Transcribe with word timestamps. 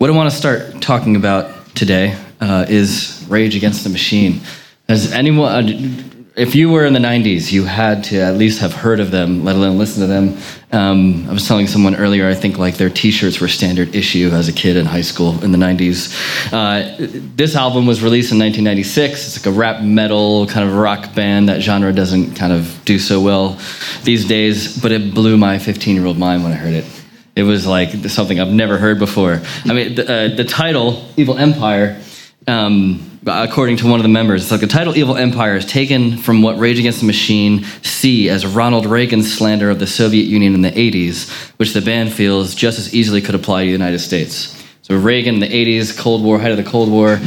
What 0.00 0.08
I 0.08 0.14
want 0.14 0.30
to 0.30 0.34
start 0.34 0.80
talking 0.80 1.14
about 1.14 1.76
today 1.76 2.16
uh, 2.40 2.64
is 2.70 3.22
Rage 3.28 3.54
Against 3.54 3.84
the 3.84 3.90
Machine. 3.90 4.40
Has 4.88 5.12
anyone, 5.12 5.52
uh, 5.52 6.32
if 6.36 6.54
you 6.54 6.70
were 6.70 6.86
in 6.86 6.94
the 6.94 7.00
90s, 7.00 7.52
you 7.52 7.64
had 7.64 8.04
to 8.04 8.16
at 8.18 8.36
least 8.36 8.60
have 8.60 8.72
heard 8.72 8.98
of 8.98 9.10
them, 9.10 9.44
let 9.44 9.56
alone 9.56 9.76
listen 9.76 10.00
to 10.00 10.06
them. 10.06 10.38
Um, 10.72 11.28
I 11.28 11.34
was 11.34 11.46
telling 11.46 11.66
someone 11.66 11.96
earlier, 11.96 12.26
I 12.26 12.34
think 12.34 12.56
like 12.56 12.78
their 12.78 12.88
t 12.88 13.10
shirts 13.10 13.42
were 13.42 13.48
standard 13.48 13.94
issue 13.94 14.30
as 14.32 14.48
a 14.48 14.54
kid 14.54 14.78
in 14.78 14.86
high 14.86 15.02
school 15.02 15.38
in 15.44 15.52
the 15.52 15.58
90s. 15.58 16.16
Uh, 16.50 16.96
this 17.36 17.54
album 17.54 17.86
was 17.86 18.02
released 18.02 18.32
in 18.32 18.38
1996. 18.38 19.12
It's 19.12 19.44
like 19.44 19.54
a 19.54 19.54
rap 19.54 19.82
metal 19.82 20.46
kind 20.46 20.66
of 20.66 20.76
rock 20.76 21.14
band. 21.14 21.50
That 21.50 21.60
genre 21.60 21.92
doesn't 21.92 22.36
kind 22.36 22.54
of 22.54 22.80
do 22.86 22.98
so 22.98 23.20
well 23.20 23.58
these 24.04 24.24
days, 24.24 24.80
but 24.80 24.92
it 24.92 25.12
blew 25.12 25.36
my 25.36 25.58
15 25.58 25.94
year 25.94 26.06
old 26.06 26.16
mind 26.16 26.42
when 26.42 26.52
I 26.52 26.56
heard 26.56 26.72
it. 26.72 26.99
It 27.40 27.44
was 27.44 27.66
like 27.66 27.90
something 28.10 28.38
I've 28.38 28.52
never 28.52 28.76
heard 28.76 28.98
before. 28.98 29.40
I 29.64 29.72
mean, 29.72 29.94
the, 29.94 30.04
uh, 30.04 30.36
the 30.36 30.44
title, 30.44 31.02
Evil 31.16 31.38
Empire, 31.38 31.98
um, 32.46 33.18
according 33.26 33.78
to 33.78 33.88
one 33.88 33.98
of 33.98 34.02
the 34.02 34.10
members, 34.10 34.42
it's 34.42 34.50
like 34.50 34.60
the 34.60 34.66
title 34.66 34.94
Evil 34.94 35.16
Empire 35.16 35.56
is 35.56 35.64
taken 35.64 36.18
from 36.18 36.42
what 36.42 36.58
Rage 36.58 36.78
Against 36.78 37.00
the 37.00 37.06
Machine 37.06 37.64
see 37.82 38.28
as 38.28 38.44
Ronald 38.44 38.84
Reagan's 38.84 39.32
slander 39.32 39.70
of 39.70 39.78
the 39.78 39.86
Soviet 39.86 40.24
Union 40.24 40.54
in 40.54 40.60
the 40.60 40.70
80s, 40.70 41.30
which 41.56 41.72
the 41.72 41.80
band 41.80 42.12
feels 42.12 42.54
just 42.54 42.78
as 42.78 42.94
easily 42.94 43.22
could 43.22 43.34
apply 43.34 43.62
to 43.62 43.66
the 43.68 43.72
United 43.72 44.00
States. 44.00 44.62
So 44.82 44.98
Reagan 44.98 45.36
in 45.36 45.40
the 45.40 45.48
80s, 45.48 45.98
Cold 45.98 46.22
War, 46.22 46.38
head 46.38 46.50
of 46.50 46.58
the 46.58 46.70
Cold 46.70 46.90
War, 46.90 47.18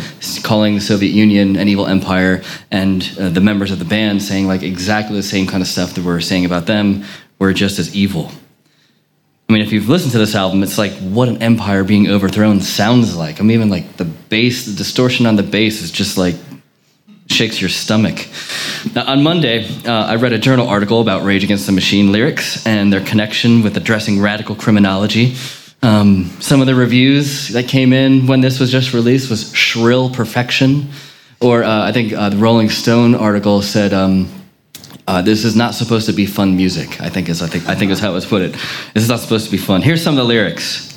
calling 0.43 0.75
the 0.75 0.81
Soviet 0.81 1.09
Union 1.09 1.55
an 1.55 1.67
evil 1.67 1.87
empire, 1.87 2.43
and 2.69 3.01
uh, 3.19 3.29
the 3.29 3.41
members 3.41 3.71
of 3.71 3.79
the 3.79 3.85
band 3.85 4.21
saying 4.21 4.45
like 4.45 4.61
exactly 4.61 5.15
the 5.15 5.23
same 5.23 5.47
kind 5.47 5.63
of 5.63 5.67
stuff 5.67 5.95
that 5.95 6.05
we're 6.05 6.21
saying 6.21 6.45
about 6.45 6.67
them, 6.67 7.03
we're 7.39 7.53
just 7.53 7.79
as 7.79 7.95
evil. 7.95 8.31
I 9.53 9.55
mean, 9.55 9.61
if 9.61 9.71
you've 9.71 9.87
listened 9.87 10.13
to 10.13 10.17
this 10.17 10.33
album, 10.33 10.63
it's 10.63 10.79
like 10.79 10.93
what 10.93 11.29
an 11.29 11.43
empire 11.43 11.83
being 11.83 12.09
overthrown 12.09 12.59
sounds 12.59 13.15
like. 13.15 13.39
I 13.39 13.43
mean, 13.43 13.51
even 13.51 13.69
like 13.69 13.97
the 13.97 14.05
bass, 14.05 14.65
the 14.65 14.73
distortion 14.73 15.27
on 15.27 15.35
the 15.35 15.43
bass 15.43 15.83
is 15.83 15.91
just 15.91 16.17
like 16.17 16.33
shakes 17.27 17.61
your 17.61 17.69
stomach. 17.69 18.27
Now, 18.95 19.05
on 19.05 19.21
Monday, 19.21 19.67
uh, 19.85 20.05
I 20.05 20.15
read 20.15 20.33
a 20.33 20.39
journal 20.39 20.67
article 20.67 21.01
about 21.01 21.23
Rage 21.23 21.43
Against 21.43 21.67
the 21.67 21.71
Machine 21.71 22.11
lyrics 22.11 22.65
and 22.65 22.91
their 22.91 23.05
connection 23.05 23.61
with 23.61 23.77
addressing 23.77 24.19
radical 24.19 24.55
criminology. 24.55 25.35
Um, 25.83 26.35
some 26.39 26.59
of 26.59 26.65
the 26.65 26.73
reviews 26.73 27.49
that 27.49 27.67
came 27.67 27.93
in 27.93 28.25
when 28.25 28.41
this 28.41 28.59
was 28.59 28.71
just 28.71 28.91
released 28.91 29.29
was 29.29 29.53
shrill 29.53 30.09
perfection, 30.09 30.89
or 31.39 31.63
uh, 31.63 31.87
I 31.87 31.91
think 31.91 32.11
uh, 32.11 32.29
the 32.29 32.37
Rolling 32.37 32.71
Stone 32.71 33.13
article 33.13 33.61
said. 33.61 33.93
Um, 33.93 34.42
uh, 35.07 35.21
this 35.21 35.43
is 35.43 35.55
not 35.55 35.73
supposed 35.73 36.05
to 36.05 36.13
be 36.13 36.25
fun 36.25 36.55
music. 36.55 37.01
I 37.01 37.09
think 37.09 37.29
is 37.29 37.41
I 37.41 37.47
think 37.47 37.67
I 37.67 37.75
think 37.75 37.91
is 37.91 37.99
how 37.99 38.11
it 38.11 38.13
was 38.13 38.25
put 38.25 38.41
it. 38.41 38.53
This 38.93 39.03
is 39.03 39.09
not 39.09 39.19
supposed 39.19 39.45
to 39.45 39.51
be 39.51 39.57
fun. 39.57 39.81
Here's 39.81 40.01
some 40.01 40.13
of 40.13 40.17
the 40.17 40.23
lyrics. 40.25 40.89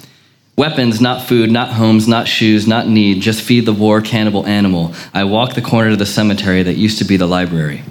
Weapons, 0.57 1.03
not 1.03 1.27
food, 1.29 1.51
not 1.51 1.73
homes, 1.75 2.09
not 2.09 2.27
shoes, 2.27 2.67
not 2.67 2.89
need, 2.89 3.21
just 3.21 3.43
feed 3.43 3.67
the 3.67 3.75
war 3.75 4.01
cannibal 4.01 4.47
animal. 4.47 4.95
I 5.13 5.25
walk 5.25 5.53
the 5.55 5.61
corner 5.61 5.91
to 5.91 5.97
the 5.97 6.07
cemetery 6.07 6.63
that 6.63 6.77
used 6.77 6.97
to 6.99 7.05
be 7.05 7.19
the 7.19 7.27
library. 7.27 7.83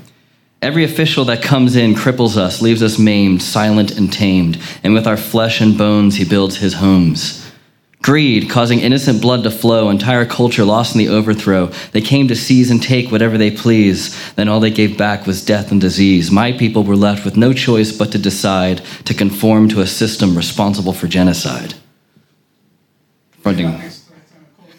Every 0.63 0.83
official 0.83 1.25
that 1.25 1.43
comes 1.43 1.75
in 1.75 1.93
cripples 1.93 2.37
us, 2.37 2.63
leaves 2.63 2.81
us 2.81 2.97
maimed, 2.97 3.43
silent, 3.43 3.95
and 3.95 4.11
tamed, 4.11 4.57
and 4.83 4.95
with 4.95 5.05
our 5.05 5.17
flesh 5.17 5.61
and 5.61 5.77
bones 5.77 6.15
he 6.15 6.25
builds 6.25 6.57
his 6.57 6.73
homes. 6.73 7.44
Greed, 8.05 8.51
causing 8.51 8.81
innocent 8.81 9.19
blood 9.19 9.41
to 9.41 9.49
flow, 9.49 9.89
entire 9.89 10.27
culture 10.27 10.63
lost 10.63 10.93
in 10.93 10.99
the 10.99 11.09
overthrow. 11.09 11.71
They 11.91 12.01
came 12.01 12.27
to 12.27 12.35
seize 12.35 12.69
and 12.69 12.79
take 12.79 13.11
whatever 13.11 13.35
they 13.35 13.49
please. 13.49 14.15
Then 14.33 14.47
all 14.47 14.59
they 14.59 14.69
gave 14.69 14.95
back 14.95 15.25
was 15.25 15.43
death 15.43 15.71
and 15.71 15.81
disease. 15.81 16.29
My 16.29 16.51
people 16.51 16.83
were 16.83 16.95
left 16.95 17.25
with 17.25 17.35
no 17.35 17.51
choice 17.51 17.91
but 17.91 18.11
to 18.11 18.19
decide 18.19 18.85
to 19.05 19.15
conform 19.15 19.69
to 19.69 19.81
a 19.81 19.87
system 19.87 20.37
responsible 20.37 20.93
for 20.93 21.07
genocide. 21.07 21.73
Fronting. 23.39 23.71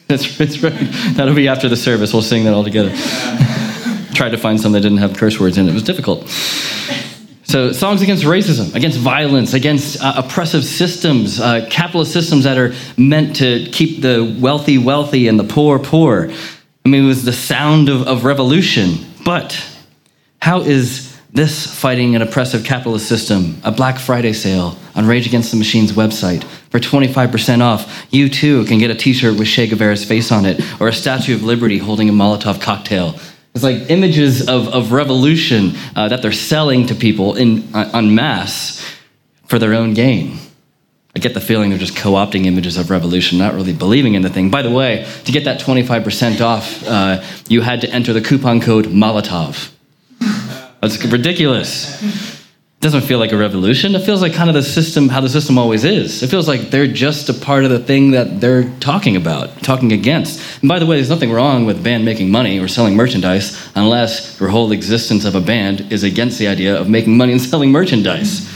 That's, 0.07 0.39
that's 0.39 0.63
right. 0.63 0.73
That'll 1.17 1.35
be 1.35 1.49
after 1.49 1.69
the 1.69 1.77
service. 1.77 2.13
We'll 2.13 2.23
sing 2.23 2.45
that 2.45 2.55
all 2.55 2.63
together. 2.63 2.91
Tried 4.15 4.31
to 4.31 4.39
find 4.39 4.61
some 4.61 4.71
that 4.71 4.83
didn't 4.83 4.99
have 4.99 5.17
curse 5.17 5.41
words 5.41 5.59
in 5.59 5.67
it. 5.67 5.73
It 5.73 5.75
was 5.75 5.83
difficult. 5.83 6.29
So, 7.46 7.70
songs 7.70 8.02
against 8.02 8.24
racism, 8.24 8.74
against 8.74 8.98
violence, 8.98 9.55
against 9.55 10.02
uh, 10.02 10.14
oppressive 10.17 10.64
systems, 10.64 11.39
uh, 11.39 11.64
capitalist 11.70 12.12
systems 12.12 12.42
that 12.42 12.58
are 12.58 12.74
meant 12.96 13.36
to 13.36 13.67
keep 13.70 14.02
the 14.02 14.36
wealthy 14.40 14.79
wealthy 14.79 15.29
and 15.29 15.39
the 15.39 15.45
poor 15.45 15.79
poor. 15.79 16.29
I 16.85 16.89
mean, 16.89 17.05
it 17.05 17.06
was 17.06 17.24
the 17.24 17.33
sound 17.33 17.89
of, 17.89 18.02
of 18.08 18.24
revolution. 18.24 18.96
But 19.24 19.64
how 20.42 20.62
is 20.62 21.17
this 21.33 21.73
fighting 21.73 22.17
an 22.17 22.23
oppressive 22.23 22.64
capitalist 22.64 23.08
system? 23.08 23.61
A 23.62 23.70
Black 23.70 23.98
Friday 24.01 24.33
sale 24.33 24.77
on 24.96 25.06
Rage 25.06 25.29
Against 25.29 25.52
the 25.52 25.56
Machine's 25.56 25.92
website 25.92 26.42
for 26.70 26.80
25% 26.80 27.61
off. 27.61 28.06
You 28.11 28.29
too 28.29 28.64
can 28.64 28.79
get 28.79 28.90
a 28.90 28.95
t 28.96 29.12
shirt 29.12 29.39
with 29.39 29.46
Che 29.46 29.68
Guevara's 29.68 30.05
face 30.05 30.33
on 30.33 30.46
it, 30.46 30.61
or 30.80 30.89
a 30.89 30.92
Statue 30.92 31.36
of 31.36 31.45
Liberty 31.45 31.79
holding 31.79 32.08
a 32.08 32.12
Molotov 32.12 32.61
cocktail. 32.61 33.14
It's 33.56 33.64
like 33.64 33.89
images 33.90 34.50
of, 34.50 34.68
of 34.68 34.92
revolution 34.92 35.72
uh, 35.96 36.08
that 36.08 36.20
they're 36.20 36.30
selling 36.30 36.89
to 36.89 36.94
people 36.94 37.36
in 37.36 37.74
en 37.74 38.14
masse 38.14 38.84
for 39.46 39.58
their 39.58 39.72
own 39.72 39.94
gain. 39.94 40.36
I 41.17 41.20
get 41.20 41.33
the 41.33 41.40
feeling 41.40 41.70
they're 41.70 41.78
just 41.78 41.96
co 41.96 42.12
opting 42.12 42.44
images 42.44 42.77
of 42.77 42.90
revolution, 42.90 43.39
not 43.39 43.55
really 43.55 43.72
believing 43.72 44.12
in 44.12 44.20
the 44.20 44.28
thing. 44.28 44.50
By 44.50 44.61
the 44.61 44.70
way, 44.70 45.11
to 45.24 45.33
get 45.33 45.44
that 45.44 45.58
25% 45.58 46.42
off, 46.42 46.86
uh, 46.86 47.24
you 47.48 47.62
had 47.62 47.80
to 47.80 47.89
enter 47.89 48.12
the 48.12 48.20
coupon 48.20 48.61
code 48.61 48.84
Molotov. 48.89 49.70
That's 50.83 51.02
ridiculous 51.06 52.36
doesn't 52.86 53.01
feel 53.01 53.19
like 53.19 53.33
a 53.33 53.36
revolution. 53.36 53.97
It 53.97 54.02
feels 54.02 54.23
like 54.23 54.33
kind 54.33 54.48
of 54.48 54.55
the 54.55 54.63
system, 54.63 55.08
how 55.08 55.20
the 55.20 55.29
system 55.29 55.58
always 55.58 55.83
is. 55.83 56.23
It 56.23 56.29
feels 56.29 56.47
like 56.47 56.70
they're 56.70 56.86
just 56.86 57.29
a 57.29 57.35
part 57.35 57.64
of 57.64 57.70
the 57.70 57.80
thing 57.80 58.13
that 58.13 58.41
they're 58.41 58.70
talking 58.79 59.17
about, 59.17 59.61
talking 59.64 59.91
against. 59.91 60.41
And 60.61 60.69
by 60.69 60.79
the 60.79 60.86
way, 60.86 60.95
there's 60.95 61.11
nothing 61.11 61.33
wrong 61.33 61.67
with 61.67 61.83
band 61.83 62.05
making 62.05 62.30
money 62.30 62.61
or 62.61 62.69
selling 62.69 62.95
merchandise 62.95 63.69
unless 63.74 64.39
your 64.39 64.51
whole 64.51 64.70
existence 64.70 65.24
of 65.24 65.35
a 65.35 65.41
band 65.41 65.92
is 65.92 66.05
against 66.05 66.39
the 66.39 66.47
idea 66.47 66.80
of 66.80 66.89
making 66.89 67.17
money 67.17 67.33
and 67.33 67.42
selling 67.52 67.73
merchandise. 67.73 68.48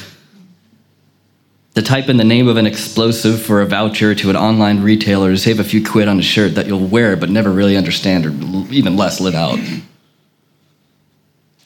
To 1.75 1.83
type 1.83 2.09
in 2.09 2.17
the 2.17 2.23
name 2.23 2.47
of 2.47 2.57
an 2.57 2.67
explosive 2.67 3.43
for 3.43 3.61
a 3.61 3.67
voucher 3.67 4.15
to 4.15 4.31
an 4.31 4.37
online 4.37 4.81
retailer 4.81 5.31
to 5.31 5.39
save 5.39 5.59
a 5.59 5.65
few 5.65 5.85
quid 5.85 6.07
on 6.07 6.21
a 6.21 6.23
shirt 6.23 6.55
that 6.55 6.69
you'll 6.69 6.87
wear 6.87 7.17
but 7.17 7.31
never 7.31 7.51
really 7.51 7.77
understand 7.77 8.27
or 8.27 8.31
even 8.73 8.97
less 8.97 9.21
live 9.21 9.35
out. 9.35 9.59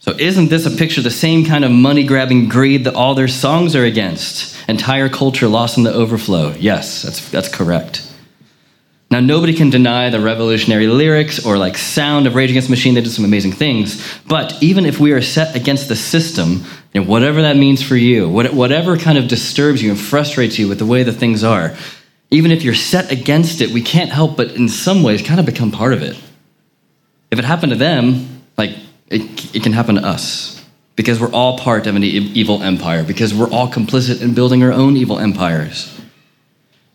So, 0.05 0.13
isn't 0.19 0.51
this 0.51 0.67
a 0.67 0.71
picture 0.71 1.01
the 1.01 1.11
same 1.11 1.47
kind 1.47 1.65
of 1.65 1.71
money 1.71 2.05
grabbing 2.05 2.51
greed 2.51 2.85
that 2.85 2.95
all 2.95 3.15
their 3.15 3.27
songs 3.27 3.75
are 3.75 3.85
against? 3.85 4.55
Entire 4.69 5.09
culture 5.09 5.49
lost 5.49 5.79
in 5.79 5.83
the 5.83 5.95
overflow. 5.95 6.55
Yes, 6.59 7.01
that's, 7.01 7.31
that's 7.31 7.49
correct. 7.49 8.07
Now, 9.11 9.21
nobody 9.21 9.55
can 9.55 9.71
deny 9.71 10.11
the 10.11 10.21
revolutionary 10.21 10.89
lyrics 10.89 11.47
or 11.47 11.57
like 11.57 11.79
sound 11.79 12.27
of 12.27 12.35
Rage 12.35 12.51
Against 12.51 12.69
the 12.69 12.73
Machine. 12.73 12.93
They 12.93 13.01
did 13.01 13.13
some 13.13 13.25
amazing 13.25 13.53
things. 13.53 14.07
But 14.27 14.63
even 14.63 14.85
if 14.85 15.01
we 15.01 15.13
are 15.13 15.23
set 15.23 15.57
against 15.57 15.89
the 15.89 15.97
system, 15.97 16.65
whatever 16.93 17.41
that 17.41 17.57
means 17.57 17.83
for 17.83 17.97
you, 17.97 18.29
whatever 18.29 18.99
kind 18.99 19.17
of 19.17 19.27
disturbs 19.27 19.83
you 19.83 19.91
and 19.91 19.99
frustrates 19.99 20.59
you 20.59 20.69
with 20.69 20.81
the 20.81 20.87
way 20.87 21.03
that 21.03 21.13
things 21.13 21.43
are, 21.43 21.75
even 22.31 22.51
if 22.51 22.63
you're 22.63 22.75
set 22.75 23.11
against 23.11 23.63
it, 23.63 23.71
we 23.71 23.81
can't 23.81 24.11
help 24.11 24.37
but 24.37 24.51
in 24.51 24.69
some 24.69 25.03
ways 25.03 25.23
kind 25.23 25.41
of 25.41 25.47
become 25.47 25.71
part 25.71 25.95
of 25.95 26.03
it. 26.03 26.21
If 27.31 27.39
it 27.39 27.47
happened 27.47 27.73
to 27.73 27.79
them, 27.79 28.43
like 28.59 28.77
it, 29.09 29.55
it 29.55 29.63
can 29.63 29.73
happen 29.73 29.97
to 29.97 30.05
us 30.05 30.65
because 30.97 31.21
we're 31.21 31.33
all 31.33 31.59
part 31.59 31.87
of 31.87 31.97
an 31.97 32.05
e- 32.05 32.09
evil 32.09 32.63
empire, 32.63 33.03
because 33.03 33.35
we're 33.35 33.51
all 33.51 33.69
complicit 33.69 34.23
in 34.23 34.35
building 34.35 34.63
our 34.63 34.73
own 34.73 34.97
evil 34.97 35.19
empires. 35.19 35.91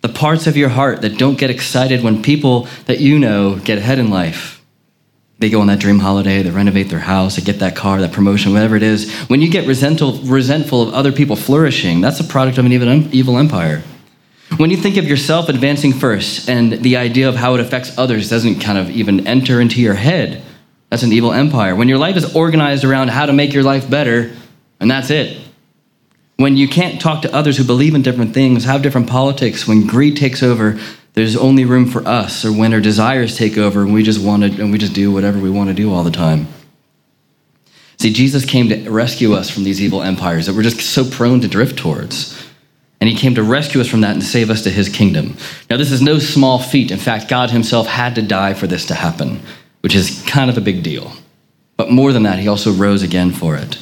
The 0.02 0.10
parts 0.10 0.48
of 0.48 0.56
your 0.56 0.70
heart 0.70 1.02
that 1.02 1.18
don't 1.18 1.38
get 1.38 1.50
excited 1.50 2.04
when 2.04 2.24
people 2.24 2.68
that 2.86 3.00
you 3.00 3.20
know 3.20 3.58
get 3.58 3.78
ahead 3.78 4.00
in 4.00 4.10
life. 4.10 4.64
They 5.40 5.50
go 5.50 5.62
on 5.62 5.68
that 5.68 5.80
dream 5.80 6.00
holiday, 6.00 6.42
they 6.42 6.50
renovate 6.50 6.90
their 6.90 7.00
house, 7.00 7.36
they 7.36 7.42
get 7.42 7.60
that 7.60 7.76
car, 7.76 8.02
that 8.02 8.12
promotion, 8.12 8.52
whatever 8.52 8.76
it 8.76 8.84
is. 8.84 9.12
When 9.28 9.42
you 9.42 9.50
get 9.50 9.68
resentful, 9.68 10.20
resentful 10.20 10.82
of 10.82 10.94
other 10.94 11.12
people 11.12 11.36
flourishing, 11.36 12.02
that's 12.02 12.20
a 12.20 12.26
product 12.26 12.58
of 12.58 12.66
an 12.66 12.72
evil, 12.74 13.16
evil 13.16 13.38
empire. 13.38 13.82
When 14.58 14.70
you 14.70 14.78
think 14.78 14.98
of 14.98 15.06
yourself 15.06 15.48
advancing 15.48 15.94
first 15.94 16.50
and 16.50 16.74
the 16.74 16.98
idea 16.98 17.30
of 17.30 17.36
how 17.36 17.54
it 17.54 17.62
affects 17.62 17.98
others 17.98 18.30
doesn't 18.30 18.60
kind 18.60 18.78
of 18.78 18.90
even 18.90 19.28
enter 19.28 19.62
into 19.62 19.80
your 19.80 19.94
head, 19.94 20.44
that's 20.90 21.04
an 21.04 21.14
evil 21.14 21.32
empire. 21.32 21.76
When 21.76 21.88
your 21.88 21.98
life 21.98 22.16
is 22.16 22.36
organized 22.36 22.84
around 22.84 23.10
how 23.10 23.26
to 23.26 23.34
make 23.34 23.54
your 23.54 23.64
life 23.64 23.90
better, 23.90 24.32
and 24.80 24.90
that's 24.90 25.10
it. 25.10 25.40
When 26.38 26.58
you 26.58 26.68
can't 26.68 27.02
talk 27.02 27.22
to 27.24 27.36
others 27.36 27.58
who 27.58 27.64
believe 27.64 27.94
in 27.94 28.02
different 28.02 28.34
things, 28.34 28.64
have 28.64 28.82
different 28.82 29.10
politics, 29.10 29.68
when 29.68 29.86
greed 29.86 30.18
takes 30.18 30.42
over, 30.42 30.80
there's 31.14 31.36
only 31.36 31.66
room 31.66 31.86
for 31.86 32.08
us, 32.08 32.46
or 32.46 32.52
when 32.52 32.74
our 32.74 32.80
desires 32.80 33.38
take 33.38 33.58
over 33.58 33.82
and 33.82 33.94
we 33.94 34.04
just 34.04 34.24
want 34.24 34.44
to 34.44 34.62
and 34.62 34.72
we 34.72 34.78
just 34.78 34.94
do 34.94 35.12
whatever 35.12 35.38
we 35.38 35.50
want 35.50 35.70
to 35.70 35.74
do 35.74 35.94
all 35.94 36.04
the 36.04 36.12
time. 36.12 36.48
See, 37.98 38.14
Jesus 38.14 38.46
came 38.46 38.70
to 38.70 38.90
rescue 38.90 39.34
us 39.34 39.50
from 39.50 39.66
these 39.66 39.82
evil 39.82 40.02
empires 40.02 40.46
that 40.46 40.56
we're 40.56 40.64
just 40.64 40.80
so 40.80 41.04
prone 41.04 41.42
to 41.42 41.50
drift 41.50 41.78
towards. 41.78 42.48
And 43.02 43.10
he 43.10 43.16
came 43.16 43.36
to 43.36 43.44
rescue 43.44 43.82
us 43.82 43.88
from 43.88 44.02
that 44.02 44.14
and 44.14 44.24
save 44.24 44.50
us 44.50 44.64
to 44.64 44.70
his 44.70 44.90
kingdom. 44.90 45.36
Now, 45.70 45.78
this 45.78 45.92
is 45.92 46.02
no 46.02 46.20
small 46.20 46.60
feat. 46.60 46.92
In 46.92 46.98
fact, 46.98 47.30
God 47.30 47.50
himself 47.50 47.88
had 47.88 48.16
to 48.16 48.22
die 48.22 48.54
for 48.54 48.68
this 48.68 48.86
to 48.88 48.94
happen 48.94 49.42
which 49.82 49.96
is 49.96 50.24
kind 50.28 50.50
of 50.50 50.58
a 50.58 50.62
big 50.62 50.84
deal. 50.84 51.14
But 51.78 51.92
more 51.92 52.12
than 52.12 52.24
that, 52.24 52.40
he 52.40 52.48
also 52.48 52.72
rose 52.74 53.04
again 53.04 53.32
for 53.32 53.56
it. 53.56 53.78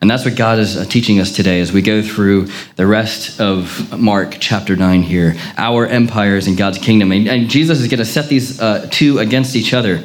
And 0.00 0.08
that's 0.08 0.24
what 0.24 0.36
God 0.36 0.60
is 0.60 0.76
uh, 0.76 0.84
teaching 0.84 1.18
us 1.18 1.34
today 1.34 1.60
as 1.60 1.72
we 1.72 1.82
go 1.82 2.02
through 2.02 2.48
the 2.76 2.86
rest 2.86 3.40
of 3.40 3.98
Mark 3.98 4.36
chapter 4.38 4.76
9 4.76 5.02
here 5.02 5.34
our 5.56 5.86
empires 5.86 6.46
in 6.46 6.54
God's 6.54 6.78
kingdom. 6.78 7.10
And, 7.10 7.26
and 7.26 7.50
Jesus 7.50 7.80
is 7.80 7.88
going 7.88 7.98
to 7.98 8.04
set 8.04 8.28
these 8.28 8.60
uh, 8.60 8.88
two 8.92 9.18
against 9.18 9.56
each 9.56 9.74
other. 9.74 9.96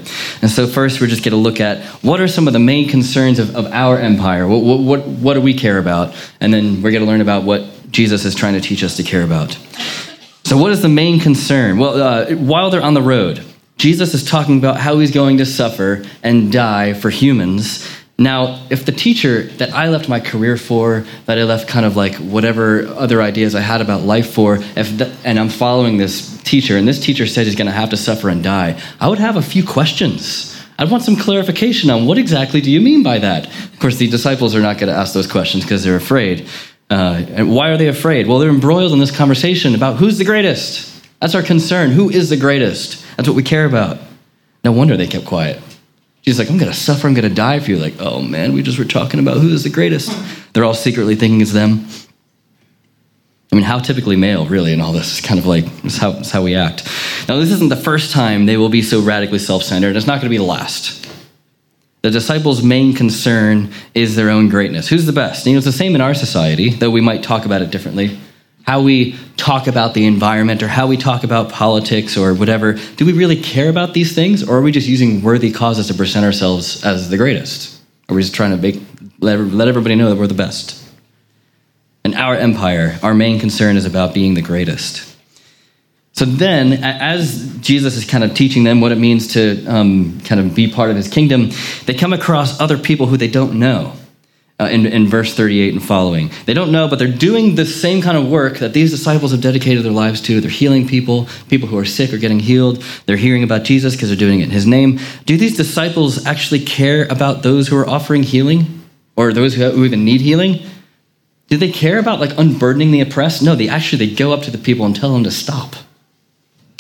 And 0.42 0.50
so, 0.50 0.66
first, 0.66 1.00
we're 1.00 1.08
just 1.08 1.24
going 1.24 1.34
to 1.34 1.38
look 1.38 1.60
at 1.60 1.84
what 2.04 2.20
are 2.20 2.28
some 2.28 2.48
of 2.48 2.54
the 2.54 2.60
main 2.60 2.90
concerns 2.90 3.38
of, 3.38 3.56
of 3.56 3.68
our 3.68 4.00
empire? 4.00 4.48
What, 4.48 4.64
what, 4.64 4.80
what, 4.80 5.08
what 5.08 5.34
do 5.36 5.42
we 5.42 5.54
care 5.54 5.78
about? 5.78 6.16
And 6.40 6.52
then 6.52 6.82
we're 6.82 6.92
going 6.92 7.04
to 7.04 7.10
learn 7.10 7.22
about 7.22 7.44
what 7.44 7.92
Jesus 7.92 8.26
is 8.26 8.34
trying 8.34 8.54
to 8.54 8.62
teach 8.62 8.84
us 8.84 8.98
to 8.98 9.04
care 9.04 9.24
about. 9.24 9.52
So, 10.44 10.58
what 10.58 10.72
is 10.72 10.82
the 10.82 10.90
main 10.90 11.20
concern? 11.20 11.78
Well, 11.78 12.02
uh, 12.02 12.36
while 12.36 12.72
they're 12.72 12.82
on 12.82 12.96
the 12.96 13.02
road, 13.04 13.46
Jesus 13.84 14.14
is 14.14 14.24
talking 14.24 14.60
about 14.60 14.78
how 14.78 15.00
he's 15.00 15.12
going 15.12 15.40
to 15.40 15.46
suffer 15.46 16.06
and 16.24 16.50
die 16.54 16.94
for 16.94 17.10
humans. 17.10 17.86
Now, 18.18 18.66
if 18.70 18.86
the 18.86 18.94
teacher 18.94 19.44
that 19.58 19.74
I 19.74 19.90
left 19.90 20.08
my 20.08 20.22
career 20.22 20.56
for, 20.56 21.06
that 21.26 21.38
I 21.38 21.44
left 21.44 21.68
kind 21.68 21.86
of 21.86 21.98
like 21.98 22.16
whatever 22.16 22.88
other 22.88 23.22
ideas 23.22 23.56
I 23.56 23.60
had 23.60 23.82
about 23.82 24.04
life 24.04 24.32
for, 24.32 24.60
if 24.78 24.98
the, 24.98 25.14
and 25.26 25.38
I'm 25.38 25.50
following 25.50 25.98
this 25.98 26.42
teacher, 26.44 26.78
and 26.78 26.88
this 26.88 26.98
teacher 26.98 27.28
said 27.28 27.46
he's 27.46 27.58
going 27.58 27.66
to 27.66 27.74
have 27.74 27.90
to 27.90 27.98
suffer 27.98 28.30
and 28.30 28.42
die, 28.42 28.80
I 29.02 29.10
would 29.10 29.20
have 29.20 29.36
a 29.36 29.42
few 29.42 29.66
questions. 29.66 30.58
I'd 30.80 30.90
want 30.90 31.04
some 31.04 31.18
clarification 31.18 31.90
on 31.90 32.06
what 32.06 32.18
exactly 32.18 32.62
do 32.62 32.72
you 32.72 32.80
mean 32.80 33.04
by 33.04 33.20
that? 33.20 33.48
Of 33.48 33.80
course, 33.80 33.98
the 33.98 34.08
disciples 34.08 34.56
are 34.56 34.62
not 34.62 34.78
going 34.78 34.94
to 34.94 34.98
ask 34.98 35.14
those 35.14 35.28
questions 35.28 35.66
because 35.66 35.84
they're 35.84 35.98
afraid. 35.98 36.48
Uh, 36.90 37.26
and 37.32 37.54
why 37.54 37.68
are 37.68 37.78
they 37.78 37.90
afraid? 37.90 38.28
Well, 38.28 38.40
they're 38.40 38.50
embroiled 38.50 38.94
in 38.94 39.00
this 39.00 39.12
conversation 39.14 39.76
about 39.76 39.98
who's 39.98 40.20
the 40.20 40.24
greatest. 40.24 40.93
That's 41.24 41.36
our 41.36 41.42
concern. 41.42 41.92
Who 41.92 42.10
is 42.10 42.30
the 42.30 42.36
greatest? 42.36 43.02
That's 43.16 43.30
what 43.30 43.38
we 43.38 43.44
care 43.44 43.64
about. 43.64 43.98
No 44.66 44.74
wonder 44.74 44.98
they 44.98 45.08
kept 45.08 45.24
quiet. 45.24 45.58
She's 46.24 46.38
like, 46.38 46.50
I'm 46.50 46.58
going 46.58 46.70
to 46.70 46.78
suffer, 46.78 47.08
I'm 47.08 47.14
going 47.14 47.30
to 47.30 47.34
die 47.34 47.62
for 47.62 47.72
you. 47.72 47.78
Like, 47.78 47.94
oh 48.02 48.22
man, 48.22 48.52
we 48.52 48.62
just 48.62 48.78
were 48.78 48.84
talking 48.84 49.22
about 49.22 49.38
who 49.38 49.48
is 49.48 49.64
the 49.64 49.70
greatest. 49.70 50.12
They're 50.52 50.66
all 50.66 50.74
secretly 50.74 51.16
thinking 51.16 51.40
it's 51.40 51.54
them. 51.54 51.88
I 53.54 53.56
mean, 53.56 53.64
how 53.64 53.80
typically 53.80 54.18
male, 54.18 54.46
really, 54.48 54.74
in 54.74 54.82
all 54.82 54.92
this 54.92 55.14
is 55.14 55.26
kind 55.26 55.40
of 55.40 55.46
like, 55.46 55.64
it's 55.86 55.96
how, 55.96 56.12
it's 56.12 56.30
how 56.30 56.44
we 56.44 56.56
act. 56.56 56.86
Now, 57.30 57.38
this 57.38 57.52
isn't 57.52 57.70
the 57.70 57.78
first 57.78 58.12
time 58.12 58.46
they 58.46 58.58
will 58.58 58.68
be 58.68 58.82
so 58.82 59.02
radically 59.02 59.40
self 59.40 59.64
centered. 59.64 59.96
It's 59.96 60.06
not 60.06 60.16
going 60.16 60.26
to 60.26 60.30
be 60.30 60.36
the 60.36 60.44
last. 60.44 61.10
The 62.02 62.12
disciples' 62.12 62.62
main 62.64 62.94
concern 62.94 63.72
is 63.94 64.18
their 64.18 64.30
own 64.30 64.50
greatness. 64.50 64.90
Who's 64.90 65.06
the 65.06 65.14
best? 65.14 65.46
You 65.46 65.54
know, 65.54 65.60
it's 65.60 65.66
the 65.66 65.72
same 65.72 65.96
in 65.96 66.02
our 66.02 66.14
society, 66.14 66.72
though 66.72 66.92
we 66.92 67.00
might 67.00 67.24
talk 67.24 67.46
about 67.46 67.62
it 67.62 67.72
differently. 67.72 68.20
How 68.64 68.82
we 68.82 69.18
talk 69.38 69.68
about 69.68 69.94
the 69.94 70.06
environment 70.06 70.64
or 70.64 70.68
how 70.68 70.88
we 70.88 70.98
talk 70.98 71.24
about 71.24 71.50
politics 71.50 72.18
or 72.18 72.34
whatever. 72.34 72.74
Do 72.96 73.06
we 73.06 73.14
really 73.14 73.42
care 73.42 73.70
about 73.70 73.94
these 73.94 74.16
things, 74.16 74.48
or 74.48 74.58
are 74.58 74.62
we 74.62 74.72
just 74.72 74.88
using 74.88 75.22
worthy 75.22 75.52
causes 75.52 75.88
to 75.88 75.94
present 75.94 76.26
ourselves 76.26 76.84
as 76.86 77.10
the 77.10 77.18
greatest? 77.18 77.82
Are 78.10 78.16
we 78.16 78.22
just 78.22 78.34
trying 78.34 78.52
to 78.52 78.58
make, 78.58 78.82
let, 79.20 79.38
let 79.40 79.68
everybody 79.68 79.96
know 79.96 80.10
that 80.10 80.16
we're 80.16 80.28
the 80.28 80.34
best? 80.34 80.80
In 82.06 82.14
our 82.14 82.36
empire, 82.36 83.00
our 83.04 83.14
main 83.14 83.40
concern 83.40 83.78
is 83.78 83.86
about 83.86 84.14
being 84.14 84.34
the 84.34 84.42
greatest. 84.42 85.10
So 86.14 86.26
then, 86.26 86.74
as 86.74 87.58
Jesus 87.58 87.98
is 87.98 88.06
kind 88.06 88.24
of 88.24 88.36
teaching 88.36 88.64
them 88.64 88.82
what 88.82 88.92
it 88.92 88.98
means 88.98 89.34
to 89.34 89.66
um, 89.66 90.22
kind 90.22 90.40
of 90.40 90.54
be 90.54 90.72
part 90.72 90.92
of 90.92 90.96
his 90.96 91.08
kingdom, 91.08 91.50
they 91.86 91.96
come 91.96 92.14
across 92.14 92.62
other 92.62 92.78
people 92.78 93.08
who 93.08 93.18
they 93.18 93.28
don't 93.28 93.58
know. 93.58 93.94
Uh, 94.60 94.66
in, 94.66 94.86
in 94.86 95.08
verse 95.08 95.34
38 95.34 95.74
and 95.74 95.84
following. 95.84 96.30
They 96.46 96.54
don't 96.54 96.72
know, 96.72 96.88
but 96.88 97.00
they're 97.00 97.08
doing 97.08 97.56
the 97.56 97.66
same 97.66 98.04
kind 98.04 98.16
of 98.16 98.30
work 98.30 98.60
that 98.60 98.72
these 98.72 98.92
disciples 98.92 99.32
have 99.32 99.42
dedicated 99.42 99.84
their 99.84 99.92
lives 99.92 100.22
to. 100.22 100.40
They're 100.40 100.52
healing 100.52 100.88
people. 100.88 101.28
People 101.50 101.68
who 101.68 101.78
are 101.80 101.86
sick 101.86 102.14
are 102.14 102.20
getting 102.20 102.40
healed. 102.40 102.84
They're 103.08 103.18
hearing 103.18 103.42
about 103.42 103.64
Jesus 103.64 103.96
because 103.96 104.10
they're 104.10 104.18
doing 104.18 104.42
it 104.42 104.44
in 104.44 104.50
his 104.52 104.68
name. 104.68 105.00
Do 105.26 105.38
these 105.38 105.58
disciples 105.58 106.24
actually 106.28 106.60
care 106.60 107.08
about 107.10 107.42
those 107.42 107.68
who 107.68 107.76
are 107.78 107.90
offering 107.90 108.22
healing 108.22 108.84
or 109.16 109.34
those 109.34 109.56
who, 109.56 109.72
who 109.72 109.86
even 109.86 110.06
need 110.06 110.22
healing? 110.22 110.60
Do 111.48 111.58
they 111.58 111.72
care 111.72 111.98
about 111.98 112.20
like 112.20 112.38
unburdening 112.38 112.92
the 112.92 113.02
oppressed? 113.02 113.42
No, 113.42 113.56
they 113.56 113.68
actually 113.68 114.06
they 114.06 114.16
go 114.16 114.34
up 114.34 114.44
to 114.44 114.52
the 114.52 114.58
people 114.60 114.86
and 114.86 114.96
tell 114.96 115.14
them 115.14 115.24
to 115.24 115.32
stop. 115.32 115.76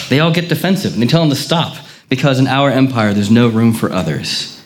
They 0.10 0.20
all 0.20 0.32
get 0.32 0.50
defensive 0.50 0.94
and 0.94 1.02
they 1.02 1.08
tell 1.08 1.22
them 1.22 1.30
to 1.32 1.36
stop 1.36 1.76
because 2.10 2.40
in 2.40 2.48
our 2.48 2.70
empire, 2.70 3.14
there's 3.14 3.32
no 3.32 3.48
room 3.48 3.74
for 3.74 3.92
others. 3.92 4.63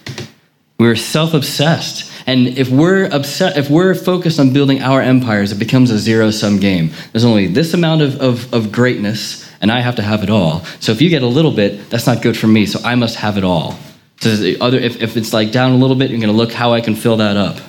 We're 0.80 0.96
self 0.96 1.34
obsessed. 1.34 2.12
And 2.28 2.48
if 2.50 2.70
we're 2.70 3.06
upset, 3.06 3.58
if 3.58 3.70
we're 3.70 3.96
focused 3.96 4.40
on 4.40 4.52
building 4.52 4.82
our 4.82 5.02
empires, 5.02 5.52
it 5.52 5.60
becomes 5.60 5.90
a 5.92 5.98
zero 5.98 6.30
sum 6.30 6.60
game. 6.60 6.92
There's 7.12 7.26
only 7.26 7.48
this 7.48 7.74
amount 7.74 8.02
of, 8.02 8.20
of, 8.22 8.54
of, 8.54 8.72
greatness, 8.72 9.50
and 9.62 9.72
I 9.72 9.80
have 9.80 9.96
to 9.96 10.02
have 10.02 10.24
it 10.24 10.30
all. 10.30 10.66
So 10.82 10.92
if 10.92 11.02
you 11.02 11.10
get 11.10 11.24
a 11.24 11.28
little 11.28 11.52
bit, 11.52 11.90
that's 11.90 12.06
not 12.06 12.22
good 12.22 12.38
for 12.38 12.48
me, 12.48 12.66
so 12.66 12.80
I 12.84 12.96
must 12.96 13.16
have 13.16 13.38
it 13.38 13.44
all. 13.46 13.80
So 14.20 14.36
other, 14.60 14.78
if, 14.78 15.02
if 15.02 15.16
it's 15.16 15.32
like 15.32 15.52
down 15.52 15.72
a 15.72 15.78
little 15.78 15.96
bit, 15.96 16.12
you're 16.12 16.20
going 16.20 16.32
to 16.32 16.38
look 16.38 16.52
how 16.52 16.74
I 16.74 16.82
can 16.82 16.96
fill 16.96 17.18
that 17.18 17.38
up. 17.38 17.60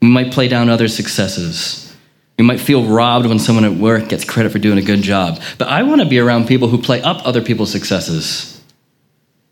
We 0.00 0.08
might 0.08 0.32
play 0.32 0.48
down 0.48 0.68
other 0.68 0.88
successes. 0.88 1.94
We 2.38 2.44
might 2.44 2.60
feel 2.60 2.84
robbed 2.84 3.26
when 3.26 3.40
someone 3.40 3.64
at 3.64 3.72
work 3.72 4.08
gets 4.08 4.24
credit 4.24 4.52
for 4.52 4.58
doing 4.58 4.78
a 4.78 4.82
good 4.82 5.02
job. 5.02 5.40
But 5.58 5.68
I 5.68 5.82
want 5.82 6.00
to 6.00 6.08
be 6.08 6.18
around 6.18 6.46
people 6.46 6.68
who 6.68 6.80
play 6.80 7.02
up 7.02 7.26
other 7.26 7.42
people's 7.42 7.72
successes. 7.72 8.62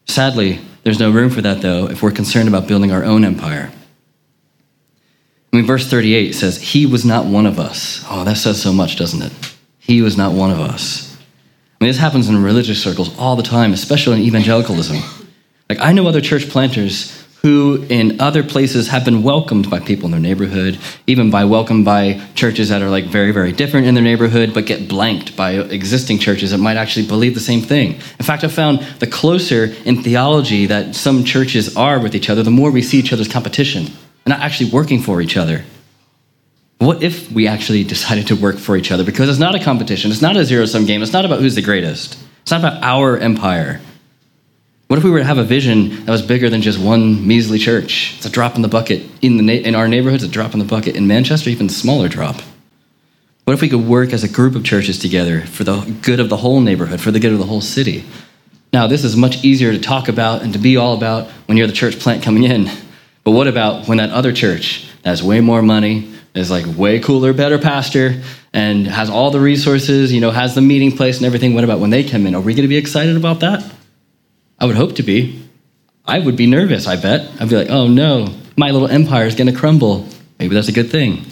Sadly, 0.06 0.60
there's 0.86 1.00
no 1.00 1.10
room 1.10 1.30
for 1.30 1.40
that, 1.40 1.62
though, 1.62 1.90
if 1.90 2.00
we're 2.00 2.12
concerned 2.12 2.46
about 2.46 2.68
building 2.68 2.92
our 2.92 3.02
own 3.02 3.24
empire. 3.24 3.72
I 5.52 5.56
mean, 5.56 5.66
verse 5.66 5.90
38 5.90 6.30
says, 6.32 6.62
He 6.62 6.86
was 6.86 7.04
not 7.04 7.26
one 7.26 7.44
of 7.44 7.58
us. 7.58 8.04
Oh, 8.08 8.22
that 8.22 8.36
says 8.36 8.62
so 8.62 8.72
much, 8.72 8.94
doesn't 8.94 9.20
it? 9.20 9.32
He 9.80 10.00
was 10.00 10.16
not 10.16 10.32
one 10.32 10.52
of 10.52 10.60
us. 10.60 11.12
I 11.80 11.84
mean, 11.84 11.88
this 11.88 11.98
happens 11.98 12.28
in 12.28 12.40
religious 12.40 12.80
circles 12.80 13.18
all 13.18 13.34
the 13.34 13.42
time, 13.42 13.72
especially 13.72 14.20
in 14.20 14.28
evangelicalism. 14.28 14.98
Like, 15.68 15.80
I 15.80 15.90
know 15.90 16.06
other 16.06 16.20
church 16.20 16.48
planters 16.48 17.15
who 17.42 17.84
in 17.88 18.20
other 18.20 18.42
places 18.42 18.88
have 18.88 19.04
been 19.04 19.22
welcomed 19.22 19.70
by 19.70 19.78
people 19.78 20.06
in 20.06 20.10
their 20.10 20.20
neighborhood, 20.20 20.78
even 21.06 21.30
by 21.30 21.44
welcomed 21.44 21.84
by 21.84 22.20
churches 22.34 22.70
that 22.70 22.82
are 22.82 22.90
like 22.90 23.04
very, 23.04 23.30
very 23.30 23.52
different 23.52 23.86
in 23.86 23.94
their 23.94 24.02
neighborhood, 24.02 24.52
but 24.52 24.66
get 24.66 24.88
blanked 24.88 25.36
by 25.36 25.52
existing 25.52 26.18
churches 26.18 26.50
that 26.50 26.58
might 26.58 26.76
actually 26.76 27.06
believe 27.06 27.34
the 27.34 27.40
same 27.40 27.60
thing. 27.60 27.92
In 28.18 28.24
fact, 28.24 28.42
I've 28.42 28.52
found 28.52 28.80
the 28.98 29.06
closer 29.06 29.74
in 29.84 30.02
theology 30.02 30.66
that 30.66 30.94
some 30.94 31.24
churches 31.24 31.76
are 31.76 32.00
with 32.00 32.14
each 32.14 32.28
other, 32.28 32.42
the 32.42 32.50
more 32.50 32.70
we 32.70 32.82
see 32.82 32.98
each 32.98 33.12
other's 33.12 33.28
competition 33.28 33.86
and 33.86 34.32
not 34.32 34.40
actually 34.40 34.70
working 34.70 35.00
for 35.00 35.20
each 35.20 35.36
other. 35.36 35.64
What 36.78 37.02
if 37.02 37.30
we 37.30 37.46
actually 37.46 37.84
decided 37.84 38.26
to 38.26 38.36
work 38.36 38.58
for 38.58 38.76
each 38.76 38.90
other? 38.90 39.04
Because 39.04 39.28
it's 39.28 39.38
not 39.38 39.54
a 39.54 39.62
competition, 39.62 40.10
it's 40.10 40.20
not 40.20 40.36
a 40.36 40.44
zero 40.44 40.66
sum 40.66 40.84
game, 40.84 41.02
it's 41.02 41.12
not 41.12 41.24
about 41.24 41.40
who's 41.40 41.54
the 41.54 41.62
greatest, 41.62 42.18
it's 42.42 42.50
not 42.50 42.60
about 42.60 42.82
our 42.82 43.16
empire. 43.16 43.80
What 44.88 44.98
if 44.98 45.04
we 45.04 45.10
were 45.10 45.18
to 45.18 45.24
have 45.24 45.38
a 45.38 45.44
vision 45.44 46.04
that 46.04 46.12
was 46.12 46.22
bigger 46.22 46.48
than 46.48 46.62
just 46.62 46.78
one 46.78 47.26
measly 47.26 47.58
church? 47.58 48.14
It's 48.16 48.26
a 48.26 48.30
drop 48.30 48.54
in 48.54 48.62
the 48.62 48.68
bucket. 48.68 49.02
In, 49.20 49.36
the 49.36 49.42
na- 49.42 49.52
in 49.68 49.74
our 49.74 49.88
neighborhoods, 49.88 50.22
a 50.22 50.28
drop 50.28 50.52
in 50.52 50.60
the 50.60 50.64
bucket. 50.64 50.94
In 50.94 51.08
Manchester, 51.08 51.50
even 51.50 51.68
smaller 51.68 52.08
drop. 52.08 52.36
What 53.46 53.54
if 53.54 53.60
we 53.60 53.68
could 53.68 53.84
work 53.84 54.12
as 54.12 54.22
a 54.22 54.28
group 54.28 54.54
of 54.54 54.64
churches 54.64 54.96
together 55.00 55.40
for 55.40 55.64
the 55.64 55.80
good 56.02 56.20
of 56.20 56.28
the 56.28 56.36
whole 56.36 56.60
neighborhood, 56.60 57.00
for 57.00 57.10
the 57.10 57.18
good 57.18 57.32
of 57.32 57.40
the 57.40 57.46
whole 57.46 57.60
city? 57.60 58.04
Now, 58.72 58.86
this 58.86 59.02
is 59.02 59.16
much 59.16 59.44
easier 59.44 59.72
to 59.72 59.78
talk 59.80 60.06
about 60.06 60.42
and 60.42 60.52
to 60.52 60.58
be 60.58 60.76
all 60.76 60.94
about 60.96 61.28
when 61.46 61.58
you're 61.58 61.66
the 61.66 61.72
church 61.72 61.98
plant 61.98 62.22
coming 62.22 62.44
in. 62.44 62.70
But 63.24 63.32
what 63.32 63.48
about 63.48 63.88
when 63.88 63.98
that 63.98 64.10
other 64.10 64.32
church 64.32 64.88
has 65.04 65.20
way 65.20 65.40
more 65.40 65.62
money, 65.62 66.12
is 66.34 66.48
like 66.48 66.64
way 66.76 67.00
cooler, 67.00 67.32
better 67.32 67.58
pastor, 67.58 68.22
and 68.52 68.86
has 68.86 69.10
all 69.10 69.32
the 69.32 69.40
resources, 69.40 70.12
you 70.12 70.20
know, 70.20 70.30
has 70.30 70.54
the 70.54 70.60
meeting 70.60 70.96
place 70.96 71.16
and 71.16 71.26
everything? 71.26 71.54
What 71.54 71.64
about 71.64 71.80
when 71.80 71.90
they 71.90 72.04
come 72.04 72.24
in? 72.26 72.36
Are 72.36 72.40
we 72.40 72.54
going 72.54 72.62
to 72.62 72.68
be 72.68 72.76
excited 72.76 73.16
about 73.16 73.40
that? 73.40 73.64
I 74.58 74.66
would 74.66 74.76
hope 74.76 74.96
to 74.96 75.02
be. 75.02 75.42
I 76.04 76.18
would 76.18 76.36
be 76.36 76.46
nervous, 76.46 76.86
I 76.86 76.96
bet. 76.96 77.30
I'd 77.40 77.48
be 77.48 77.56
like, 77.56 77.70
oh 77.70 77.88
no, 77.88 78.34
my 78.56 78.70
little 78.70 78.88
empire 78.88 79.26
is 79.26 79.34
going 79.34 79.52
to 79.52 79.58
crumble. 79.58 80.06
Maybe 80.38 80.54
that's 80.54 80.68
a 80.68 80.72
good 80.72 80.90
thing. 80.90 81.24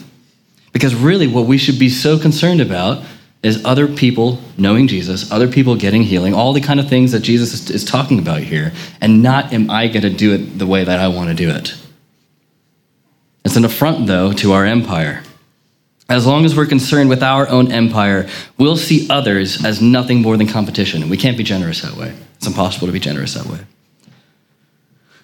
Because 0.73 0.95
really, 0.95 1.29
what 1.29 1.47
we 1.47 1.57
should 1.57 1.79
be 1.79 1.89
so 1.89 2.19
concerned 2.19 2.61
about 2.61 3.05
is 3.45 3.65
other 3.65 3.87
people 3.87 4.41
knowing 4.57 4.89
Jesus, 4.89 5.31
other 5.31 5.47
people 5.47 5.77
getting 5.77 6.03
healing, 6.03 6.35
all 6.35 6.53
the 6.53 6.61
kind 6.61 6.81
of 6.81 6.89
things 6.89 7.13
that 7.13 7.21
Jesus 7.21 7.71
is, 7.71 7.85
talking 7.85 8.19
about 8.19 8.41
here, 8.41 8.73
and 9.01 9.23
not 9.23 9.53
am 9.53 9.71
I 9.71 9.89
going 9.89 10.03
to 10.03 10.11
do 10.11 10.33
it 10.33 10.59
the 10.59 10.67
way 10.67 10.83
that 10.83 10.99
I 10.99 11.09
want 11.09 11.29
to 11.29 11.35
do 11.35 11.51
it. 11.51 11.75
It's 13.45 13.57
an 13.57 13.67
affront, 13.67 14.07
though, 14.07 14.33
to 14.33 14.53
our 14.53 14.65
empire. 14.65 15.23
As 16.09 16.27
long 16.27 16.45
as 16.45 16.55
we're 16.55 16.67
concerned 16.67 17.09
with 17.09 17.23
our 17.23 17.49
own 17.49 17.73
empire, 17.73 18.29
we'll 18.59 18.77
see 18.77 19.09
others 19.09 19.65
as 19.65 19.81
nothing 19.81 20.21
more 20.21 20.37
than 20.37 20.47
competition. 20.47 21.09
We 21.09 21.17
can't 21.17 21.39
be 21.39 21.45
generous 21.45 21.81
that 21.81 21.97
way. 21.97 22.15
It's 22.37 22.47
impossible 22.47 22.87
to 22.89 22.93
be 22.93 23.01
generous 23.01 23.35
that 23.35 23.47
way. 23.47 23.61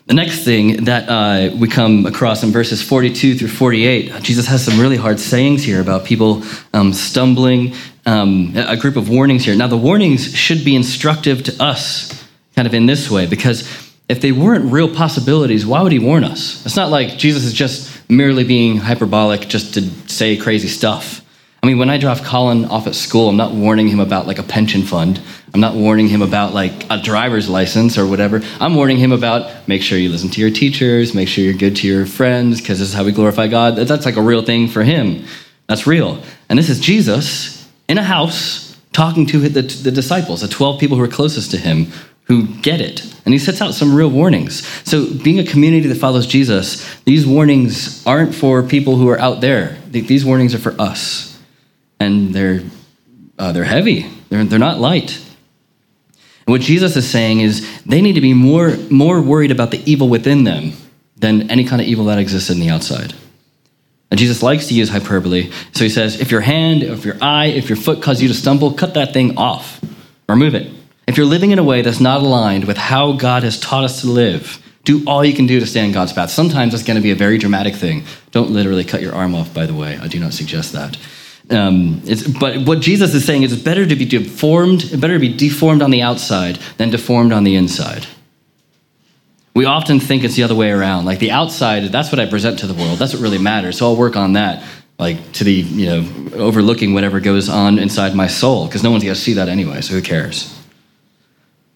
The 0.07 0.15
next 0.15 0.43
thing 0.43 0.85
that 0.87 1.09
uh, 1.09 1.55
we 1.55 1.69
come 1.69 2.07
across 2.07 2.43
in 2.43 2.51
verses 2.51 2.83
42 2.83 3.37
through 3.37 3.49
48, 3.49 4.23
Jesus 4.23 4.47
has 4.47 4.65
some 4.65 4.81
really 4.81 4.97
hard 4.97 5.21
sayings 5.21 5.63
here 5.63 5.81
about 5.81 6.05
people 6.05 6.43
um, 6.73 6.93
stumbling, 6.95 7.75
um, 8.07 8.55
a 8.57 8.77
group 8.77 8.97
of 8.97 9.09
warnings 9.11 9.45
here. 9.45 9.55
Now, 9.55 9.69
the 9.69 9.77
warnings 9.77 10.35
should 10.35 10.65
be 10.65 10.75
instructive 10.75 11.45
to 11.45 11.63
us, 11.63 12.27
kind 12.57 12.67
of 12.67 12.75
in 12.75 12.87
this 12.87 13.11
way, 13.11 13.27
because 13.27 13.63
if 14.09 14.21
they 14.21 14.33
weren't 14.33 14.73
real 14.73 14.93
possibilities, 14.93 15.65
why 15.65 15.83
would 15.83 15.93
he 15.93 16.01
warn 16.01 16.25
us? 16.25 16.65
It's 16.67 16.75
not 16.75 16.91
like 16.91 17.17
Jesus 17.17 17.45
is 17.45 17.53
just 17.53 17.90
merely 18.11 18.45
being 18.45 18.77
hyperbolic 18.79 19.43
just 19.43 19.75
to 19.75 19.83
say 20.09 20.37
crazy 20.37 20.69
stuff. 20.69 21.25
I 21.63 21.67
mean, 21.67 21.79
when 21.79 21.91
I 21.91 21.99
drop 21.99 22.19
Colin 22.25 22.65
off 22.65 22.87
at 22.87 22.95
school, 22.95 23.29
I'm 23.29 23.37
not 23.37 23.53
warning 23.53 23.89
him 23.89 24.01
about 24.01 24.27
like 24.27 24.39
a 24.39 24.43
pension 24.43 24.83
fund. 24.83 25.21
I'm 25.53 25.61
not 25.61 25.75
warning 25.75 26.09
him 26.09 26.23
about 26.23 26.55
like 26.55 26.87
a 26.89 26.97
driver's 26.97 27.51
license 27.51 27.99
or 27.99 28.07
whatever. 28.07 28.41
I'm 28.61 28.75
warning 28.75 28.97
him 28.97 29.13
about 29.13 29.69
make 29.69 29.83
sure 29.83 29.99
you 29.99 30.09
listen 30.09 30.31
to 30.31 30.41
your 30.41 30.51
teachers, 30.51 31.15
make 31.15 31.29
sure 31.29 31.45
you're 31.45 31.53
good 31.53 31.77
to 31.77 31.87
your 31.87 32.07
friends, 32.07 32.61
because 32.61 32.79
this 32.79 32.89
is 32.89 32.95
how 32.95 33.05
we 33.05 33.13
glorify 33.13 33.47
God. 33.47 33.77
That's 33.77 34.07
like 34.07 34.17
a 34.17 34.23
real 34.23 34.43
thing 34.43 34.69
for 34.69 34.83
him. 34.83 35.27
That's 35.67 35.87
real. 35.87 36.23
And 36.49 36.59
this 36.59 36.71
is 36.71 36.81
Jesus 36.81 37.69
in 37.89 37.99
a 37.99 38.03
house 38.03 38.77
talking 38.93 39.27
to 39.27 39.39
the, 39.39 39.63
the 39.63 39.91
disciples, 39.91 40.41
the 40.41 40.49
12 40.49 40.81
people 40.81 40.97
who 40.97 41.03
are 41.03 41.09
closest 41.09 41.51
to 41.51 41.59
him, 41.59 41.93
who 42.31 42.47
get 42.47 42.81
it. 42.81 43.03
And 43.25 43.35
he 43.35 43.41
sets 43.41 43.61
out 43.61 43.75
some 43.75 43.93
real 43.93 44.09
warnings. 44.09 44.65
So, 44.89 45.13
being 45.13 45.41
a 45.41 45.45
community 45.45 45.89
that 45.89 45.97
follows 45.97 46.29
Jesus, 46.29 46.89
these 47.01 47.27
warnings 47.27 48.07
aren't 48.07 48.37
for 48.37 48.63
people 48.63 48.95
who 48.95 49.09
are 49.09 49.19
out 49.19 49.41
there. 49.41 49.77
These 49.89 50.25
warnings 50.25 50.55
are 50.55 50.61
for 50.61 50.81
us 50.81 51.37
and 51.99 52.33
they're, 52.33 52.61
uh, 53.37 53.51
they're 53.51 53.65
heavy, 53.65 54.09
they're, 54.29 54.45
they're 54.45 54.61
not 54.61 54.79
light. 54.79 55.17
And 56.47 56.53
what 56.53 56.61
Jesus 56.61 56.97
is 56.97 57.11
saying 57.11 57.41
is 57.41 57.83
they 57.83 58.01
need 58.01 58.13
to 58.13 58.21
be 58.21 58.33
more, 58.33 58.77
more 58.91 59.21
worried 59.21 59.51
about 59.51 59.73
the 59.73 59.83
evil 59.91 60.09
within 60.09 60.45
them 60.45 60.75
than 61.17 61.51
any 61.51 61.65
kind 61.65 61.83
of 61.83 61.89
evil 61.89 62.05
that 62.05 62.19
exists 62.21 62.49
in 62.49 62.61
the 62.61 62.69
outside. 62.69 63.13
And 64.13 64.21
Jesus 64.21 64.41
likes 64.41 64.69
to 64.69 64.75
use 64.75 64.89
hyperbole. 64.89 65.51
So 65.73 65.83
he 65.83 65.91
says, 65.91 66.21
if 66.21 66.31
your 66.31 66.43
hand, 66.43 66.85
if 66.85 67.05
your 67.05 67.17
eye, 67.21 67.47
if 67.47 67.69
your 67.69 67.77
foot 67.77 68.01
cause 68.01 68.23
you 68.23 68.29
to 68.29 68.35
stumble, 68.35 68.73
cut 68.73 68.95
that 68.95 69.13
thing 69.13 69.37
off. 69.37 69.81
Remove 70.29 70.55
it. 70.55 70.71
If 71.11 71.17
you're 71.17 71.27
living 71.27 71.51
in 71.51 71.59
a 71.59 71.65
way 71.65 71.83
that's 71.83 71.99
not 71.99 72.21
aligned 72.21 72.67
with 72.67 72.77
how 72.77 73.15
God 73.15 73.43
has 73.43 73.59
taught 73.59 73.83
us 73.83 74.03
to 74.03 74.07
live, 74.07 74.63
do 74.85 75.05
all 75.09 75.25
you 75.25 75.35
can 75.35 75.49
do 75.49 75.59
to 75.59 75.67
stay 75.67 75.85
on 75.85 75.91
God's 75.91 76.13
path. 76.13 76.31
Sometimes 76.31 76.73
it's 76.73 76.85
going 76.85 76.99
to 76.99 77.03
be 77.03 77.11
a 77.11 77.17
very 77.17 77.37
dramatic 77.37 77.75
thing. 77.75 78.05
Don't 78.31 78.53
literally 78.53 78.85
cut 78.85 79.03
your 79.03 79.13
arm 79.13 79.35
off, 79.35 79.53
by 79.53 79.67
the 79.67 79.75
way. 79.75 79.99
I 80.01 80.07
do 80.07 80.21
not 80.21 80.35
suggest 80.35 80.73
that. 80.73 80.97
Um, 81.51 82.01
but 82.39 82.59
what 82.59 82.79
Jesus 82.79 83.13
is 83.13 83.25
saying 83.25 83.43
is 83.43 83.53
it's 83.53 83.61
better 83.61 83.85
to 83.85 83.97
be 83.97 84.05
deformed, 84.05 84.89
better 85.01 85.15
to 85.15 85.19
be 85.19 85.35
deformed 85.35 85.83
on 85.83 85.91
the 85.91 86.01
outside 86.01 86.61
than 86.77 86.91
deformed 86.91 87.33
on 87.33 87.43
the 87.43 87.57
inside. 87.57 88.07
We 89.57 89.65
often 89.65 89.99
think 89.99 90.23
it's 90.23 90.37
the 90.37 90.45
other 90.45 90.55
way 90.55 90.71
around. 90.71 91.07
Like 91.07 91.19
the 91.19 91.33
outside, 91.33 91.83
that's 91.91 92.13
what 92.13 92.21
I 92.21 92.27
present 92.27 92.61
to 92.61 92.69
the 92.69 92.75
world. 92.75 93.01
That's 93.01 93.15
what 93.15 93.21
really 93.21 93.39
matters. 93.39 93.79
So 93.79 93.87
I'll 93.87 93.97
work 93.97 94.15
on 94.15 94.35
that, 94.35 94.63
like 94.97 95.33
to 95.33 95.43
the, 95.43 95.55
you 95.55 95.87
know, 95.87 96.37
overlooking 96.37 96.95
whatever 96.95 97.19
goes 97.19 97.49
on 97.49 97.81
inside 97.81 98.15
my 98.15 98.29
soul, 98.29 98.67
because 98.67 98.85
no 98.85 98.93
one's 98.93 99.03
going 99.03 99.17
to 99.17 99.21
see 99.21 99.33
that 99.33 99.49
anyway, 99.49 99.81
so 99.81 99.95
who 99.95 100.03
cares? 100.03 100.57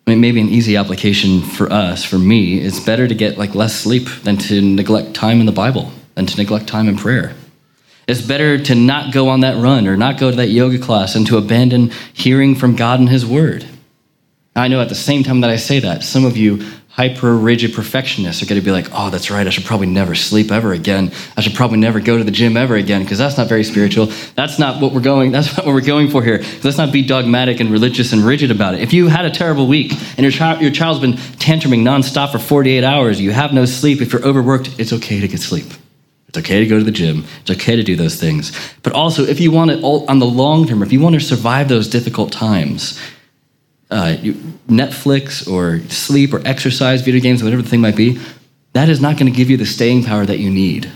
I 0.07 0.11
mean, 0.11 0.21
maybe 0.21 0.41
an 0.41 0.51
easy 0.51 0.77
application 0.77 1.41
for 1.41 1.73
us, 1.73 2.05
for 2.05 2.19
me, 2.19 2.59
it's 2.59 2.79
better 2.81 3.09
to 3.09 3.15
get 3.15 3.39
like 3.39 3.55
less 3.55 3.75
sleep 3.75 4.07
than 4.23 4.37
to 4.37 4.61
neglect 4.61 5.15
time 5.15 5.41
in 5.41 5.47
the 5.47 5.53
Bible, 5.53 5.93
than 6.15 6.27
to 6.27 6.37
neglect 6.37 6.67
time 6.67 6.89
in 6.89 6.97
prayer. 6.97 7.35
It's 8.07 8.21
better 8.21 8.59
to 8.59 8.75
not 8.75 9.15
go 9.15 9.31
on 9.31 9.41
that 9.41 9.57
run 9.57 9.87
or 9.87 9.97
not 9.97 10.19
go 10.19 10.31
to 10.31 10.37
that 10.37 10.49
yoga 10.49 10.79
class 10.79 11.15
and 11.15 11.27
to 11.29 11.39
abandon 11.39 11.91
hearing 12.13 12.55
from 12.55 12.77
God 12.77 13.01
and 13.01 13.09
His 13.09 13.25
Word. 13.25 13.65
I 14.55 14.69
know 14.69 14.81
at 14.81 14.91
the 14.91 14.95
same 14.95 15.25
time 15.25 15.41
that 15.41 15.51
I 15.51 15.57
say 15.57 15.81
that, 15.81 16.05
some 16.05 16.27
of 16.27 16.37
you 16.37 16.67
hyper 16.95 17.37
rigid 17.37 17.75
perfectionists 17.75 18.41
are 18.41 18.47
going 18.47 18.61
to 18.61 18.65
be 18.65 18.71
like, 18.71 18.87
oh, 18.93 19.11
that's 19.11 19.29
right, 19.29 19.49
I 19.49 19.51
should 19.51 19.65
probably 19.65 19.89
never 19.89 20.15
sleep 20.15 20.53
ever 20.53 20.73
again. 20.73 21.11
I 21.37 21.41
should 21.41 21.55
probably 21.55 21.79
never 21.79 21.99
go 21.99 22.17
to 22.17 22.23
the 22.23 22.31
gym 22.31 22.57
ever 22.57 22.77
again 22.77 23.03
because 23.03 23.19
that's 23.19 23.37
not 23.37 23.49
very 23.49 23.65
spiritual. 23.65 24.07
That's 24.37 24.61
not 24.61 24.81
what 24.81 24.93
we're 24.93 25.01
going, 25.01 25.33
that's 25.33 25.57
not 25.57 25.67
what 25.67 25.75
we're 25.75 25.81
going 25.81 26.09
for 26.09 26.23
here. 26.23 26.45
Let's 26.63 26.79
not 26.79 26.93
be 26.93 27.05
dogmatic 27.05 27.59
and 27.59 27.71
religious 27.71 28.13
and 28.13 28.23
rigid 28.23 28.53
about 28.53 28.75
it. 28.75 28.81
If 28.81 28.93
you 28.93 29.09
had 29.09 29.25
a 29.25 29.31
terrible 29.31 29.67
week 29.67 29.93
and 29.93 30.21
your, 30.21 30.31
child, 30.31 30.63
your 30.63 30.71
child's 30.71 31.01
been 31.01 31.15
tantruming 31.15 31.83
nonstop 31.83 32.31
for 32.31 32.39
48 32.39 32.85
hours, 32.85 33.21
you 33.21 33.33
have 33.33 33.53
no 33.53 33.65
sleep, 33.65 34.01
if 34.01 34.13
you're 34.13 34.25
overworked, 34.25 34.79
it's 34.79 34.93
okay 34.93 35.19
to 35.19 35.27
get 35.27 35.41
sleep. 35.41 35.67
It's 36.29 36.39
okay 36.39 36.61
to 36.61 36.67
go 36.67 36.79
to 36.79 36.85
the 36.85 36.93
gym. 36.93 37.25
It's 37.41 37.51
okay 37.51 37.75
to 37.75 37.83
do 37.83 37.97
those 37.97 38.21
things. 38.21 38.53
But 38.85 38.93
also, 38.93 39.25
if 39.25 39.41
you 39.41 39.51
want 39.51 39.73
it 39.73 39.83
on 39.83 40.21
the 40.21 40.27
long 40.27 40.69
term, 40.69 40.83
if 40.83 40.93
you 40.93 41.01
want 41.01 41.15
to 41.15 41.21
survive 41.21 41.69
those 41.69 41.89
difficult 41.89 42.31
times, 42.31 43.01
uh, 43.95 44.17
Netflix 44.69 45.51
or 45.51 45.79
sleep 45.89 46.35
or 46.35 46.43
exercise, 46.45 47.01
video 47.01 47.21
games, 47.21 47.43
whatever 47.43 47.63
the 47.63 47.69
thing 47.69 47.81
might 47.81 47.97
be, 47.97 48.21
that 48.73 48.89
is 48.89 49.01
not 49.01 49.17
going 49.17 49.33
to 49.33 49.37
give 49.37 49.49
you 49.49 49.57
the 49.57 49.65
staying 49.65 50.03
power 50.03 50.27
that 50.27 50.41
you 50.41 50.51
need. 50.51 50.91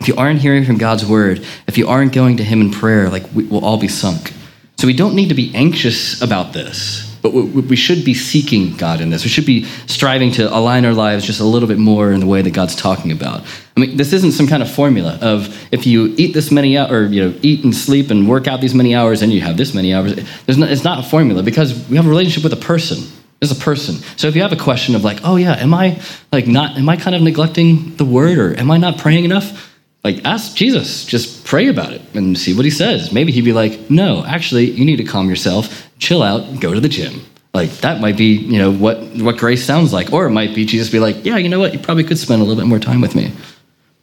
If 0.00 0.08
you 0.08 0.14
aren't 0.16 0.40
hearing 0.40 0.64
from 0.64 0.78
God's 0.78 1.04
word, 1.04 1.44
if 1.66 1.76
you 1.76 1.88
aren't 1.88 2.12
going 2.12 2.36
to 2.36 2.44
Him 2.44 2.60
in 2.60 2.70
prayer, 2.70 3.08
like 3.08 3.24
we, 3.34 3.44
will 3.44 3.64
all 3.64 3.78
be 3.78 3.88
sunk. 3.88 4.32
So 4.76 4.86
we 4.86 4.94
don't 4.94 5.16
need 5.16 5.30
to 5.30 5.34
be 5.34 5.52
anxious 5.54 6.22
about 6.22 6.52
this. 6.52 7.05
But 7.26 7.34
we 7.34 7.74
should 7.74 8.04
be 8.04 8.14
seeking 8.14 8.76
God 8.76 9.00
in 9.00 9.10
this. 9.10 9.24
We 9.24 9.30
should 9.30 9.46
be 9.46 9.64
striving 9.86 10.30
to 10.32 10.54
align 10.56 10.84
our 10.84 10.92
lives 10.92 11.24
just 11.24 11.40
a 11.40 11.44
little 11.44 11.66
bit 11.66 11.78
more 11.78 12.12
in 12.12 12.20
the 12.20 12.26
way 12.26 12.40
that 12.40 12.52
God's 12.52 12.76
talking 12.76 13.10
about. 13.10 13.42
I 13.76 13.80
mean, 13.80 13.96
this 13.96 14.12
isn't 14.12 14.30
some 14.30 14.46
kind 14.46 14.62
of 14.62 14.70
formula 14.70 15.18
of 15.20 15.48
if 15.72 15.86
you 15.86 16.14
eat 16.18 16.34
this 16.34 16.52
many 16.52 16.78
hours, 16.78 16.92
or 16.92 17.06
you 17.08 17.24
know, 17.28 17.38
eat 17.42 17.64
and 17.64 17.74
sleep 17.74 18.10
and 18.10 18.28
work 18.28 18.46
out 18.46 18.60
these 18.60 18.74
many 18.74 18.94
hours, 18.94 19.22
and 19.22 19.32
you 19.32 19.40
have 19.40 19.56
this 19.56 19.74
many 19.74 19.92
hours. 19.92 20.12
It's 20.46 20.84
not 20.84 21.00
a 21.00 21.02
formula 21.02 21.42
because 21.42 21.88
we 21.88 21.96
have 21.96 22.06
a 22.06 22.08
relationship 22.08 22.44
with 22.44 22.52
a 22.52 22.64
person. 22.64 22.98
There's 23.40 23.50
a 23.50 23.56
person. 23.56 23.96
So 24.16 24.28
if 24.28 24.36
you 24.36 24.42
have 24.42 24.52
a 24.52 24.56
question 24.56 24.94
of 24.94 25.02
like, 25.02 25.18
oh 25.24 25.34
yeah, 25.34 25.54
am 25.54 25.74
I 25.74 26.00
like 26.30 26.46
not? 26.46 26.76
Am 26.78 26.88
I 26.88 26.96
kind 26.96 27.16
of 27.16 27.22
neglecting 27.22 27.96
the 27.96 28.04
word, 28.04 28.38
or 28.38 28.54
am 28.54 28.70
I 28.70 28.76
not 28.76 28.98
praying 28.98 29.24
enough? 29.24 29.72
Like, 30.04 30.24
ask 30.24 30.54
Jesus. 30.54 31.04
Just 31.04 31.44
pray 31.44 31.66
about 31.66 31.92
it 31.92 32.02
and 32.14 32.38
see 32.38 32.54
what 32.54 32.64
he 32.64 32.70
says. 32.70 33.10
Maybe 33.10 33.32
he'd 33.32 33.44
be 33.44 33.52
like, 33.52 33.90
no, 33.90 34.24
actually, 34.24 34.70
you 34.70 34.84
need 34.84 34.98
to 34.98 35.04
calm 35.04 35.28
yourself, 35.28 35.85
chill 35.98 36.22
out, 36.22 36.60
go 36.60 36.74
to 36.74 36.80
the 36.80 36.88
gym. 36.88 37.22
Like, 37.54 37.70
that 37.78 38.00
might 38.00 38.16
be, 38.16 38.36
you 38.36 38.58
know, 38.58 38.70
what, 38.70 38.98
what 39.16 39.38
grace 39.38 39.64
sounds 39.64 39.92
like. 39.92 40.12
Or 40.12 40.26
it 40.26 40.30
might 40.30 40.54
be 40.54 40.66
Jesus 40.66 40.90
be 40.90 40.98
like, 40.98 41.24
yeah, 41.24 41.38
you 41.38 41.48
know 41.48 41.58
what? 41.58 41.72
You 41.72 41.78
probably 41.78 42.04
could 42.04 42.18
spend 42.18 42.42
a 42.42 42.44
little 42.44 42.62
bit 42.62 42.68
more 42.68 42.78
time 42.78 43.00
with 43.00 43.14
me. 43.14 43.32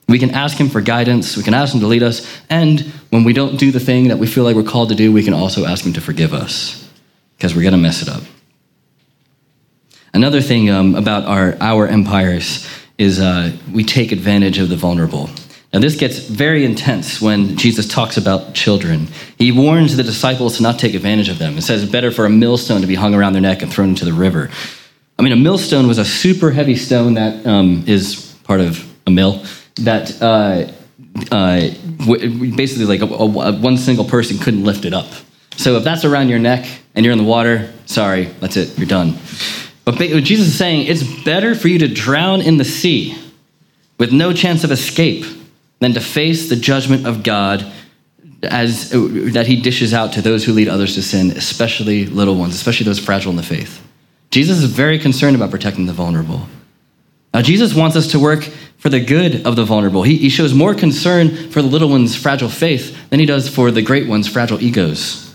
We 0.08 0.20
can 0.20 0.32
ask 0.32 0.58
him 0.58 0.70
for 0.70 0.82
guidance. 0.82 1.38
We 1.38 1.44
can 1.44 1.54
ask 1.54 1.74
him 1.74 1.80
to 1.82 1.88
lead 1.88 2.04
us. 2.04 2.28
And 2.50 2.82
when 3.10 3.24
we 3.24 3.32
don't 3.32 3.58
do 3.58 3.72
the 3.72 3.80
thing 3.80 4.08
that 4.08 4.18
we 4.18 4.28
feel 4.28 4.44
like 4.44 4.56
we're 4.56 4.64
called 4.64 4.90
to 4.90 4.96
do, 4.96 5.14
we 5.14 5.24
can 5.24 5.34
also 5.34 5.66
ask 5.66 5.86
him 5.86 5.94
to 5.94 6.02
forgive 6.02 6.34
us 6.34 6.90
because 7.38 7.56
we're 7.56 7.62
going 7.62 7.74
to 7.74 7.78
mess 7.78 8.02
it 8.02 8.10
up. 8.10 8.24
Another 10.14 10.42
thing 10.42 10.70
um, 10.70 10.96
about 10.96 11.26
our, 11.26 11.56
our 11.60 11.88
empires 11.88 12.68
is 12.98 13.20
uh, 13.20 13.52
we 13.72 13.84
take 13.84 14.12
advantage 14.12 14.60
of 14.60 14.70
the 14.70 14.76
vulnerable. 14.76 15.30
Now, 15.74 15.80
this 15.80 15.96
gets 15.96 16.20
very 16.20 16.66
intense 16.66 17.20
when 17.20 17.58
Jesus 17.58 17.88
talks 17.88 18.16
about 18.16 18.54
children. 18.54 19.08
He 19.40 19.52
warns 19.52 19.98
the 19.98 20.04
disciples 20.04 20.58
to 20.58 20.64
not 20.64 20.78
take 20.78 20.94
advantage 20.94 21.30
of 21.30 21.40
them. 21.40 21.58
It 21.58 21.64
says, 21.64 21.90
better 21.90 22.12
for 22.12 22.26
a 22.28 22.30
millstone 22.30 22.82
to 22.82 22.88
be 22.88 22.94
hung 22.94 23.16
around 23.16 23.34
their 23.34 23.42
neck 23.42 23.64
and 23.64 23.74
thrown 23.74 23.90
into 23.90 24.06
the 24.06 24.14
river. 24.14 24.52
I 25.18 25.24
mean, 25.24 25.34
a 25.34 25.38
millstone 25.38 25.88
was 25.88 25.98
a 25.98 26.06
super 26.06 26.52
heavy 26.52 26.76
stone 26.76 27.16
that 27.16 27.44
um, 27.48 27.84
is 27.88 28.36
part 28.44 28.62
of 28.62 28.88
a 29.08 29.12
mill 29.12 29.44
that 29.78 30.22
uh, 30.22 30.72
uh, 31.32 31.70
basically, 32.56 32.86
like 32.86 33.02
a, 33.02 33.12
a, 33.12 33.52
one 33.60 33.78
single 33.78 34.06
person 34.06 34.38
couldn't 34.38 34.64
lift 34.64 34.86
it 34.86 34.94
up. 34.94 35.08
So 35.56 35.78
if 35.78 35.84
that's 35.84 36.06
around 36.06 36.30
your 36.30 36.40
neck 36.40 36.68
and 36.94 37.04
you're 37.04 37.14
in 37.14 37.18
the 37.18 37.24
water, 37.24 37.74
sorry, 37.88 38.26
that's 38.26 38.58
it, 38.58 38.78
you're 38.78 38.88
done. 38.88 39.18
But 39.86 39.98
Jesus 39.98 40.48
is 40.48 40.58
saying, 40.58 40.86
it's 40.86 41.04
better 41.24 41.56
for 41.56 41.68
you 41.68 41.80
to 41.80 41.88
drown 41.88 42.42
in 42.42 42.58
the 42.58 42.66
sea 42.66 43.18
with 43.98 44.14
no 44.14 44.34
chance 44.34 44.64
of 44.64 44.72
escape 44.72 45.26
than 45.84 45.94
to 45.94 46.02
face 46.02 46.50
the 46.50 46.56
judgment 46.56 47.06
of 47.06 47.24
God 47.24 47.72
as 48.44 48.90
that 48.90 49.48
he 49.48 49.62
dishes 49.62 49.94
out 49.94 50.14
to 50.14 50.22
those 50.22 50.44
who 50.44 50.54
lead 50.54 50.68
others 50.68 50.96
to 50.96 51.02
sin, 51.02 51.32
especially 51.32 52.06
little 52.06 52.36
ones, 52.36 52.56
especially 52.56 52.86
those 52.86 53.00
fragile 53.00 53.32
in 53.32 53.38
the 53.38 53.44
faith. 53.44 53.82
Jesus 54.32 54.60
is 54.60 54.72
very 54.72 55.00
concerned 55.00 55.36
about 55.36 55.52
protecting 55.52 55.86
the 55.86 55.94
vulnerable. 55.94 56.48
Now, 57.34 57.42
Jesus 57.42 57.74
wants 57.74 57.96
us 57.96 58.12
to 58.12 58.20
work 58.20 58.44
for 58.78 58.90
the 58.90 59.00
good 59.00 59.46
of 59.46 59.56
the 59.56 59.64
vulnerable. 59.64 60.04
He, 60.04 60.18
he 60.18 60.30
shows 60.30 60.54
more 60.54 60.76
concern 60.76 61.50
for 61.50 61.62
the 61.62 61.68
little 61.68 61.90
one's 61.90 62.16
fragile 62.16 62.50
faith 62.50 63.10
than 63.10 63.20
he 63.20 63.26
does 63.26 63.48
for 63.48 63.72
the 63.72 63.82
great 63.82 64.08
one's 64.08 64.28
fragile 64.28 64.62
egos. 64.62 65.34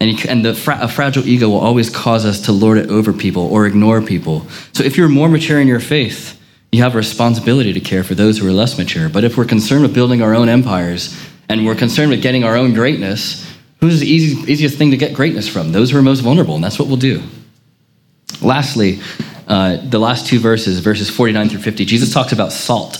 And, 0.00 0.10
he, 0.10 0.28
and 0.28 0.44
the 0.44 0.54
fra- 0.54 0.78
a 0.80 0.88
fragile 0.88 1.26
ego 1.26 1.48
will 1.48 1.58
always 1.58 1.88
cause 1.88 2.24
us 2.24 2.40
to 2.42 2.52
lord 2.52 2.78
it 2.78 2.90
over 2.90 3.12
people 3.12 3.46
or 3.46 3.66
ignore 3.66 4.02
people. 4.02 4.46
So 4.72 4.84
if 4.84 4.96
you're 4.96 5.08
more 5.08 5.28
mature 5.28 5.60
in 5.60 5.68
your 5.68 5.80
faith, 5.80 6.40
you 6.74 6.82
have 6.82 6.94
a 6.94 6.98
responsibility 6.98 7.72
to 7.72 7.80
care 7.80 8.02
for 8.02 8.16
those 8.16 8.38
who 8.38 8.48
are 8.48 8.52
less 8.52 8.76
mature. 8.76 9.08
But 9.08 9.22
if 9.22 9.36
we're 9.36 9.44
concerned 9.44 9.82
with 9.82 9.94
building 9.94 10.22
our 10.22 10.34
own 10.34 10.48
empires 10.48 11.16
and 11.48 11.64
we're 11.64 11.76
concerned 11.76 12.10
with 12.10 12.20
getting 12.20 12.42
our 12.42 12.56
own 12.56 12.74
greatness, 12.74 13.48
who's 13.80 14.00
the 14.00 14.06
easy, 14.06 14.50
easiest 14.50 14.76
thing 14.76 14.90
to 14.90 14.96
get 14.96 15.14
greatness 15.14 15.48
from? 15.48 15.70
Those 15.70 15.92
who 15.92 15.98
are 15.98 16.02
most 16.02 16.20
vulnerable, 16.20 16.56
and 16.56 16.64
that's 16.64 16.78
what 16.78 16.88
we'll 16.88 16.96
do. 16.96 17.22
Lastly, 18.42 18.98
uh, 19.46 19.76
the 19.88 20.00
last 20.00 20.26
two 20.26 20.40
verses, 20.40 20.80
verses 20.80 21.08
49 21.08 21.50
through 21.50 21.60
50, 21.60 21.84
Jesus 21.84 22.12
talks 22.12 22.32
about 22.32 22.50
salt. 22.50 22.98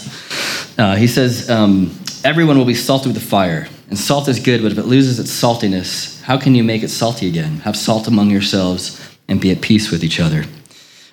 Uh, 0.79 0.95
he 0.95 1.09
says, 1.09 1.51
um, 1.51 1.99
Everyone 2.23 2.57
will 2.57 2.65
be 2.65 2.75
salted 2.75 3.09
with 3.13 3.21
the 3.21 3.29
fire, 3.29 3.67
and 3.89 3.99
salt 3.99 4.29
is 4.29 4.39
good, 4.39 4.63
but 4.63 4.71
if 4.71 4.79
it 4.79 4.87
loses 4.87 5.19
its 5.19 5.31
saltiness, 5.31 6.23
how 6.23 6.39
can 6.39 6.55
you 6.55 6.63
make 6.63 6.83
it 6.83 6.89
salty 6.89 7.27
again? 7.29 7.57
Have 7.59 7.77
salt 7.77 8.07
among 8.07 8.31
yourselves 8.31 9.01
and 9.29 9.41
be 9.41 9.51
at 9.51 9.61
peace 9.61 9.91
with 9.91 10.05
each 10.05 10.21
other. 10.21 10.45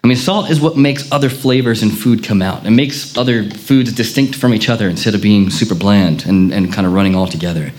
I 0.03 0.07
mean, 0.07 0.17
salt 0.17 0.49
is 0.49 0.59
what 0.59 0.77
makes 0.77 1.11
other 1.11 1.29
flavors 1.29 1.83
in 1.83 1.91
food 1.91 2.23
come 2.23 2.41
out. 2.41 2.65
It 2.65 2.71
makes 2.71 3.15
other 3.17 3.49
foods 3.49 3.93
distinct 3.93 4.35
from 4.35 4.53
each 4.53 4.67
other 4.67 4.89
instead 4.89 5.13
of 5.13 5.21
being 5.21 5.51
super 5.51 5.75
bland 5.75 6.25
and, 6.25 6.51
and 6.51 6.73
kind 6.73 6.87
of 6.87 6.93
running 6.93 7.15
all 7.15 7.27
together. 7.27 7.71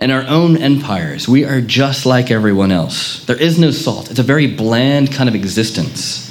In 0.00 0.10
our 0.10 0.26
own 0.26 0.56
empires, 0.56 1.28
we 1.28 1.44
are 1.44 1.60
just 1.60 2.04
like 2.04 2.30
everyone 2.30 2.72
else. 2.72 3.24
There 3.26 3.40
is 3.40 3.58
no 3.58 3.70
salt, 3.70 4.10
it's 4.10 4.18
a 4.18 4.24
very 4.24 4.48
bland 4.48 5.12
kind 5.12 5.28
of 5.28 5.36
existence. 5.36 6.27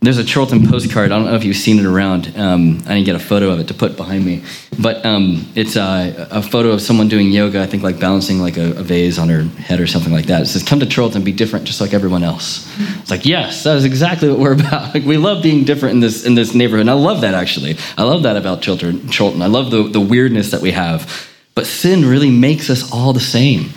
There's 0.00 0.18
a 0.18 0.24
Chorlton 0.24 0.68
postcard. 0.68 1.10
I 1.10 1.16
don't 1.16 1.26
know 1.26 1.34
if 1.34 1.42
you've 1.42 1.56
seen 1.56 1.78
it 1.78 1.86
around. 1.86 2.32
Um, 2.36 2.82
I 2.86 2.94
didn't 2.94 3.06
get 3.06 3.16
a 3.16 3.18
photo 3.18 3.50
of 3.50 3.58
it 3.58 3.68
to 3.68 3.74
put 3.74 3.96
behind 3.96 4.24
me, 4.24 4.44
but 4.78 5.04
um, 5.06 5.50
it's 5.54 5.74
uh, 5.74 6.28
a 6.30 6.42
photo 6.42 6.70
of 6.70 6.82
someone 6.82 7.08
doing 7.08 7.30
yoga. 7.30 7.62
I 7.62 7.66
think 7.66 7.82
like 7.82 7.98
balancing 7.98 8.38
like 8.38 8.56
a, 8.56 8.72
a, 8.72 8.82
vase 8.82 9.18
on 9.18 9.30
her 9.30 9.42
head 9.42 9.80
or 9.80 9.86
something 9.86 10.12
like 10.12 10.26
that. 10.26 10.42
It 10.42 10.46
says, 10.46 10.62
"Come 10.62 10.80
to 10.80 10.86
Chorlton, 10.86 11.24
be 11.24 11.32
different, 11.32 11.64
just 11.64 11.80
like 11.80 11.94
everyone 11.94 12.22
else." 12.22 12.70
It's 13.00 13.10
like, 13.10 13.24
yes, 13.24 13.64
that 13.64 13.76
is 13.76 13.84
exactly 13.84 14.28
what 14.28 14.38
we're 14.38 14.52
about. 14.60 14.94
Like 14.94 15.04
we 15.04 15.16
love 15.16 15.42
being 15.42 15.64
different 15.64 15.94
in 15.94 16.00
this 16.00 16.24
in 16.24 16.34
this 16.34 16.54
neighborhood. 16.54 16.82
And 16.82 16.90
I 16.90 16.94
love 16.94 17.22
that 17.22 17.34
actually. 17.34 17.76
I 17.96 18.04
love 18.04 18.22
that 18.24 18.36
about 18.36 18.60
children, 18.60 19.08
Chorlton. 19.10 19.40
I 19.40 19.46
love 19.46 19.70
the 19.70 19.84
the 19.84 20.00
weirdness 20.00 20.50
that 20.50 20.60
we 20.60 20.72
have. 20.72 21.30
But 21.54 21.66
sin 21.66 22.04
really 22.04 22.30
makes 22.30 22.68
us 22.68 22.92
all 22.92 23.14
the 23.14 23.18
same. 23.18 23.70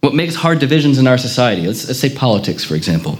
What 0.00 0.14
makes 0.14 0.34
hard 0.34 0.58
divisions 0.58 0.98
in 0.98 1.06
our 1.06 1.16
society? 1.16 1.66
Let's, 1.66 1.86
let's 1.86 1.98
say 1.98 2.14
politics, 2.14 2.64
for 2.64 2.74
example. 2.74 3.18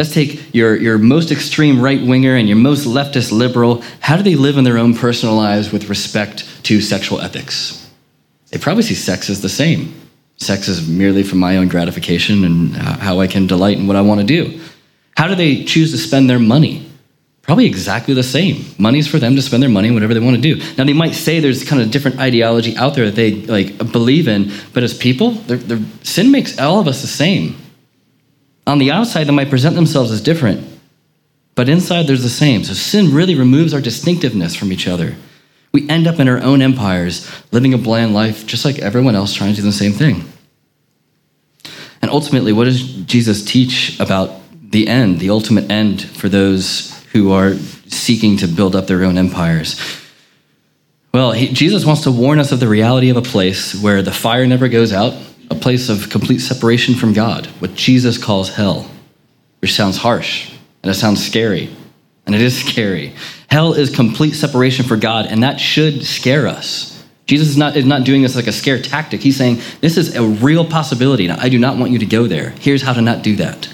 Let's 0.00 0.14
take 0.14 0.54
your, 0.54 0.76
your 0.76 0.96
most 0.96 1.30
extreme 1.30 1.78
right 1.78 2.00
winger 2.00 2.34
and 2.34 2.48
your 2.48 2.56
most 2.56 2.86
leftist 2.86 3.32
liberal. 3.32 3.82
How 4.00 4.16
do 4.16 4.22
they 4.22 4.34
live 4.34 4.56
in 4.56 4.64
their 4.64 4.78
own 4.78 4.94
personal 4.94 5.34
lives 5.34 5.72
with 5.72 5.90
respect 5.90 6.48
to 6.64 6.80
sexual 6.80 7.20
ethics? 7.20 7.86
They 8.48 8.56
probably 8.56 8.82
see 8.82 8.94
sex 8.94 9.28
as 9.28 9.42
the 9.42 9.50
same. 9.50 9.94
Sex 10.38 10.68
is 10.68 10.88
merely 10.88 11.22
for 11.22 11.36
my 11.36 11.58
own 11.58 11.68
gratification 11.68 12.44
and 12.44 12.76
uh, 12.78 12.96
how 12.96 13.20
I 13.20 13.26
can 13.26 13.46
delight 13.46 13.76
in 13.76 13.86
what 13.86 13.96
I 13.96 14.00
want 14.00 14.22
to 14.22 14.26
do. 14.26 14.62
How 15.18 15.28
do 15.28 15.34
they 15.34 15.64
choose 15.64 15.90
to 15.90 15.98
spend 15.98 16.30
their 16.30 16.38
money? 16.38 16.90
Probably 17.42 17.66
exactly 17.66 18.14
the 18.14 18.22
same. 18.22 18.64
Money's 18.78 19.06
for 19.06 19.18
them 19.18 19.36
to 19.36 19.42
spend 19.42 19.62
their 19.62 19.68
money 19.68 19.90
whatever 19.90 20.14
they 20.14 20.20
want 20.20 20.36
to 20.36 20.40
do. 20.40 20.62
Now 20.78 20.84
they 20.84 20.94
might 20.94 21.14
say 21.14 21.40
there's 21.40 21.62
kind 21.62 21.82
of 21.82 21.90
different 21.90 22.20
ideology 22.20 22.74
out 22.78 22.94
there 22.94 23.04
that 23.04 23.16
they 23.16 23.34
like 23.34 23.76
believe 23.92 24.28
in, 24.28 24.50
but 24.72 24.82
as 24.82 24.96
people, 24.96 25.32
they're, 25.32 25.58
they're, 25.58 25.84
sin 26.04 26.30
makes 26.30 26.58
all 26.58 26.80
of 26.80 26.88
us 26.88 27.02
the 27.02 27.06
same. 27.06 27.59
On 28.70 28.78
the 28.78 28.92
outside, 28.92 29.24
they 29.24 29.32
might 29.32 29.50
present 29.50 29.74
themselves 29.74 30.12
as 30.12 30.20
different, 30.20 30.64
but 31.56 31.68
inside, 31.68 32.06
there's 32.06 32.22
the 32.22 32.28
same. 32.28 32.62
So 32.62 32.72
sin 32.72 33.12
really 33.12 33.34
removes 33.34 33.74
our 33.74 33.80
distinctiveness 33.80 34.54
from 34.54 34.72
each 34.72 34.86
other. 34.86 35.16
We 35.72 35.88
end 35.88 36.06
up 36.06 36.20
in 36.20 36.28
our 36.28 36.40
own 36.40 36.62
empires, 36.62 37.28
living 37.50 37.74
a 37.74 37.78
bland 37.78 38.14
life 38.14 38.46
just 38.46 38.64
like 38.64 38.78
everyone 38.78 39.16
else 39.16 39.34
trying 39.34 39.54
to 39.54 39.60
do 39.60 39.66
the 39.66 39.72
same 39.72 39.90
thing. 39.90 40.22
And 42.00 42.12
ultimately, 42.12 42.52
what 42.52 42.66
does 42.66 42.80
Jesus 42.80 43.44
teach 43.44 43.98
about 43.98 44.40
the 44.70 44.86
end, 44.86 45.18
the 45.18 45.30
ultimate 45.30 45.68
end 45.68 46.02
for 46.02 46.28
those 46.28 46.96
who 47.12 47.32
are 47.32 47.54
seeking 47.88 48.36
to 48.36 48.46
build 48.46 48.76
up 48.76 48.86
their 48.86 49.02
own 49.02 49.18
empires? 49.18 49.80
Well, 51.12 51.32
he, 51.32 51.52
Jesus 51.52 51.84
wants 51.84 52.02
to 52.02 52.12
warn 52.12 52.38
us 52.38 52.52
of 52.52 52.60
the 52.60 52.68
reality 52.68 53.10
of 53.10 53.16
a 53.16 53.22
place 53.22 53.74
where 53.74 54.00
the 54.00 54.12
fire 54.12 54.46
never 54.46 54.68
goes 54.68 54.92
out, 54.92 55.12
a 55.50 55.54
place 55.54 55.88
of 55.88 56.08
complete 56.10 56.38
separation 56.38 56.94
from 56.94 57.12
God, 57.12 57.46
what 57.58 57.74
Jesus 57.74 58.16
calls 58.16 58.54
hell, 58.54 58.88
which 59.60 59.74
sounds 59.74 59.98
harsh 59.98 60.52
and 60.82 60.90
it 60.90 60.94
sounds 60.94 61.24
scary. 61.24 61.70
And 62.26 62.34
it 62.34 62.40
is 62.40 62.58
scary. 62.66 63.14
Hell 63.48 63.74
is 63.74 63.94
complete 63.94 64.32
separation 64.32 64.84
for 64.84 64.96
God, 64.96 65.26
and 65.26 65.42
that 65.42 65.58
should 65.58 66.04
scare 66.04 66.46
us. 66.46 66.88
Jesus 67.26 67.48
is 67.48 67.56
not, 67.56 67.76
is 67.76 67.84
not 67.84 68.04
doing 68.04 68.22
this 68.22 68.34
like 68.34 68.48
a 68.48 68.52
scare 68.52 68.80
tactic. 68.80 69.20
He's 69.20 69.36
saying, 69.36 69.60
This 69.80 69.96
is 69.96 70.16
a 70.16 70.22
real 70.22 70.64
possibility, 70.64 71.26
and 71.26 71.40
I 71.40 71.48
do 71.48 71.58
not 71.58 71.76
want 71.76 71.92
you 71.92 71.98
to 72.00 72.06
go 72.06 72.26
there. 72.26 72.50
Here's 72.50 72.82
how 72.82 72.92
to 72.92 73.00
not 73.00 73.22
do 73.22 73.36
that. 73.36 73.72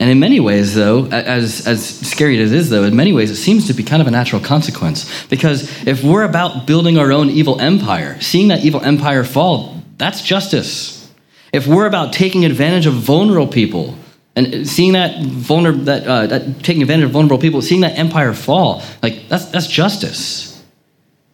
And 0.00 0.08
in 0.08 0.20
many 0.20 0.38
ways, 0.38 0.76
though, 0.76 1.06
as, 1.06 1.66
as 1.66 1.84
scary 1.84 2.40
as 2.40 2.52
it 2.52 2.56
is, 2.56 2.70
though, 2.70 2.84
in 2.84 2.94
many 2.94 3.12
ways, 3.12 3.32
it 3.32 3.36
seems 3.36 3.66
to 3.66 3.74
be 3.74 3.82
kind 3.82 4.00
of 4.00 4.06
a 4.06 4.12
natural 4.12 4.40
consequence. 4.40 5.26
Because 5.26 5.84
if 5.88 6.04
we're 6.04 6.22
about 6.22 6.68
building 6.68 6.98
our 6.98 7.10
own 7.10 7.30
evil 7.30 7.60
empire, 7.60 8.20
seeing 8.20 8.46
that 8.48 8.64
evil 8.64 8.80
empire 8.80 9.24
fall, 9.24 9.77
that's 9.98 10.22
justice. 10.22 11.12
If 11.52 11.66
we're 11.66 11.86
about 11.86 12.12
taking 12.12 12.44
advantage 12.44 12.86
of 12.86 12.94
vulnerable 12.94 13.48
people, 13.48 13.96
and 14.36 14.68
seeing 14.68 14.92
that 14.92 15.20
vulnerable, 15.20 15.84
that, 15.84 16.06
uh, 16.06 16.26
that 16.28 16.62
taking 16.62 16.82
advantage 16.82 17.06
of 17.06 17.10
vulnerable 17.10 17.38
people, 17.38 17.60
seeing 17.60 17.80
that 17.80 17.98
empire 17.98 18.32
fall, 18.32 18.82
like 19.02 19.28
that's 19.28 19.46
that's 19.46 19.66
justice. 19.66 20.64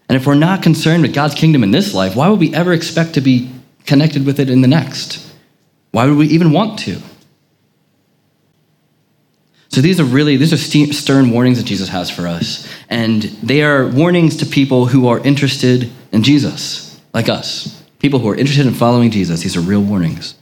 And 0.08 0.16
if 0.16 0.26
we're 0.26 0.34
not 0.34 0.62
concerned 0.62 1.02
with 1.02 1.14
God's 1.14 1.34
kingdom 1.34 1.62
in 1.62 1.70
this 1.70 1.92
life, 1.94 2.16
why 2.16 2.28
would 2.28 2.40
we 2.40 2.54
ever 2.54 2.72
expect 2.72 3.14
to 3.14 3.20
be 3.20 3.50
connected 3.86 4.24
with 4.24 4.40
it 4.40 4.48
in 4.48 4.62
the 4.62 4.68
next? 4.68 5.20
Why 5.90 6.06
would 6.06 6.16
we 6.16 6.28
even 6.28 6.52
want 6.52 6.78
to? 6.80 7.00
So 9.68 9.80
these 9.80 10.00
are 10.00 10.04
really 10.04 10.36
these 10.36 10.52
are 10.52 10.92
stern 10.92 11.30
warnings 11.30 11.58
that 11.58 11.66
Jesus 11.66 11.88
has 11.88 12.08
for 12.08 12.26
us, 12.26 12.66
and 12.88 13.22
they 13.22 13.62
are 13.62 13.86
warnings 13.86 14.38
to 14.38 14.46
people 14.46 14.86
who 14.86 15.08
are 15.08 15.18
interested 15.18 15.90
in 16.10 16.22
Jesus, 16.22 16.98
like 17.12 17.28
us. 17.28 17.83
People 18.04 18.18
who 18.18 18.28
are 18.28 18.34
interested 18.34 18.66
in 18.66 18.74
following 18.74 19.10
Jesus. 19.10 19.40
These 19.40 19.56
are 19.56 19.62
real 19.62 19.80
warnings. 19.80 20.34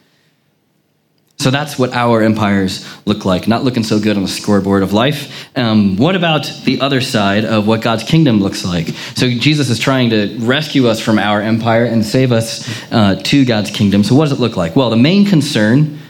So 1.39 1.53
that's 1.53 1.79
what 1.79 1.93
our 1.93 2.21
empires 2.21 2.85
look 3.07 3.25
like, 3.25 3.47
not 3.47 3.63
looking 3.63 3.85
so 3.85 4.01
good 4.01 4.17
on 4.17 4.25
the 4.25 4.29
scoreboard 4.29 4.83
of 4.83 4.93
life. 4.93 5.49
Um, 5.57 5.97
what 5.97 6.17
about 6.17 6.51
the 6.65 6.81
other 6.81 7.01
side 7.01 7.45
of 7.45 7.69
what 7.69 7.81
God's 7.81 8.03
kingdom 8.03 8.41
looks 8.41 8.65
like? 8.65 8.89
So 9.15 9.31
Jesus 9.31 9.71
is 9.71 9.79
trying 9.79 10.11
to 10.11 10.37
rescue 10.41 10.89
us 10.89 10.99
from 10.99 11.21
our 11.21 11.41
empire 11.41 11.85
and 11.85 12.05
save 12.05 12.33
us 12.33 12.69
uh, 12.91 13.15
to 13.23 13.45
God's 13.45 13.71
kingdom. 13.71 14.03
So 14.03 14.17
what 14.17 14.25
does 14.25 14.33
it 14.33 14.41
look 14.41 14.57
like? 14.57 14.75
Well, 14.75 14.91
the 14.91 14.97
main 14.97 15.25
concern 15.25 16.01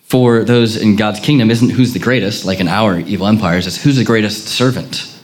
for 0.00 0.42
those 0.42 0.76
in 0.76 0.96
God's 0.96 1.20
kingdom 1.20 1.52
isn't 1.52 1.70
who's 1.70 1.92
the 1.92 2.00
greatest, 2.00 2.44
like 2.44 2.58
in 2.58 2.66
our 2.66 2.98
evil 2.98 3.28
empires, 3.28 3.68
it's 3.68 3.80
who's 3.80 3.94
the 3.94 4.04
greatest 4.04 4.48
servant. 4.48 5.15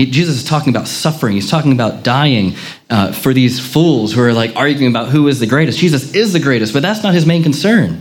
He, 0.00 0.06
Jesus 0.06 0.36
is 0.36 0.44
talking 0.44 0.74
about 0.74 0.88
suffering. 0.88 1.34
He's 1.34 1.50
talking 1.50 1.72
about 1.72 2.02
dying 2.02 2.54
uh, 2.88 3.12
for 3.12 3.34
these 3.34 3.60
fools 3.60 4.14
who 4.14 4.22
are 4.22 4.32
like 4.32 4.56
arguing 4.56 4.90
about 4.90 5.10
who 5.10 5.28
is 5.28 5.40
the 5.40 5.46
greatest. 5.46 5.78
Jesus 5.78 6.14
is 6.14 6.32
the 6.32 6.40
greatest, 6.40 6.72
but 6.72 6.80
that's 6.80 7.02
not 7.02 7.12
his 7.12 7.26
main 7.26 7.42
concern. 7.42 8.00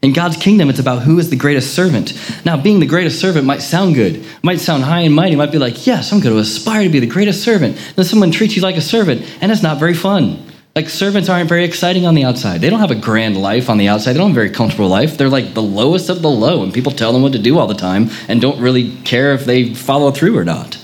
In 0.00 0.14
God's 0.14 0.38
kingdom, 0.38 0.70
it's 0.70 0.78
about 0.78 1.02
who 1.02 1.18
is 1.18 1.28
the 1.28 1.36
greatest 1.36 1.74
servant. 1.74 2.14
Now, 2.46 2.56
being 2.56 2.80
the 2.80 2.86
greatest 2.86 3.20
servant 3.20 3.44
might 3.44 3.60
sound 3.60 3.96
good, 3.96 4.24
might 4.42 4.60
sound 4.60 4.84
high 4.84 5.00
and 5.00 5.14
mighty, 5.14 5.36
might 5.36 5.52
be 5.52 5.58
like, 5.58 5.86
yes, 5.86 6.10
I'm 6.10 6.20
going 6.20 6.34
to 6.34 6.40
aspire 6.40 6.84
to 6.84 6.88
be 6.88 7.00
the 7.00 7.06
greatest 7.06 7.42
servant. 7.42 7.76
Then 7.96 8.06
someone 8.06 8.30
treats 8.30 8.56
you 8.56 8.62
like 8.62 8.76
a 8.76 8.80
servant, 8.80 9.20
and 9.42 9.52
it's 9.52 9.62
not 9.62 9.78
very 9.78 9.92
fun. 9.92 10.42
Like 10.74 10.88
servants 10.88 11.28
aren't 11.28 11.50
very 11.50 11.64
exciting 11.64 12.06
on 12.06 12.14
the 12.14 12.24
outside. 12.24 12.62
They 12.62 12.70
don't 12.70 12.80
have 12.80 12.90
a 12.90 12.94
grand 12.94 13.36
life 13.36 13.68
on 13.68 13.76
the 13.76 13.88
outside. 13.88 14.14
They 14.14 14.20
don't 14.20 14.28
have 14.28 14.36
a 14.38 14.40
very 14.40 14.50
comfortable 14.50 14.88
life. 14.88 15.18
They're 15.18 15.28
like 15.28 15.52
the 15.52 15.60
lowest 15.60 16.08
of 16.08 16.22
the 16.22 16.30
low, 16.30 16.62
and 16.62 16.72
people 16.72 16.92
tell 16.92 17.12
them 17.12 17.20
what 17.20 17.32
to 17.32 17.38
do 17.38 17.58
all 17.58 17.66
the 17.66 17.74
time 17.74 18.08
and 18.26 18.40
don't 18.40 18.58
really 18.58 18.96
care 19.02 19.34
if 19.34 19.44
they 19.44 19.74
follow 19.74 20.10
through 20.10 20.38
or 20.38 20.44
not. 20.46 20.78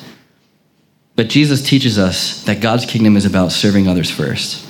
But 1.14 1.28
Jesus 1.28 1.62
teaches 1.62 1.98
us 1.98 2.42
that 2.44 2.60
God's 2.60 2.86
kingdom 2.86 3.16
is 3.16 3.26
about 3.26 3.52
serving 3.52 3.86
others 3.86 4.10
first. 4.10 4.66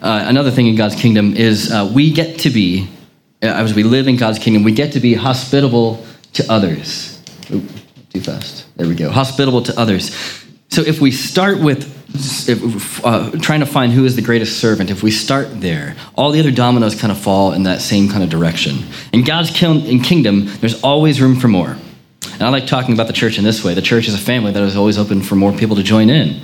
Uh, 0.00 0.24
another 0.26 0.50
thing 0.50 0.66
in 0.66 0.76
God's 0.76 0.94
kingdom 0.94 1.34
is 1.36 1.70
uh, 1.70 1.90
we 1.94 2.12
get 2.12 2.40
to 2.40 2.50
be, 2.50 2.88
uh, 3.42 3.46
as 3.46 3.74
we 3.74 3.82
live 3.82 4.08
in 4.08 4.16
God's 4.16 4.38
kingdom, 4.38 4.62
we 4.64 4.72
get 4.72 4.92
to 4.92 5.00
be 5.00 5.14
hospitable 5.14 6.04
to 6.34 6.50
others. 6.50 7.22
Ooh, 7.50 7.66
too 8.12 8.20
fast. 8.20 8.66
There 8.76 8.86
we 8.88 8.94
go. 8.94 9.10
Hospitable 9.10 9.62
to 9.62 9.78
others. 9.78 10.14
So 10.70 10.82
if 10.82 11.00
we 11.00 11.10
start 11.10 11.58
with 11.58 11.94
uh, 13.04 13.30
trying 13.40 13.60
to 13.60 13.66
find 13.66 13.92
who 13.92 14.04
is 14.04 14.16
the 14.16 14.22
greatest 14.22 14.58
servant, 14.60 14.90
if 14.90 15.02
we 15.02 15.10
start 15.10 15.60
there, 15.60 15.96
all 16.14 16.30
the 16.30 16.40
other 16.40 16.50
dominoes 16.50 17.00
kind 17.00 17.10
of 17.10 17.18
fall 17.18 17.52
in 17.52 17.64
that 17.64 17.80
same 17.80 18.08
kind 18.08 18.22
of 18.22 18.30
direction. 18.30 18.78
In 19.12 19.24
God's 19.24 19.50
kingdom, 19.50 20.46
there's 20.60 20.82
always 20.82 21.20
room 21.20 21.36
for 21.36 21.48
more. 21.48 21.76
And 22.24 22.42
I 22.42 22.48
like 22.48 22.66
talking 22.66 22.94
about 22.94 23.06
the 23.06 23.12
church 23.12 23.38
in 23.38 23.44
this 23.44 23.64
way. 23.64 23.74
The 23.74 23.82
church 23.82 24.08
is 24.08 24.14
a 24.14 24.18
family 24.18 24.52
that 24.52 24.62
is 24.62 24.76
always 24.76 24.98
open 24.98 25.22
for 25.22 25.34
more 25.34 25.52
people 25.52 25.76
to 25.76 25.82
join 25.82 26.10
in. 26.10 26.40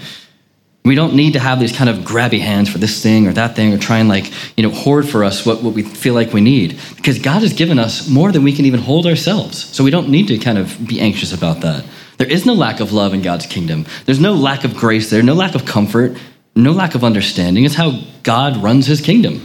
We 0.84 0.94
don't 0.94 1.14
need 1.14 1.32
to 1.32 1.38
have 1.38 1.60
these 1.60 1.74
kind 1.74 1.88
of 1.88 1.98
grabby 1.98 2.40
hands 2.40 2.68
for 2.68 2.76
this 2.76 3.02
thing 3.02 3.26
or 3.26 3.32
that 3.32 3.56
thing 3.56 3.72
or 3.72 3.78
try 3.78 3.98
and 3.98 4.08
like, 4.08 4.30
you 4.56 4.62
know, 4.62 4.70
hoard 4.70 5.08
for 5.08 5.24
us 5.24 5.46
what, 5.46 5.62
what 5.62 5.72
we 5.72 5.82
feel 5.82 6.12
like 6.12 6.34
we 6.34 6.42
need. 6.42 6.78
Because 6.96 7.18
God 7.18 7.40
has 7.40 7.54
given 7.54 7.78
us 7.78 8.06
more 8.08 8.32
than 8.32 8.42
we 8.42 8.52
can 8.52 8.66
even 8.66 8.80
hold 8.80 9.06
ourselves. 9.06 9.64
So 9.74 9.82
we 9.82 9.90
don't 9.90 10.10
need 10.10 10.28
to 10.28 10.36
kind 10.36 10.58
of 10.58 10.86
be 10.86 11.00
anxious 11.00 11.32
about 11.32 11.62
that. 11.62 11.86
There 12.18 12.30
is 12.30 12.44
no 12.44 12.52
lack 12.52 12.80
of 12.80 12.92
love 12.92 13.14
in 13.14 13.22
God's 13.22 13.46
kingdom. 13.46 13.86
There's 14.04 14.20
no 14.20 14.34
lack 14.34 14.64
of 14.64 14.76
grace 14.76 15.10
there, 15.10 15.22
no 15.22 15.34
lack 15.34 15.54
of 15.54 15.64
comfort, 15.64 16.18
no 16.54 16.72
lack 16.72 16.94
of 16.94 17.02
understanding. 17.02 17.64
It's 17.64 17.74
how 17.74 18.02
God 18.22 18.58
runs 18.58 18.86
his 18.86 19.00
kingdom. 19.00 19.40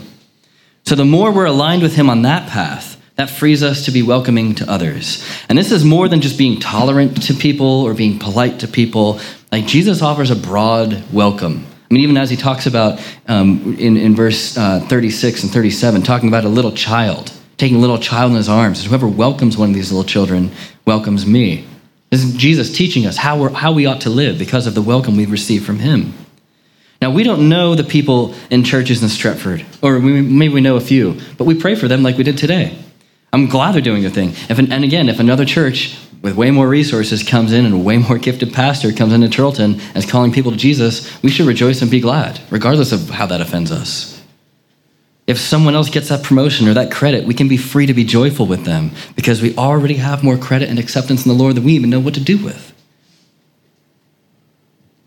So 0.86 0.96
the 0.96 1.06
more 1.06 1.32
we're 1.32 1.46
aligned 1.46 1.82
with 1.82 1.96
him 1.96 2.10
on 2.10 2.24
that 2.24 2.50
path, 2.50 2.89
that 3.20 3.30
frees 3.30 3.64
us 3.64 3.84
to 3.84 3.92
be 3.92 4.02
welcoming 4.02 4.56
to 4.56 4.72
others. 4.72 5.22
And 5.50 5.58
this 5.58 5.74
is 5.74 5.84
more 5.84 6.08
than 6.08 6.22
just 6.22 6.38
being 6.38 6.58
tolerant 6.58 7.24
to 7.24 7.34
people 7.34 7.82
or 7.82 7.94
being 7.94 8.18
polite 8.18 8.62
to 8.62 8.68
people. 8.70 9.20
Like 9.52 9.66
Jesus 9.66 10.02
offers 10.02 10.32
a 10.32 10.38
broad 10.38 11.04
welcome. 11.12 11.68
I 11.68 11.94
mean, 11.94 12.04
even 12.04 12.16
as 12.16 12.30
he 12.30 12.38
talks 12.38 12.66
about 12.66 13.06
um, 13.28 13.76
in, 13.78 13.98
in 13.98 14.16
verse 14.16 14.58
uh, 14.58 14.80
36 14.88 15.44
and 15.44 15.52
37, 15.52 16.04
talking 16.04 16.30
about 16.30 16.46
a 16.46 16.48
little 16.48 16.72
child, 16.72 17.34
taking 17.58 17.76
a 17.76 17.82
little 17.82 17.98
child 17.98 18.32
in 18.32 18.38
his 18.38 18.48
arms. 18.48 18.86
Whoever 18.86 19.10
welcomes 19.10 19.58
one 19.58 19.68
of 19.68 19.76
these 19.76 19.92
little 19.92 20.08
children 20.08 20.52
welcomes 20.86 21.26
me. 21.26 21.68
This 22.12 22.24
is 22.24 22.34
Jesus 22.36 22.72
teaching 22.72 23.06
us 23.06 23.18
how, 23.18 23.38
we're, 23.38 23.50
how 23.50 23.74
we 23.74 23.86
ought 23.86 24.00
to 24.02 24.10
live 24.10 24.40
because 24.40 24.66
of 24.66 24.76
the 24.76 24.82
welcome 24.82 25.18
we've 25.18 25.30
received 25.30 25.66
from 25.66 25.80
him. 25.80 26.14
Now, 27.02 27.12
we 27.12 27.24
don't 27.24 27.50
know 27.50 27.76
the 27.76 27.84
people 27.84 28.34
in 28.50 28.64
churches 28.64 29.04
in 29.04 29.10
Stretford, 29.10 29.66
or 29.84 30.00
we, 30.00 30.22
maybe 30.22 30.54
we 30.54 30.62
know 30.62 30.78
a 30.78 30.82
few, 30.82 31.20
but 31.38 31.44
we 31.44 31.60
pray 31.60 31.76
for 31.76 31.90
them 31.90 32.02
like 32.02 32.18
we 32.18 32.24
did 32.24 32.38
today. 32.38 32.78
I'm 33.32 33.48
glad 33.48 33.74
they're 33.74 33.82
doing 33.82 34.02
their 34.02 34.12
thing. 34.12 34.30
If, 34.50 34.58
and 34.58 34.84
again, 34.84 35.10
if 35.10 35.20
another 35.20 35.46
church 35.46 35.98
with 36.22 36.36
way 36.36 36.52
more 36.52 36.68
resources 36.68 37.24
comes 37.24 37.54
in 37.54 37.66
and 37.66 37.74
a 37.74 37.78
way 37.78 37.98
more 37.98 38.18
gifted 38.28 38.54
pastor 38.54 38.92
comes 38.92 39.14
into 39.14 39.48
and 39.62 39.82
is 39.96 40.10
calling 40.10 40.32
people 40.32 40.52
to 40.52 40.58
Jesus, 40.58 41.22
we 41.22 41.30
should 41.30 41.48
rejoice 41.48 41.82
and 41.82 41.92
be 41.92 42.00
glad, 42.00 42.42
regardless 42.50 42.92
of 42.92 43.10
how 43.10 43.26
that 43.28 43.42
offends 43.42 43.72
us. 43.72 44.16
if 45.28 45.38
someone 45.38 45.76
else 45.76 45.92
gets 45.92 46.10
that 46.10 46.24
promotion 46.24 46.68
or 46.68 46.74
that 46.74 46.92
credit, 46.92 47.24
we 47.24 47.36
can 47.36 47.48
be 47.48 47.56
free 47.56 47.86
to 47.86 47.94
be 47.94 48.04
joyful 48.04 48.48
with 48.48 48.66
them 48.66 48.90
because 49.16 49.44
we 49.44 49.56
already 49.58 49.94
have 49.94 50.24
more 50.24 50.38
credit 50.38 50.70
and 50.70 50.80
acceptance 50.80 51.24
in 51.24 51.30
the 51.30 51.38
Lord 51.38 51.54
than 51.56 51.64
we 51.64 51.74
even 51.74 51.92
know 51.92 52.00
what 52.00 52.16
to 52.16 52.20
do 52.20 52.44
with. 52.44 52.74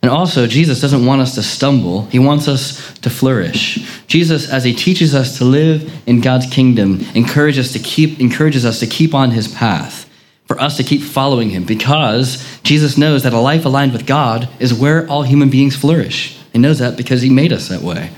And 0.00 0.10
also, 0.10 0.46
Jesus 0.46 0.80
doesn't 0.80 1.06
want 1.06 1.22
us 1.22 1.34
to 1.36 1.42
stumble, 1.42 2.06
He 2.06 2.18
wants 2.18 2.46
us 2.46 2.92
to 3.00 3.10
flourish. 3.10 4.01
Jesus, 4.12 4.46
as 4.46 4.62
He 4.62 4.74
teaches 4.74 5.14
us 5.14 5.38
to 5.38 5.44
live 5.46 5.90
in 6.06 6.20
God's 6.20 6.44
kingdom, 6.44 7.00
encourages 7.14 7.68
us 7.68 7.72
to 7.72 7.78
keep, 7.78 8.20
encourages 8.20 8.66
us 8.66 8.78
to 8.80 8.86
keep 8.86 9.14
on 9.14 9.30
His 9.30 9.48
path, 9.48 10.06
for 10.44 10.60
us 10.60 10.76
to 10.76 10.82
keep 10.82 11.00
following 11.00 11.48
Him, 11.48 11.64
because 11.64 12.46
Jesus 12.62 12.98
knows 12.98 13.22
that 13.22 13.32
a 13.32 13.38
life 13.38 13.64
aligned 13.64 13.94
with 13.94 14.04
God 14.04 14.50
is 14.60 14.74
where 14.74 15.08
all 15.08 15.22
human 15.22 15.48
beings 15.48 15.76
flourish. 15.76 16.38
He 16.52 16.58
knows 16.58 16.78
that 16.78 16.98
because 16.98 17.22
He 17.22 17.30
made 17.30 17.54
us 17.54 17.68
that 17.68 17.80
way. 17.80 18.10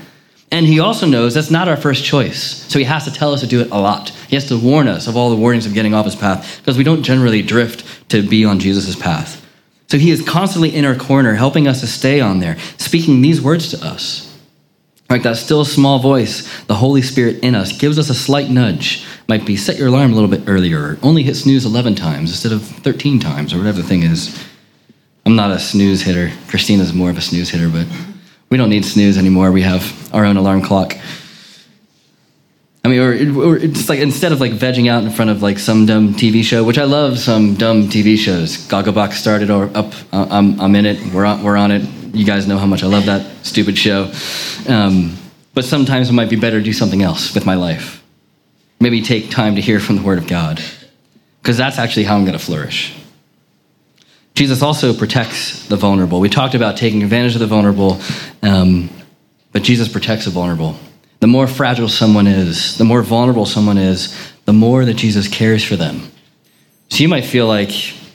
And 0.51 0.65
he 0.65 0.81
also 0.81 1.07
knows 1.07 1.33
that's 1.33 1.49
not 1.49 1.69
our 1.69 1.77
first 1.77 2.03
choice. 2.03 2.41
So 2.69 2.77
he 2.77 2.85
has 2.85 3.05
to 3.05 3.11
tell 3.11 3.33
us 3.33 3.39
to 3.39 3.47
do 3.47 3.61
it 3.61 3.71
a 3.71 3.79
lot. 3.79 4.09
He 4.09 4.35
has 4.35 4.47
to 4.49 4.59
warn 4.59 4.89
us 4.89 5.07
of 5.07 5.15
all 5.15 5.29
the 5.29 5.35
warnings 5.37 5.65
of 5.65 5.73
getting 5.73 5.93
off 5.93 6.05
his 6.05 6.15
path 6.15 6.57
because 6.59 6.77
we 6.77 6.83
don't 6.83 7.03
generally 7.03 7.41
drift 7.41 8.09
to 8.09 8.21
be 8.21 8.43
on 8.43 8.59
Jesus' 8.59 8.95
path. 8.95 9.43
So 9.87 9.97
he 9.97 10.11
is 10.11 10.21
constantly 10.21 10.75
in 10.75 10.83
our 10.83 10.95
corner, 10.95 11.33
helping 11.33 11.67
us 11.67 11.79
to 11.79 11.87
stay 11.87 12.19
on 12.19 12.41
there, 12.41 12.57
speaking 12.77 13.21
these 13.21 13.41
words 13.41 13.71
to 13.71 13.85
us. 13.85 14.24
Like 15.09 15.23
that 15.23 15.37
still 15.37 15.63
small 15.65 15.99
voice, 15.99 16.65
the 16.65 16.75
Holy 16.75 17.01
Spirit 17.01 17.43
in 17.43 17.53
us, 17.53 17.77
gives 17.77 17.99
us 17.99 18.09
a 18.09 18.15
slight 18.15 18.49
nudge. 18.49 19.05
Might 19.27 19.45
be 19.45 19.55
set 19.55 19.77
your 19.77 19.89
alarm 19.89 20.11
a 20.11 20.15
little 20.15 20.29
bit 20.29 20.43
earlier, 20.47 20.79
or 20.79 20.97
only 21.03 21.23
hit 21.23 21.35
snooze 21.35 21.65
11 21.65 21.95
times 21.95 22.31
instead 22.31 22.51
of 22.51 22.63
13 22.63 23.19
times, 23.19 23.53
or 23.53 23.57
whatever 23.57 23.81
the 23.81 23.87
thing 23.87 24.03
is. 24.03 24.43
I'm 25.25 25.35
not 25.35 25.51
a 25.51 25.59
snooze 25.59 26.01
hitter. 26.01 26.31
Christina's 26.47 26.93
more 26.93 27.09
of 27.09 27.17
a 27.17 27.21
snooze 27.21 27.49
hitter, 27.49 27.69
but 27.69 27.87
we 28.49 28.57
don't 28.57 28.69
need 28.69 28.85
snooze 28.85 29.17
anymore. 29.17 29.51
We 29.51 29.61
have 29.61 30.13
our 30.13 30.25
own 30.25 30.37
alarm 30.37 30.61
clock. 30.61 30.95
I 32.83 32.87
mean, 32.87 32.99
or, 32.99 33.43
or 33.43 33.57
it's 33.57 33.89
like 33.89 33.99
instead 33.99 34.31
of 34.31 34.39
like 34.39 34.51
vegging 34.51 34.87
out 34.87 35.03
in 35.03 35.09
front 35.09 35.31
of 35.31 35.41
like 35.41 35.57
some 35.57 35.87
dumb 35.87 36.13
TV 36.13 36.43
show, 36.43 36.63
which 36.63 36.77
I 36.77 36.83
love 36.83 37.17
some 37.17 37.55
dumb 37.55 37.89
TV 37.89 38.15
shows. 38.15 38.57
Gogglebox 38.67 39.13
started 39.13 39.49
or 39.49 39.71
up. 39.75 39.93
Uh, 40.13 40.27
I'm, 40.29 40.61
I'm 40.61 40.75
in 40.75 40.85
it. 40.85 41.11
We're 41.11 41.25
on, 41.25 41.41
we're 41.41 41.57
on 41.57 41.71
it. 41.71 41.81
You 42.15 42.25
guys 42.25 42.47
know 42.47 42.57
how 42.57 42.65
much 42.65 42.83
I 42.83 42.87
love 42.87 43.05
that 43.05 43.45
stupid 43.45 43.77
show. 43.77 44.11
Um, 44.67 45.17
but 45.53 45.65
sometimes 45.65 46.09
it 46.09 46.13
might 46.13 46.29
be 46.29 46.35
better 46.35 46.59
to 46.59 46.63
do 46.63 46.73
something 46.73 47.01
else 47.01 47.35
with 47.35 47.45
my 47.45 47.55
life. 47.55 48.01
Maybe 48.79 49.01
take 49.01 49.29
time 49.29 49.55
to 49.55 49.61
hear 49.61 49.79
from 49.79 49.97
the 49.97 50.01
Word 50.01 50.17
of 50.17 50.27
God, 50.27 50.61
because 51.41 51.57
that's 51.57 51.77
actually 51.77 52.05
how 52.05 52.15
I'm 52.15 52.25
going 52.25 52.37
to 52.37 52.43
flourish. 52.43 52.93
Jesus 54.33 54.61
also 54.61 54.93
protects 54.93 55.65
the 55.67 55.77
vulnerable. 55.77 56.19
We 56.19 56.29
talked 56.29 56.55
about 56.55 56.75
taking 56.75 57.03
advantage 57.03 57.35
of 57.35 57.39
the 57.39 57.47
vulnerable, 57.47 58.01
um, 58.41 58.89
but 59.51 59.63
Jesus 59.63 59.87
protects 59.87 60.25
the 60.25 60.31
vulnerable. 60.31 60.77
The 61.21 61.27
more 61.27 61.47
fragile 61.47 61.87
someone 61.87 62.27
is, 62.27 62.77
the 62.77 62.83
more 62.83 63.01
vulnerable 63.01 63.45
someone 63.45 63.77
is, 63.77 64.13
the 64.43 64.53
more 64.53 64.83
that 64.83 64.95
Jesus 64.95 65.27
cares 65.27 65.63
for 65.63 65.77
them. 65.77 66.11
So 66.89 67.01
you 67.01 67.07
might 67.07 67.25
feel 67.25 67.47
like 67.47 67.71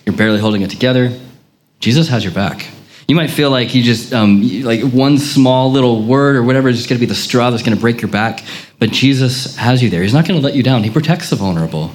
you're 0.07 0.15
barely 0.15 0.41
holding 0.41 0.63
it 0.63 0.71
together. 0.71 1.19
Jesus 1.81 2.09
has 2.09 2.23
your 2.23 2.35
back. 2.35 2.69
You 3.11 3.17
might 3.17 3.31
feel 3.31 3.51
like 3.51 3.75
you 3.75 3.83
just, 3.83 4.13
um, 4.13 4.63
like 4.63 4.83
one 4.83 5.19
small 5.19 5.73
little 5.73 6.05
word 6.05 6.37
or 6.37 6.45
whatever 6.45 6.69
is 6.69 6.77
just 6.77 6.89
going 6.89 6.97
to 6.97 7.05
be 7.05 7.09
the 7.09 7.19
straw 7.19 7.51
that's 7.51 7.65
going 7.65 7.77
to 7.77 7.81
break 7.81 8.01
your 8.01 8.09
back. 8.09 8.45
But 8.79 8.93
Jesus 8.93 9.57
has 9.57 9.83
you 9.83 9.91
there. 9.91 10.05
He's 10.05 10.15
not 10.15 10.29
going 10.29 10.39
to 10.39 10.47
let 10.47 10.55
you 10.55 10.63
down. 10.63 10.85
He 10.85 10.91
protects 10.91 11.29
the 11.29 11.35
vulnerable. 11.35 11.91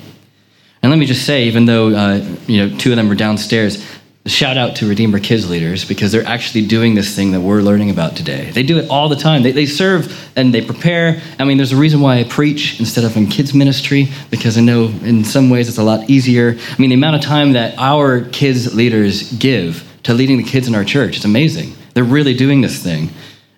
And 0.83 0.91
let 0.91 0.99
me 0.99 1.05
just 1.05 1.25
say, 1.25 1.45
even 1.45 1.67
though 1.67 1.95
uh, 1.95 2.15
you 2.47 2.67
know 2.67 2.77
two 2.77 2.89
of 2.91 2.97
them 2.97 3.09
are 3.09 3.15
downstairs, 3.15 3.81
shout 4.25 4.57
out 4.57 4.75
to 4.75 4.89
Redeemer 4.89 5.21
Kids 5.21 5.49
leaders 5.49 5.85
because 5.85 6.11
they're 6.11 6.27
actually 6.27 6.67
doing 6.67 6.95
this 6.95 7.15
thing 7.15 7.31
that 7.31 7.39
we're 7.39 7.61
learning 7.61 7.91
about 7.91 8.17
today. 8.17 8.51
They 8.51 8.63
do 8.63 8.77
it 8.77 8.89
all 8.89 9.07
the 9.07 9.15
time. 9.15 9.41
They, 9.41 9.53
they 9.53 9.67
serve 9.67 10.29
and 10.35 10.53
they 10.53 10.65
prepare. 10.65 11.21
I 11.39 11.45
mean, 11.45 11.55
there's 11.55 11.71
a 11.71 11.77
reason 11.77 12.01
why 12.01 12.19
I 12.19 12.25
preach 12.25 12.77
instead 12.81 13.05
of 13.05 13.15
in 13.15 13.27
kids' 13.27 13.53
ministry 13.53 14.09
because 14.31 14.57
I 14.57 14.61
know 14.61 14.87
in 15.01 15.23
some 15.23 15.49
ways 15.49 15.69
it's 15.69 15.77
a 15.77 15.83
lot 15.83 16.09
easier. 16.09 16.57
I 16.59 16.75
mean, 16.77 16.89
the 16.89 16.95
amount 16.95 17.15
of 17.15 17.21
time 17.21 17.53
that 17.53 17.73
our 17.77 18.25
kids' 18.31 18.75
leaders 18.75 19.31
give 19.31 19.89
to 20.05 20.13
leading 20.13 20.37
the 20.37 20.43
kids 20.43 20.67
in 20.67 20.75
our 20.75 20.83
church, 20.83 21.17
it's 21.17 21.25
amazing. 21.25 21.73
They're 21.93 22.03
really 22.03 22.33
doing 22.33 22.61
this 22.61 22.81
thing. 22.81 23.09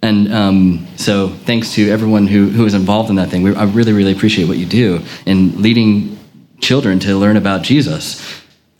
And 0.01 0.33
um, 0.33 0.87
so, 0.95 1.29
thanks 1.29 1.73
to 1.73 1.89
everyone 1.89 2.27
who, 2.27 2.49
who 2.49 2.65
is 2.65 2.73
involved 2.73 3.09
in 3.09 3.15
that 3.15 3.29
thing. 3.29 3.43
We, 3.43 3.55
I 3.55 3.65
really, 3.65 3.93
really 3.93 4.11
appreciate 4.11 4.47
what 4.47 4.57
you 4.57 4.65
do 4.65 5.01
in 5.25 5.61
leading 5.61 6.17
children 6.59 6.99
to 6.99 7.17
learn 7.17 7.35
about 7.35 7.63
Jesus. 7.63 8.21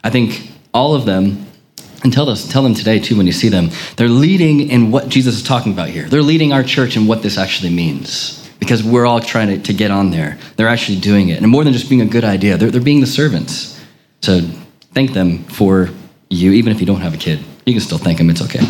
I 0.04 0.10
think 0.10 0.52
all 0.74 0.96
of 0.96 1.06
them 1.06 1.46
and 2.04 2.14
tell, 2.14 2.30
us, 2.30 2.48
tell 2.48 2.62
them 2.62 2.76
today, 2.76 3.00
too, 3.00 3.18
when 3.18 3.26
you 3.26 3.34
see 3.34 3.50
them. 3.50 3.70
They're 3.96 4.08
leading 4.08 4.70
in 4.70 4.92
what 4.92 5.10
Jesus 5.10 5.36
is 5.36 5.44
talking 5.44 5.74
about 5.74 5.90
here. 5.90 6.08
They're 6.08 6.22
leading 6.22 6.54
our 6.54 6.64
church 6.64 6.96
in 6.96 7.08
what 7.08 7.24
this 7.24 7.38
actually 7.38 7.72
means. 7.72 8.48
Because 8.60 8.84
we're 8.84 9.06
all 9.06 9.20
trying 9.20 9.48
to, 9.48 9.58
to 9.64 9.74
get 9.74 9.92
on 9.92 10.12
there. 10.12 10.38
They're 10.56 10.68
actually 10.68 11.00
doing 11.00 11.30
it. 11.30 11.42
And 11.42 11.50
more 11.50 11.64
than 11.64 11.74
just 11.74 11.90
being 11.90 12.02
a 12.02 12.06
good 12.06 12.24
idea, 12.24 12.58
they're, 12.58 12.70
they're 12.72 12.82
being 12.82 13.02
the 13.02 13.08
servants. 13.08 13.84
So 14.22 14.42
thank 14.94 15.14
them 15.14 15.44
for 15.46 15.90
you, 16.30 16.52
even 16.54 16.72
if 16.72 16.80
you 16.80 16.86
don't 16.86 17.02
have 17.02 17.14
a 17.14 17.18
kid. 17.18 17.44
You 17.68 17.74
can 17.74 17.82
still 17.82 17.98
thank 17.98 18.18
him, 18.18 18.30
it's 18.30 18.42
okay. 18.42 18.62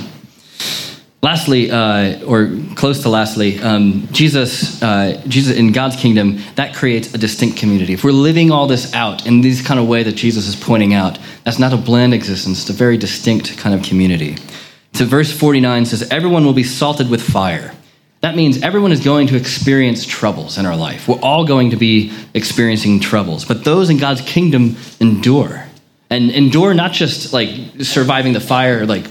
Lastly, 1.21 1.69
uh, 1.69 2.25
or 2.25 2.49
close 2.73 3.03
to 3.03 3.09
lastly, 3.09 3.59
um, 3.59 4.07
Jesus, 4.11 4.81
uh, 4.81 5.21
Jesus 5.27 5.55
in 5.55 5.71
God's 5.71 5.95
kingdom, 5.95 6.39
that 6.55 6.75
creates 6.75 7.13
a 7.13 7.19
distinct 7.19 7.57
community. 7.57 7.93
If 7.93 8.03
we're 8.03 8.11
living 8.11 8.49
all 8.49 8.65
this 8.65 8.95
out 8.95 9.27
in 9.27 9.41
this 9.41 9.61
kind 9.61 9.79
of 9.79 9.87
way 9.87 10.01
that 10.01 10.13
Jesus 10.13 10.47
is 10.47 10.55
pointing 10.55 10.95
out, 10.95 11.19
that's 11.43 11.59
not 11.59 11.73
a 11.73 11.77
bland 11.77 12.15
existence, 12.15 12.61
it's 12.61 12.69
a 12.71 12.73
very 12.73 12.97
distinct 12.97 13.55
kind 13.59 13.75
of 13.75 13.83
community. 13.83 14.35
So 14.93 15.05
verse 15.05 15.31
49 15.31 15.85
says, 15.85 16.09
Everyone 16.09 16.43
will 16.43 16.53
be 16.53 16.63
salted 16.63 17.07
with 17.07 17.21
fire. 17.21 17.75
That 18.21 18.35
means 18.35 18.63
everyone 18.63 18.91
is 18.91 19.03
going 19.03 19.27
to 19.27 19.35
experience 19.35 20.05
troubles 20.05 20.57
in 20.57 20.65
our 20.65 20.75
life. 20.75 21.07
We're 21.07 21.21
all 21.21 21.45
going 21.45 21.69
to 21.69 21.77
be 21.77 22.11
experiencing 22.33 22.99
troubles, 22.99 23.45
but 23.45 23.63
those 23.63 23.91
in 23.91 23.97
God's 23.97 24.21
kingdom 24.21 24.75
endure. 24.99 25.66
And 26.09 26.31
endure 26.31 26.73
not 26.73 26.93
just 26.93 27.33
like 27.33 27.49
surviving 27.81 28.33
the 28.33 28.39
fire, 28.39 28.85
like 28.85 29.05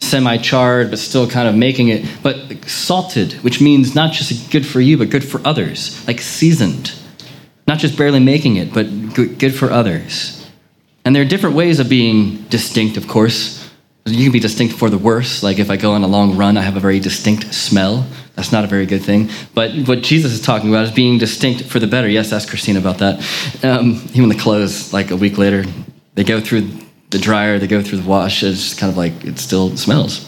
semi 0.00 0.38
charred, 0.38 0.90
but 0.90 0.98
still 0.98 1.28
kind 1.28 1.48
of 1.48 1.54
making 1.54 1.88
it, 1.88 2.06
but 2.22 2.36
salted, 2.68 3.34
which 3.44 3.60
means 3.60 3.94
not 3.94 4.12
just 4.12 4.50
good 4.50 4.66
for 4.66 4.80
you, 4.80 4.96
but 4.96 5.10
good 5.10 5.24
for 5.24 5.40
others, 5.46 6.06
like 6.06 6.20
seasoned. 6.20 6.92
Not 7.66 7.78
just 7.78 7.98
barely 7.98 8.20
making 8.20 8.56
it, 8.56 8.72
but 8.72 8.84
good 9.14 9.54
for 9.54 9.70
others. 9.70 10.34
And 11.04 11.14
there 11.14 11.22
are 11.22 11.26
different 11.26 11.56
ways 11.56 11.80
of 11.80 11.88
being 11.88 12.42
distinct, 12.44 12.96
of 12.96 13.08
course. 13.08 13.56
You 14.06 14.24
can 14.24 14.32
be 14.32 14.40
distinct 14.40 14.74
for 14.74 14.88
the 14.88 14.96
worse. 14.96 15.42
Like 15.42 15.58
if 15.58 15.70
I 15.70 15.76
go 15.76 15.92
on 15.92 16.02
a 16.02 16.06
long 16.06 16.36
run, 16.36 16.56
I 16.56 16.62
have 16.62 16.76
a 16.76 16.80
very 16.80 16.98
distinct 16.98 17.52
smell. 17.52 18.06
That's 18.36 18.52
not 18.52 18.64
a 18.64 18.66
very 18.66 18.86
good 18.86 19.02
thing. 19.02 19.28
But 19.52 19.72
what 19.86 20.02
Jesus 20.02 20.32
is 20.32 20.40
talking 20.40 20.70
about 20.70 20.84
is 20.84 20.92
being 20.92 21.18
distinct 21.18 21.64
for 21.64 21.78
the 21.78 21.86
better. 21.86 22.08
Yes, 22.08 22.32
ask 22.32 22.48
Christina 22.48 22.78
about 22.78 22.98
that. 22.98 23.18
Um, 23.62 24.02
even 24.14 24.28
the 24.28 24.34
clothes, 24.34 24.92
like 24.94 25.10
a 25.10 25.16
week 25.16 25.36
later, 25.36 25.64
they 26.18 26.24
go 26.24 26.40
through 26.40 26.68
the 27.10 27.18
dryer, 27.20 27.60
they 27.60 27.68
go 27.68 27.80
through 27.80 27.98
the 27.98 28.08
wash, 28.08 28.42
it's 28.42 28.74
kind 28.74 28.90
of 28.90 28.96
like 28.96 29.24
it 29.24 29.38
still 29.38 29.76
smells. 29.76 30.26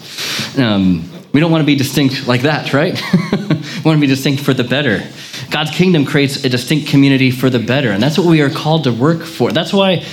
Um, 0.57 1.11
we 1.33 1.41
don't 1.41 1.51
want 1.51 1.63
to 1.63 1.65
be 1.65 1.75
distinct 1.75 2.27
like 2.27 2.43
that, 2.43 2.73
right? 2.73 2.93
we 3.33 3.81
want 3.83 3.97
to 3.97 3.99
be 3.99 4.07
distinct 4.07 4.41
for 4.41 4.53
the 4.53 4.63
better. 4.63 5.03
God's 5.49 5.71
kingdom 5.71 6.05
creates 6.05 6.45
a 6.45 6.49
distinct 6.49 6.87
community 6.87 7.29
for 7.29 7.49
the 7.49 7.59
better, 7.59 7.91
and 7.91 8.01
that's 8.01 8.17
what 8.17 8.25
we 8.25 8.39
are 8.39 8.49
called 8.49 8.85
to 8.85 8.93
work 8.93 9.23
for. 9.23 9.51
That's 9.51 9.73
why 9.73 10.05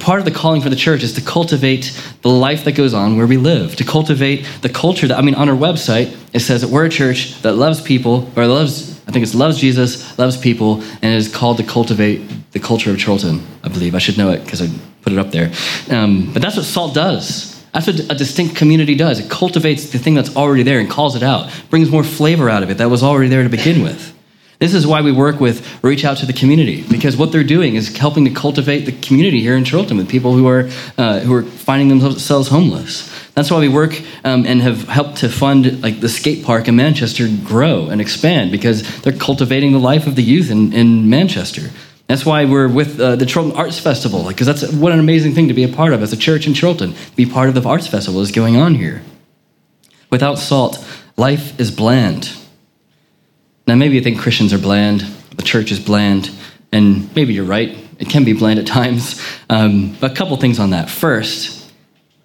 part 0.00 0.18
of 0.18 0.24
the 0.24 0.32
calling 0.32 0.60
for 0.60 0.70
the 0.70 0.76
church 0.76 1.04
is 1.04 1.12
to 1.12 1.20
cultivate 1.20 1.96
the 2.22 2.28
life 2.28 2.64
that 2.64 2.72
goes 2.72 2.92
on 2.92 3.16
where 3.16 3.28
we 3.28 3.36
live, 3.36 3.76
to 3.76 3.84
cultivate 3.84 4.44
the 4.62 4.68
culture 4.68 5.06
that, 5.06 5.16
I 5.16 5.22
mean, 5.22 5.36
on 5.36 5.48
our 5.48 5.56
website, 5.56 6.16
it 6.32 6.40
says 6.40 6.62
that 6.62 6.68
we're 6.68 6.86
a 6.86 6.90
church 6.90 7.40
that 7.42 7.54
loves 7.54 7.80
people, 7.80 8.30
or 8.36 8.46
loves, 8.46 9.00
I 9.06 9.12
think 9.12 9.22
it's 9.22 9.34
loves 9.34 9.58
Jesus, 9.58 10.18
loves 10.18 10.36
people, 10.36 10.82
and 11.02 11.14
is 11.14 11.32
called 11.32 11.58
to 11.58 11.62
cultivate 11.62 12.22
the 12.52 12.60
culture 12.60 12.90
of 12.90 13.02
Chorlton, 13.04 13.46
I 13.62 13.68
believe. 13.68 13.94
I 13.94 13.98
should 13.98 14.18
know 14.18 14.30
it 14.30 14.44
because 14.44 14.62
I 14.62 14.68
put 15.02 15.12
it 15.12 15.18
up 15.18 15.30
there. 15.30 15.52
Um, 15.90 16.32
but 16.32 16.40
that's 16.40 16.56
what 16.56 16.64
salt 16.64 16.94
does. 16.94 17.62
That's 17.72 17.86
what 17.86 17.98
a 18.10 18.14
distinct 18.14 18.56
community 18.56 18.94
does. 18.94 19.18
It 19.18 19.30
cultivates 19.30 19.90
the 19.90 19.98
thing 19.98 20.14
that's 20.14 20.36
already 20.36 20.62
there 20.62 20.78
and 20.78 20.90
calls 20.90 21.16
it 21.16 21.22
out, 21.22 21.50
brings 21.70 21.90
more 21.90 22.04
flavor 22.04 22.48
out 22.50 22.62
of 22.62 22.70
it 22.70 22.78
that 22.78 22.90
was 22.90 23.02
already 23.02 23.28
there 23.28 23.42
to 23.42 23.48
begin 23.48 23.82
with. 23.82 24.14
This 24.62 24.74
is 24.74 24.86
why 24.86 25.00
we 25.00 25.10
work 25.10 25.40
with 25.40 25.82
Reach 25.82 26.04
Out 26.04 26.18
to 26.18 26.26
the 26.26 26.32
Community, 26.32 26.84
because 26.88 27.16
what 27.16 27.32
they're 27.32 27.42
doing 27.42 27.74
is 27.74 27.96
helping 27.96 28.24
to 28.26 28.30
cultivate 28.30 28.82
the 28.82 28.92
community 28.92 29.40
here 29.40 29.56
in 29.56 29.64
Chorlton 29.64 29.96
with 29.96 30.08
people 30.08 30.34
who 30.34 30.46
are, 30.46 30.70
uh, 30.96 31.18
who 31.18 31.34
are 31.34 31.42
finding 31.42 31.88
themselves 31.88 32.46
homeless. 32.46 33.12
That's 33.34 33.50
why 33.50 33.58
we 33.58 33.68
work 33.68 34.00
um, 34.22 34.46
and 34.46 34.62
have 34.62 34.86
helped 34.86 35.16
to 35.16 35.28
fund 35.28 35.82
like 35.82 35.98
the 35.98 36.08
skate 36.08 36.44
park 36.44 36.68
in 36.68 36.76
Manchester 36.76 37.26
grow 37.42 37.88
and 37.88 38.00
expand 38.00 38.52
because 38.52 38.84
they're 39.00 39.12
cultivating 39.12 39.72
the 39.72 39.80
life 39.80 40.06
of 40.06 40.14
the 40.14 40.22
youth 40.22 40.48
in, 40.48 40.72
in 40.72 41.10
Manchester. 41.10 41.62
That's 42.06 42.24
why 42.24 42.44
we're 42.44 42.68
with 42.68 43.00
uh, 43.00 43.16
the 43.16 43.26
Chorlton 43.26 43.56
Arts 43.56 43.80
Festival, 43.80 44.28
because 44.28 44.46
that's 44.46 44.72
what 44.72 44.92
an 44.92 45.00
amazing 45.00 45.34
thing 45.34 45.48
to 45.48 45.54
be 45.54 45.64
a 45.64 45.74
part 45.74 45.92
of 45.92 46.04
as 46.04 46.12
a 46.12 46.16
church 46.16 46.46
in 46.46 46.54
Chorlton. 46.54 46.94
Be 47.16 47.26
part 47.26 47.48
of 47.48 47.56
the 47.60 47.68
Arts 47.68 47.88
Festival 47.88 48.20
is 48.20 48.30
going 48.30 48.54
on 48.54 48.76
here. 48.76 49.02
Without 50.08 50.38
salt, 50.38 50.86
life 51.16 51.58
is 51.58 51.72
bland. 51.72 52.36
Now, 53.66 53.74
maybe 53.76 53.94
you 53.94 54.00
think 54.02 54.18
Christians 54.18 54.52
are 54.52 54.58
bland, 54.58 55.00
the 55.36 55.42
church 55.42 55.70
is 55.70 55.78
bland, 55.78 56.30
and 56.72 57.14
maybe 57.14 57.32
you're 57.32 57.44
right. 57.44 57.76
It 57.98 58.08
can 58.08 58.24
be 58.24 58.32
bland 58.32 58.58
at 58.58 58.66
times. 58.66 59.20
Um, 59.48 59.96
but 60.00 60.12
a 60.12 60.14
couple 60.14 60.36
things 60.36 60.58
on 60.58 60.70
that. 60.70 60.90
First, 60.90 61.70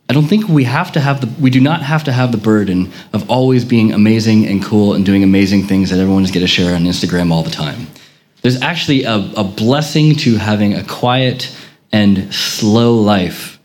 I 0.09 0.13
don't 0.13 0.25
think 0.25 0.47
we 0.47 0.63
have 0.63 0.93
to 0.93 1.01
have 1.01 1.21
the 1.21 1.41
we 1.41 1.49
do 1.49 1.59
not 1.59 1.81
have 1.81 2.05
to 2.05 2.13
have 2.13 2.31
the 2.31 2.37
burden 2.37 2.91
of 3.11 3.29
always 3.29 3.65
being 3.65 3.91
amazing 3.91 4.47
and 4.47 4.63
cool 4.63 4.93
and 4.93 5.05
doing 5.05 5.21
amazing 5.21 5.63
things 5.63 5.89
that 5.89 5.99
everyone 5.99 6.23
is 6.23 6.31
going 6.31 6.45
to 6.45 6.47
share 6.47 6.73
on 6.75 6.83
Instagram 6.83 7.31
all 7.31 7.43
the 7.43 7.51
time. 7.51 7.87
There's 8.41 8.61
actually 8.61 9.03
a, 9.03 9.15
a 9.35 9.43
blessing 9.43 10.15
to 10.17 10.37
having 10.37 10.73
a 10.73 10.83
quiet 10.83 11.53
and 11.91 12.33
slow 12.33 12.95
life 12.95 13.56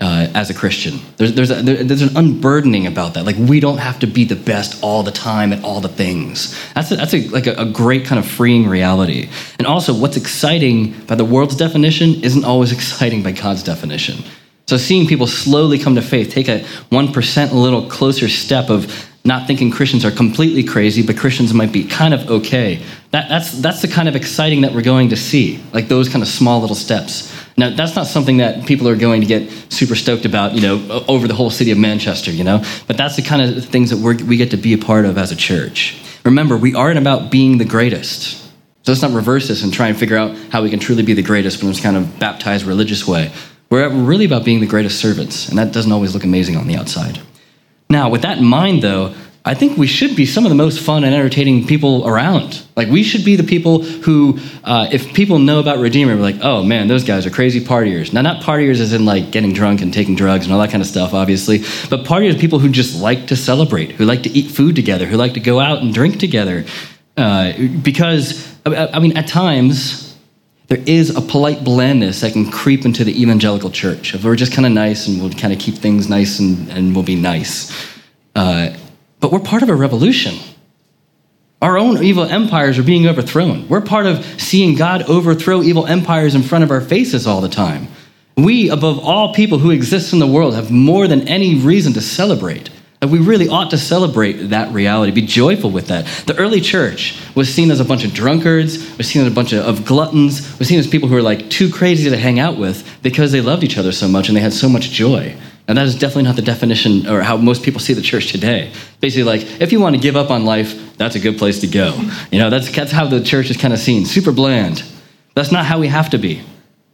uh, 0.00 0.28
as 0.34 0.50
a 0.50 0.54
Christian. 0.54 1.00
There's, 1.16 1.34
there's, 1.34 1.50
a, 1.50 1.62
there, 1.62 1.84
there's 1.84 2.02
an 2.02 2.16
unburdening 2.16 2.86
about 2.86 3.14
that. 3.14 3.24
Like, 3.24 3.36
we 3.36 3.60
don't 3.60 3.78
have 3.78 3.98
to 4.00 4.06
be 4.06 4.24
the 4.24 4.36
best 4.36 4.82
all 4.82 5.02
the 5.02 5.12
time 5.12 5.52
at 5.52 5.62
all 5.62 5.80
the 5.80 5.88
things. 5.88 6.58
That's, 6.74 6.90
a, 6.90 6.96
that's 6.96 7.14
a, 7.14 7.28
like 7.28 7.46
a, 7.46 7.54
a 7.54 7.66
great 7.66 8.04
kind 8.04 8.18
of 8.18 8.26
freeing 8.26 8.68
reality. 8.68 9.28
And 9.58 9.66
also, 9.66 9.94
what's 9.94 10.16
exciting 10.16 10.92
by 11.06 11.14
the 11.14 11.24
world's 11.24 11.56
definition 11.56 12.22
isn't 12.22 12.44
always 12.44 12.72
exciting 12.78 13.22
by 13.22 13.32
God's 13.32 13.62
definition. 13.62 14.24
So, 14.66 14.76
seeing 14.76 15.06
people 15.06 15.26
slowly 15.26 15.78
come 15.78 15.94
to 15.94 16.02
faith, 16.02 16.30
take 16.30 16.48
a 16.48 16.60
1% 16.90 17.52
little 17.52 17.88
closer 17.88 18.28
step 18.28 18.70
of 18.70 19.11
not 19.24 19.46
thinking 19.46 19.70
Christians 19.70 20.04
are 20.04 20.10
completely 20.10 20.64
crazy, 20.64 21.02
but 21.02 21.16
Christians 21.16 21.54
might 21.54 21.70
be 21.70 21.84
kind 21.84 22.12
of 22.12 22.28
okay. 22.28 22.82
That, 23.12 23.28
that's, 23.28 23.52
that's 23.52 23.80
the 23.80 23.88
kind 23.88 24.08
of 24.08 24.16
exciting 24.16 24.62
that 24.62 24.72
we're 24.72 24.82
going 24.82 25.10
to 25.10 25.16
see, 25.16 25.62
like 25.72 25.86
those 25.86 26.08
kind 26.08 26.22
of 26.22 26.28
small 26.28 26.60
little 26.60 26.74
steps. 26.74 27.32
Now, 27.56 27.70
that's 27.70 27.94
not 27.94 28.06
something 28.06 28.38
that 28.38 28.66
people 28.66 28.88
are 28.88 28.96
going 28.96 29.20
to 29.20 29.26
get 29.26 29.48
super 29.72 29.94
stoked 29.94 30.24
about, 30.24 30.54
you 30.54 30.60
know, 30.60 31.04
over 31.06 31.28
the 31.28 31.34
whole 31.34 31.50
city 31.50 31.70
of 31.70 31.78
Manchester, 31.78 32.32
you 32.32 32.42
know, 32.42 32.64
but 32.88 32.96
that's 32.96 33.14
the 33.14 33.22
kind 33.22 33.42
of 33.42 33.64
things 33.64 33.90
that 33.90 33.98
we 33.98 34.36
get 34.36 34.50
to 34.50 34.56
be 34.56 34.72
a 34.72 34.78
part 34.78 35.04
of 35.04 35.16
as 35.18 35.30
a 35.30 35.36
church. 35.36 36.02
Remember, 36.24 36.56
we 36.56 36.74
aren't 36.74 36.98
about 36.98 37.30
being 37.30 37.58
the 37.58 37.64
greatest. 37.64 38.40
So 38.84 38.90
let's 38.90 39.02
not 39.02 39.12
reverse 39.12 39.46
this 39.46 39.62
and 39.62 39.72
try 39.72 39.88
and 39.88 39.96
figure 39.96 40.16
out 40.16 40.36
how 40.50 40.62
we 40.62 40.70
can 40.70 40.80
truly 40.80 41.04
be 41.04 41.14
the 41.14 41.22
greatest 41.22 41.62
in 41.62 41.68
this 41.68 41.80
kind 41.80 41.96
of 41.96 42.18
baptized 42.18 42.64
religious 42.64 43.06
way. 43.06 43.32
We're 43.70 43.88
really 43.88 44.24
about 44.24 44.44
being 44.44 44.60
the 44.60 44.66
greatest 44.66 44.98
servants, 44.98 45.48
and 45.48 45.58
that 45.58 45.72
doesn't 45.72 45.92
always 45.92 46.12
look 46.12 46.24
amazing 46.24 46.56
on 46.56 46.66
the 46.66 46.74
outside. 46.74 47.20
Now, 47.92 48.08
with 48.08 48.22
that 48.22 48.38
in 48.38 48.44
mind, 48.44 48.82
though, 48.82 49.14
I 49.44 49.54
think 49.54 49.76
we 49.76 49.86
should 49.86 50.16
be 50.16 50.24
some 50.24 50.46
of 50.46 50.50
the 50.50 50.54
most 50.54 50.80
fun 50.80 51.04
and 51.04 51.14
entertaining 51.14 51.66
people 51.66 52.06
around. 52.08 52.62
Like, 52.74 52.88
we 52.88 53.02
should 53.02 53.24
be 53.24 53.36
the 53.36 53.42
people 53.42 53.82
who, 53.82 54.38
uh, 54.64 54.88
if 54.90 55.12
people 55.12 55.38
know 55.38 55.58
about 55.60 55.78
Redeemer, 55.78 56.16
we're 56.16 56.22
like, 56.22 56.38
oh 56.42 56.62
man, 56.62 56.88
those 56.88 57.04
guys 57.04 57.26
are 57.26 57.30
crazy 57.30 57.60
partiers. 57.60 58.12
Now, 58.12 58.22
not 58.22 58.42
partiers 58.42 58.80
as 58.80 58.92
in 58.92 59.04
like 59.04 59.30
getting 59.30 59.52
drunk 59.52 59.82
and 59.82 59.92
taking 59.92 60.14
drugs 60.14 60.44
and 60.46 60.54
all 60.54 60.60
that 60.60 60.70
kind 60.70 60.80
of 60.80 60.86
stuff, 60.86 61.12
obviously, 61.12 61.58
but 61.90 62.04
partiers, 62.04 62.34
are 62.34 62.38
people 62.38 62.60
who 62.60 62.70
just 62.70 62.98
like 63.00 63.26
to 63.26 63.36
celebrate, 63.36 63.90
who 63.92 64.06
like 64.06 64.22
to 64.22 64.30
eat 64.30 64.50
food 64.50 64.74
together, 64.74 65.04
who 65.06 65.16
like 65.16 65.34
to 65.34 65.40
go 65.40 65.60
out 65.60 65.82
and 65.82 65.92
drink 65.92 66.18
together. 66.18 66.64
Uh, 67.16 67.52
because, 67.82 68.56
I 68.64 69.00
mean, 69.00 69.18
at 69.18 69.26
times, 69.26 70.11
there 70.72 70.82
is 70.86 71.14
a 71.14 71.20
polite 71.20 71.64
blandness 71.64 72.22
that 72.22 72.32
can 72.32 72.50
creep 72.50 72.86
into 72.86 73.04
the 73.04 73.20
evangelical 73.20 73.68
church. 73.68 74.14
If 74.14 74.24
we're 74.24 74.36
just 74.36 74.54
kind 74.54 74.64
of 74.64 74.72
nice 74.72 75.06
and 75.06 75.20
we'll 75.20 75.30
kind 75.30 75.52
of 75.52 75.58
keep 75.58 75.74
things 75.74 76.08
nice 76.08 76.38
and, 76.38 76.66
and 76.70 76.94
we'll 76.94 77.04
be 77.04 77.14
nice. 77.14 77.70
Uh, 78.34 78.74
but 79.20 79.30
we're 79.30 79.40
part 79.40 79.62
of 79.62 79.68
a 79.68 79.74
revolution. 79.74 80.34
Our 81.60 81.76
own 81.76 82.02
evil 82.02 82.24
empires 82.24 82.78
are 82.78 82.82
being 82.82 83.06
overthrown. 83.06 83.68
We're 83.68 83.82
part 83.82 84.06
of 84.06 84.24
seeing 84.40 84.74
God 84.74 85.02
overthrow 85.10 85.60
evil 85.62 85.84
empires 85.84 86.34
in 86.34 86.40
front 86.42 86.64
of 86.64 86.70
our 86.70 86.80
faces 86.80 87.26
all 87.26 87.42
the 87.42 87.50
time. 87.50 87.88
We, 88.38 88.70
above 88.70 88.98
all 88.98 89.34
people 89.34 89.58
who 89.58 89.72
exist 89.72 90.14
in 90.14 90.20
the 90.20 90.26
world, 90.26 90.54
have 90.54 90.70
more 90.70 91.06
than 91.06 91.28
any 91.28 91.54
reason 91.54 91.92
to 91.92 92.00
celebrate. 92.00 92.70
And 93.02 93.10
we 93.10 93.18
really 93.18 93.48
ought 93.48 93.70
to 93.70 93.78
celebrate 93.78 94.34
that 94.50 94.72
reality, 94.72 95.10
be 95.10 95.26
joyful 95.26 95.70
with 95.70 95.88
that. 95.88 96.06
The 96.26 96.36
early 96.36 96.60
church 96.60 97.18
was 97.34 97.52
seen 97.52 97.72
as 97.72 97.80
a 97.80 97.84
bunch 97.84 98.04
of 98.04 98.14
drunkards, 98.14 98.96
was 98.96 99.08
seen 99.08 99.22
as 99.22 99.28
a 99.28 99.34
bunch 99.34 99.52
of, 99.52 99.84
gluttons, 99.84 100.56
was 100.60 100.68
seen 100.68 100.78
as 100.78 100.86
people 100.86 101.08
who 101.08 101.16
were 101.16 101.22
like 101.22 101.50
too 101.50 101.68
crazy 101.68 102.08
to 102.08 102.16
hang 102.16 102.38
out 102.38 102.56
with 102.56 102.88
because 103.02 103.32
they 103.32 103.40
loved 103.40 103.64
each 103.64 103.76
other 103.76 103.90
so 103.90 104.06
much 104.06 104.28
and 104.28 104.36
they 104.36 104.40
had 104.40 104.52
so 104.52 104.68
much 104.68 104.90
joy. 104.90 105.36
And 105.66 105.78
that 105.78 105.86
is 105.86 105.98
definitely 105.98 106.22
not 106.24 106.36
the 106.36 106.42
definition 106.42 107.08
or 107.08 107.22
how 107.22 107.36
most 107.36 107.64
people 107.64 107.80
see 107.80 107.92
the 107.92 108.02
church 108.02 108.30
today. 108.30 108.70
Basically, 109.00 109.24
like, 109.24 109.60
if 109.60 109.72
you 109.72 109.80
want 109.80 109.96
to 109.96 110.00
give 110.00 110.14
up 110.14 110.30
on 110.30 110.44
life, 110.44 110.96
that's 110.96 111.16
a 111.16 111.20
good 111.20 111.38
place 111.38 111.60
to 111.62 111.66
go. 111.66 111.98
You 112.30 112.38
know, 112.38 112.50
that's, 112.50 112.70
that's 112.70 112.92
how 112.92 113.06
the 113.06 113.20
church 113.20 113.50
is 113.50 113.56
kind 113.56 113.74
of 113.74 113.80
seen 113.80 114.06
super 114.06 114.30
bland. 114.30 114.84
That's 115.34 115.50
not 115.50 115.66
how 115.66 115.80
we 115.80 115.88
have 115.88 116.10
to 116.10 116.18
be. 116.18 116.42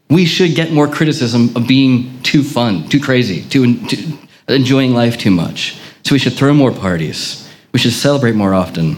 We 0.09 0.25
should 0.25 0.55
get 0.55 0.73
more 0.73 0.89
criticism 0.89 1.55
of 1.55 1.69
being 1.69 2.23
too 2.23 2.43
fun, 2.43 2.89
too 2.89 3.01
crazy, 3.01 3.43
too, 3.43 3.87
too 3.89 4.19
enjoying 4.49 4.95
life 4.95 5.19
too 5.19 5.31
much. 5.31 5.79
So 6.09 6.15
we 6.15 6.19
should 6.19 6.33
throw 6.33 6.55
more 6.55 6.73
parties. 6.73 7.47
We 7.71 7.79
should 7.79 7.93
celebrate 7.93 8.35
more 8.35 8.55
often 8.55 8.97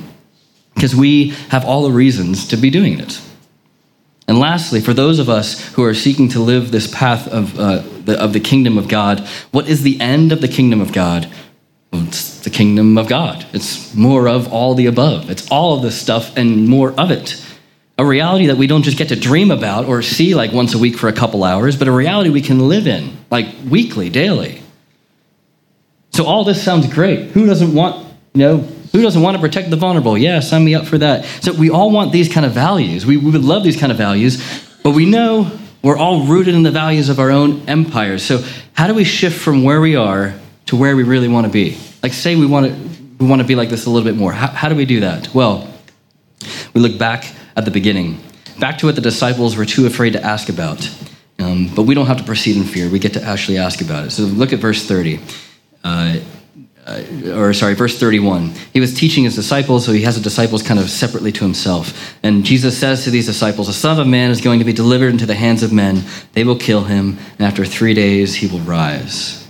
because 0.77 0.95
we 0.95 1.31
have 1.49 1.65
all 1.65 1.83
the 1.83 1.91
reasons 1.91 2.47
to 2.47 2.57
be 2.57 2.71
doing 2.71 3.01
it. 3.01 3.21
And 4.29 4.39
lastly, 4.39 4.81
for 4.81 4.95
those 4.95 5.19
of 5.19 5.29
us 5.29 5.75
who 5.75 5.83
are 5.83 5.93
seeking 5.93 6.29
to 6.29 6.39
live 6.39 6.71
this 6.71 6.87
path 6.87 7.27
of, 7.27 7.59
uh, 7.59 7.83
the, 8.05 8.17
of 8.17 8.33
the 8.33 8.39
kingdom 8.39 8.79
of 8.79 8.87
God, 8.87 9.27
what 9.51 9.69
is 9.69 9.83
the 9.83 10.01
end 10.01 10.31
of 10.31 10.41
the 10.41 10.47
kingdom 10.47 10.81
of 10.81 10.93
God? 10.93 11.29
Well, 11.93 12.05
it's 12.07 12.39
the 12.43 12.51
kingdom 12.51 12.97
of 12.97 13.09
God. 13.09 13.45
It's 13.53 13.93
more 13.93 14.29
of 14.29 14.53
all 14.53 14.77
the 14.77 14.87
above. 14.87 15.31
It's 15.31 15.51
all 15.51 15.75
of 15.75 15.83
this 15.83 16.01
stuff 16.01 16.37
and 16.37 16.69
more 16.69 16.93
of 16.93 17.11
it. 17.11 17.45
A 17.99 18.05
reality 18.05 18.47
that 18.47 18.57
we 18.57 18.69
don't 18.69 18.85
just 18.85 18.99
get 18.99 19.09
to 19.09 19.17
dream 19.17 19.51
about 19.51 19.87
or 19.87 20.01
see 20.03 20.37
like 20.37 20.53
once 20.53 20.75
a 20.75 20.79
week 20.79 20.97
for 20.97 21.09
a 21.09 21.13
couple 21.13 21.43
hours, 21.43 21.77
but 21.77 21.89
a 21.89 21.93
reality 21.93 22.31
we 22.31 22.41
can 22.41 22.69
live 22.69 22.87
in 22.87 23.17
like 23.33 23.49
weekly, 23.69 24.11
daily. 24.11 24.60
So 26.13 26.25
all 26.25 26.45
this 26.45 26.63
sounds 26.63 26.93
great. 26.93 27.31
Who 27.31 27.47
doesn't 27.47 27.75
want, 27.75 28.07
you 28.35 28.41
know, 28.41 28.59
who 28.93 29.03
doesn't 29.03 29.23
want 29.23 29.37
to 29.37 29.41
protect 29.41 29.71
the 29.71 29.77
vulnerable? 29.77 30.19
Yeah, 30.19 30.41
sign 30.41 30.65
me 30.65 30.75
up 30.75 30.87
for 30.87 30.99
that. 30.99 31.25
So 31.43 31.53
we 31.53 31.71
all 31.71 31.91
want 31.91 32.13
these 32.13 32.29
kind 32.29 32.45
of 32.45 32.53
values. 32.53 33.07
We, 33.07 33.17
we 33.17 33.31
would 33.31 33.45
love 33.45 33.63
these 33.63 33.79
kind 33.79 33.93
of 33.93 33.99
values, 33.99 34.43
but 34.83 34.91
we 34.91 35.07
know 35.07 35.51
we're 35.83 35.97
all 35.97 36.27
rooted 36.27 36.55
in 36.55 36.63
the 36.63 36.71
values 36.71 37.09
of 37.09 37.19
our 37.19 37.31
own 37.31 37.69
empires. 37.69 38.25
So 38.25 38.45
how 38.73 38.87
do 38.87 38.95
we 38.95 39.05
shift 39.05 39.41
from 39.41 39.63
where 39.63 39.81
we 39.81 39.97
are 39.97 40.35
to 40.67 40.77
where 40.77 40.97
we 40.97 41.05
really 41.05 41.29
want 41.29 41.47
to 41.47 41.53
be? 41.53 41.79
Like, 42.03 42.13
say 42.13 42.37
we 42.37 42.47
want 42.47 42.67
to, 42.67 42.75
we 43.19 43.27
want 43.27 43.41
to 43.41 43.47
be 43.47 43.55
like 43.55 43.69
this 43.69 43.87
a 43.87 43.91
little 43.91 44.09
bit 44.09 44.19
more. 44.19 44.33
How, 44.33 44.49
how 44.49 44.69
do 44.69 44.75
we 44.75 44.85
do 44.85 45.01
that? 45.01 45.33
Well, 45.35 45.73
we 46.75 46.81
look 46.81 46.99
back 46.99 47.33
at 47.57 47.65
the 47.65 47.71
beginning, 47.71 48.21
back 48.59 48.79
to 48.79 48.87
what 48.87 48.95
the 48.95 49.01
disciples 49.01 49.57
were 49.57 49.67
too 49.67 49.87
afraid 49.87 50.15
to 50.15 50.25
ask 50.25 50.49
about. 50.49 50.91
Um, 51.39 51.73
but 51.75 51.83
we 51.83 51.95
don't 51.95 52.07
have 52.07 52.19
to 52.19 52.25
proceed 52.25 52.57
in 52.57 52.65
fear. 52.65 52.91
We 52.91 52.99
get 52.99 53.15
to 53.15 53.23
actually 53.23 53.59
ask 53.59 53.81
about 53.81 54.05
it. 54.05 54.11
So 54.11 54.25
look 54.25 54.53
at 54.53 54.59
verse 54.59 54.87
30. 54.87 55.21
Uh, 55.85 56.21
uh, 56.87 57.03
or 57.35 57.53
sorry, 57.53 57.75
verse 57.75 57.99
31. 57.99 58.53
He 58.73 58.81
was 58.81 58.95
teaching 58.95 59.25
his 59.25 59.35
disciples, 59.35 59.85
so 59.85 59.93
he 59.93 60.03
has 60.03 60.17
the 60.17 60.23
disciples 60.23 60.63
kind 60.63 60.81
of 60.81 60.89
separately 60.89 61.31
to 61.33 61.45
himself. 61.45 62.17
And 62.23 62.45
Jesus 62.45 62.77
says 62.77 63.05
to 63.05 63.11
these 63.11 63.27
disciples, 63.27 63.67
The 63.67 63.73
Son 63.73 64.01
of 64.01 64.07
Man 64.07 64.31
is 64.31 64.41
going 64.41 64.59
to 64.59 64.65
be 64.65 64.73
delivered 64.73 65.11
into 65.11 65.27
the 65.27 65.35
hands 65.35 65.63
of 65.63 65.73
men. 65.73 66.03
They 66.33 66.43
will 66.43 66.57
kill 66.57 66.85
him, 66.85 67.19
and 67.39 67.47
after 67.47 67.65
three 67.65 67.95
days 67.95 68.35
he 68.35 68.47
will 68.47 68.61
rise. 68.61 69.47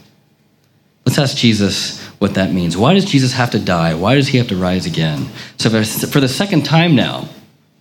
Let's 1.06 1.18
ask 1.18 1.36
Jesus 1.36 2.04
what 2.18 2.34
that 2.34 2.52
means. 2.52 2.76
Why 2.76 2.94
does 2.94 3.04
Jesus 3.04 3.32
have 3.32 3.50
to 3.52 3.58
die? 3.58 3.94
Why 3.94 4.16
does 4.16 4.28
he 4.28 4.38
have 4.38 4.48
to 4.48 4.56
rise 4.56 4.84
again? 4.84 5.26
So, 5.56 5.70
for 5.70 6.20
the 6.20 6.28
second 6.28 6.64
time 6.64 6.94
now, 6.94 7.28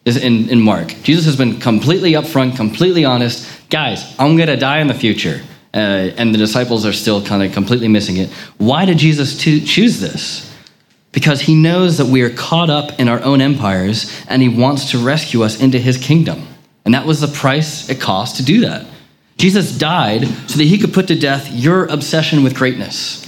is 0.06 0.16
in, 0.16 0.50
in 0.50 0.62
Mark, 0.62 0.88
Jesus 1.04 1.26
has 1.26 1.36
been 1.36 1.60
completely 1.60 2.14
upfront, 2.14 2.56
completely 2.56 3.04
honest. 3.04 3.48
Guys, 3.70 4.16
I'm 4.18 4.38
going 4.38 4.48
to 4.48 4.56
die 4.56 4.80
in 4.80 4.88
the 4.88 4.94
future 4.94 5.42
uh, 5.74 5.78
and 6.18 6.34
the 6.34 6.38
disciples 6.38 6.86
are 6.86 6.94
still 6.94 7.24
kind 7.24 7.44
of 7.44 7.52
completely 7.52 7.88
missing 7.88 8.18
it. 8.18 8.30
Why 8.58 8.86
did 8.86 8.98
Jesus 8.98 9.38
to 9.40 9.60
choose 9.60 10.00
this? 10.00 10.46
Because 11.12 11.42
he 11.42 11.56
knows 11.56 11.98
that 11.98 12.06
we 12.06 12.22
are 12.22 12.30
caught 12.30 12.70
up 12.70 13.00
in 13.00 13.08
our 13.08 13.22
own 13.24 13.42
empires 13.42 14.24
and 14.28 14.42
he 14.42 14.50
wants 14.50 14.92
to 14.92 14.98
rescue 14.98 15.44
us 15.44 15.60
into 15.62 15.80
his 15.80 15.98
kingdom. 15.98 16.48
And 16.86 16.94
that 16.94 17.06
was 17.06 17.22
the 17.22 17.28
price 17.28 17.90
it 17.90 18.00
cost 18.00 18.38
to 18.38 18.44
do 18.44 18.62
that. 18.62 18.86
Jesus 19.38 19.78
died 19.78 20.26
so 20.50 20.58
that 20.58 20.66
he 20.66 20.78
could 20.78 20.94
put 20.94 21.08
to 21.08 21.16
death 21.18 21.52
your 21.52 21.86
obsession 21.86 22.44
with 22.44 22.56
greatness. 22.56 23.26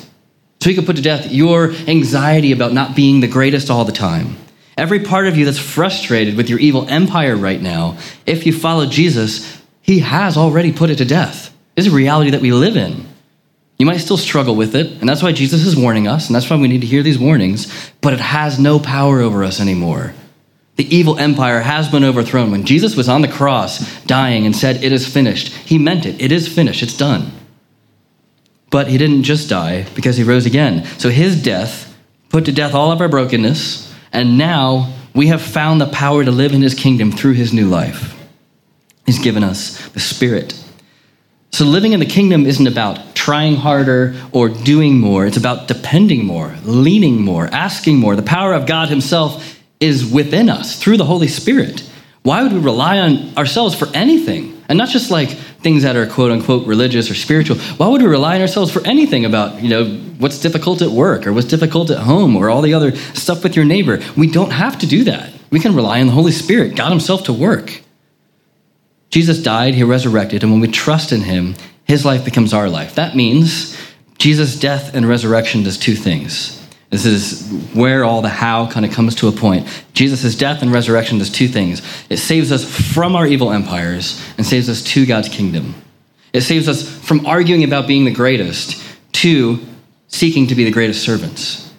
So 0.60 0.70
he 0.70 0.76
could 0.76 0.86
put 0.86 0.96
to 0.98 1.02
death 1.02 1.32
your 1.32 1.72
anxiety 1.88 2.52
about 2.52 2.74
not 2.74 2.96
being 2.96 3.20
the 3.20 3.28
greatest 3.28 3.70
all 3.70 3.86
the 3.86 3.92
time. 3.92 4.36
Every 4.78 5.00
part 5.00 5.28
of 5.28 5.38
you 5.38 5.46
that's 5.46 5.60
frustrated 5.60 6.38
with 6.38 6.50
your 6.50 6.60
evil 6.60 6.88
empire 6.88 7.36
right 7.36 7.62
now, 7.62 7.98
if 8.26 8.46
you 8.46 8.54
follow 8.54 8.86
Jesus, 8.86 9.62
he 9.82 10.00
has 10.00 10.38
already 10.38 10.72
put 10.72 10.90
it 10.90 10.98
to 10.98 11.06
death 11.06 11.51
is 11.82 11.94
a 11.94 11.96
reality 11.96 12.32
that 12.32 12.42
we 12.42 12.52
live 12.52 12.78
in. 12.78 13.06
You 13.78 13.86
might 13.86 13.98
still 13.98 14.18
struggle 14.18 14.56
with 14.56 14.76
it, 14.76 15.00
and 15.00 15.10
that's 15.10 15.24
why 15.24 15.32
Jesus 15.32 15.66
is 15.66 15.76
warning 15.76 16.08
us, 16.08 16.28
and 16.28 16.36
that's 16.36 16.50
why 16.50 16.56
we 16.56 16.68
need 16.68 16.82
to 16.82 16.88
hear 16.88 17.02
these 17.02 17.18
warnings, 17.18 17.92
but 18.00 18.14
it 18.14 18.20
has 18.20 18.60
no 18.60 18.80
power 18.80 19.22
over 19.22 19.44
us 19.44 19.60
anymore. 19.60 20.14
The 20.76 20.96
evil 20.96 21.18
empire 21.18 21.62
has 21.62 21.90
been 21.90 22.04
overthrown. 22.04 22.52
When 22.52 22.64
Jesus 22.64 22.96
was 22.96 23.10
on 23.10 23.22
the 23.22 23.28
cross 23.28 24.04
dying 24.04 24.46
and 24.46 24.56
said, 24.56 24.84
It 24.84 24.92
is 24.92 25.12
finished, 25.12 25.50
he 25.54 25.80
meant 25.80 26.06
it. 26.06 26.22
It 26.22 26.32
is 26.32 26.48
finished, 26.48 26.84
it's 26.84 26.96
done. 26.96 27.32
But 28.70 28.88
he 28.88 29.00
didn't 29.00 29.24
just 29.24 29.50
die 29.50 29.88
because 29.96 30.16
he 30.16 30.24
rose 30.24 30.46
again. 30.46 30.86
So 31.00 31.10
his 31.10 31.42
death 31.42 31.98
put 32.30 32.46
to 32.46 32.52
death 32.52 32.76
all 32.76 32.92
of 32.92 33.02
our 33.02 33.10
brokenness, 33.10 33.94
and 34.14 34.38
now 34.38 34.94
we 35.16 35.28
have 35.28 35.42
found 35.42 35.82
the 35.82 35.88
power 35.88 36.24
to 36.24 36.32
live 36.32 36.54
in 36.54 36.62
his 36.62 36.76
kingdom 36.76 37.12
through 37.12 37.34
his 37.34 37.52
new 37.52 37.68
life. 37.68 38.16
He's 39.08 39.20
given 39.20 39.44
us 39.44 39.90
the 39.90 40.00
Spirit 40.00 40.61
so 41.52 41.66
living 41.66 41.94
in 41.94 42.00
the 42.00 42.06
kingdom 42.06 42.46
isn't 42.46 42.68
about 42.68 43.14
trying 43.14 43.56
harder 43.56 44.16
or 44.32 44.50
doing 44.50 45.00
more. 45.00 45.26
It's 45.26 45.38
about 45.38 45.68
depending 45.68 46.26
more, 46.26 46.56
leaning 46.64 47.22
more, 47.22 47.48
asking 47.48 47.98
more. 47.98 48.16
The 48.16 48.22
power 48.24 48.54
of 48.54 48.66
God 48.66 48.90
Himself 48.90 49.60
is 49.80 50.06
within 50.06 50.50
us 50.50 50.82
through 50.82 50.98
the 50.98 51.06
Holy 51.06 51.28
Spirit. 51.28 51.88
Why 52.24 52.44
would 52.44 52.54
we 52.54 52.60
rely 52.60 53.00
on 53.00 53.36
ourselves 53.38 53.76
for 53.76 53.88
anything? 53.94 54.64
And 54.70 54.78
not 54.78 54.90
just 54.90 55.12
like 55.12 55.30
things 55.62 55.84
that 55.84 55.96
are 55.96 56.08
quote 56.08 56.32
unquote 56.32 56.66
religious 56.66 57.10
or 57.10 57.16
spiritual. 57.16 57.58
Why 57.78 57.88
would 57.88 58.02
we 58.02 58.08
rely 58.08 58.36
on 58.36 58.42
ourselves 58.42 58.72
for 58.72 58.86
anything 58.86 59.26
about, 59.26 59.62
you 59.62 59.70
know, 59.70 59.86
what's 60.18 60.40
difficult 60.40 60.82
at 60.82 60.90
work 60.90 61.28
or 61.28 61.34
what's 61.34 61.48
difficult 61.48 61.92
at 61.92 62.00
home 62.00 62.36
or 62.36 62.50
all 62.50 62.62
the 62.62 62.74
other 62.74 62.96
stuff 62.96 63.44
with 63.44 63.56
your 63.56 63.66
neighbor? 63.66 64.00
We 64.18 64.30
don't 64.30 64.52
have 64.52 64.80
to 64.80 64.88
do 64.88 65.04
that. 65.06 65.32
We 65.52 65.60
can 65.60 65.76
rely 65.76 66.02
on 66.02 66.08
the 66.08 66.14
Holy 66.14 66.32
Spirit, 66.32 66.76
God 66.76 66.90
Himself, 66.90 67.26
to 67.26 67.34
work. 67.34 67.82
Jesus 69.12 69.44
died, 69.44 69.76
He 69.76 69.84
resurrected, 69.84 70.44
and 70.44 70.52
when 70.52 70.62
we 70.62 70.68
trust 70.68 71.12
in 71.12 71.22
Him, 71.22 71.56
His 71.86 72.06
life 72.06 72.26
becomes 72.26 72.54
our 72.54 72.70
life. 72.70 72.96
That 72.96 73.16
means 73.16 73.78
Jesus' 74.18 74.60
death 74.60 74.96
and 74.96 75.08
resurrection 75.08 75.64
does 75.64 75.78
two 75.78 75.96
things. 75.96 76.58
This 76.92 77.06
is 77.06 77.50
where 77.74 78.04
all 78.04 78.22
the 78.22 78.30
how 78.30 78.70
kind 78.70 78.86
of 78.86 78.92
comes 78.92 79.16
to 79.16 79.30
a 79.30 79.32
point. 79.32 79.66
Jesus' 79.94 80.36
death 80.36 80.62
and 80.62 80.72
resurrection 80.72 81.20
does 81.20 81.30
two 81.30 81.48
things 81.48 81.82
it 82.10 82.18
saves 82.18 82.52
us 82.52 82.66
from 82.94 83.16
our 83.16 83.26
evil 83.26 83.52
empires 83.52 84.22
and 84.38 84.46
saves 84.46 84.70
us 84.70 84.84
to 84.84 85.06
God's 85.06 85.30
kingdom. 85.30 85.74
It 86.34 86.42
saves 86.42 86.68
us 86.68 86.88
from 86.88 87.26
arguing 87.26 87.64
about 87.64 87.88
being 87.88 88.06
the 88.06 88.12
greatest 88.12 88.84
to 89.14 89.60
seeking 90.08 90.48
to 90.48 90.56
be 90.56 90.66
the 90.66 90.72
greatest 90.72 91.04
servants. 91.04 91.74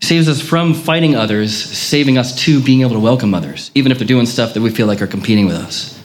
It 0.00 0.06
saves 0.06 0.28
us 0.28 0.40
from 0.40 0.72
fighting 0.72 1.14
others, 1.14 1.54
saving 1.54 2.16
us 2.16 2.34
to 2.44 2.62
being 2.62 2.80
able 2.80 2.92
to 2.92 3.00
welcome 3.00 3.34
others, 3.34 3.70
even 3.74 3.92
if 3.92 3.98
they're 3.98 4.08
doing 4.08 4.24
stuff 4.24 4.54
that 4.54 4.62
we 4.62 4.70
feel 4.70 4.86
like 4.86 5.02
are 5.02 5.06
competing 5.06 5.46
with 5.46 5.56
us. 5.56 5.99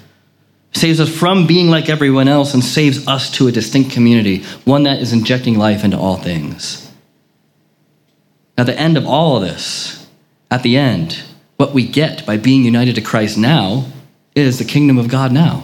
Saves 0.75 0.99
us 0.99 1.09
from 1.09 1.47
being 1.47 1.69
like 1.69 1.87
everyone 1.87 2.27
else 2.27 2.53
and 2.53 2.61
saves 2.61 3.07
us 3.07 3.31
to 3.31 3.47
a 3.47 3.51
distinct 3.51 3.91
community, 3.91 4.43
one 4.65 4.83
that 4.83 4.99
is 4.99 5.13
injecting 5.13 5.57
life 5.57 5.85
into 5.85 5.97
all 5.97 6.17
things. 6.17 6.91
Now, 8.57 8.65
the 8.65 8.77
end 8.77 8.97
of 8.97 9.07
all 9.07 9.37
of 9.37 9.43
this, 9.43 10.05
at 10.51 10.63
the 10.63 10.75
end, 10.75 11.23
what 11.55 11.73
we 11.73 11.87
get 11.87 12.25
by 12.25 12.35
being 12.35 12.65
united 12.65 12.95
to 12.95 13.01
Christ 13.01 13.37
now 13.37 13.85
is 14.35 14.59
the 14.59 14.65
kingdom 14.65 14.97
of 14.97 15.07
God 15.07 15.31
now. 15.31 15.63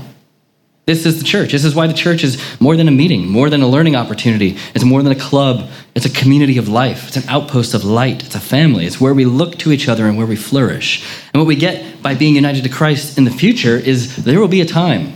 This 0.86 1.06
is 1.06 1.20
the 1.20 1.24
church. 1.24 1.52
This 1.52 1.63
is 1.63 1.76
why 1.76 1.86
the 1.86 1.94
church 1.94 2.24
is 2.24 2.41
more 2.60 2.76
than 2.76 2.88
a 2.88 2.91
meeting, 2.91 3.30
more 3.30 3.50
than 3.50 3.62
a 3.62 3.67
learning 3.67 3.96
opportunity. 3.96 4.58
It's 4.74 4.84
more 4.84 5.04
than 5.04 5.12
a 5.12 5.20
club. 5.20 5.70
It's 5.94 6.06
a 6.06 6.10
community 6.10 6.58
of 6.58 6.67
life. 6.67 7.08
It's 7.08 7.17
an 7.17 7.30
outpost 7.30 7.74
of 7.76 7.84
light. 7.84 8.24
It's 8.26 8.36
a 8.36 8.39
family. 8.39 8.86
It's 8.86 9.00
where 9.00 9.13
we 9.13 9.26
look 9.26 9.58
to 9.60 9.72
each 9.72 9.88
other 9.88 10.08
and 10.08 10.17
where 10.17 10.26
we 10.26 10.36
flourish. 10.36 11.06
And 11.34 11.39
what 11.39 11.48
we 11.48 11.56
get 11.56 12.02
by 12.02 12.15
being 12.15 12.36
united 12.36 12.63
to 12.63 12.70
Christ 12.70 13.17
in 13.17 13.26
the 13.26 13.32
future 13.32 13.78
is 13.78 14.24
there 14.24 14.39
will 14.39 14.48
be 14.48 14.62
a 14.62 14.65
time 14.65 15.13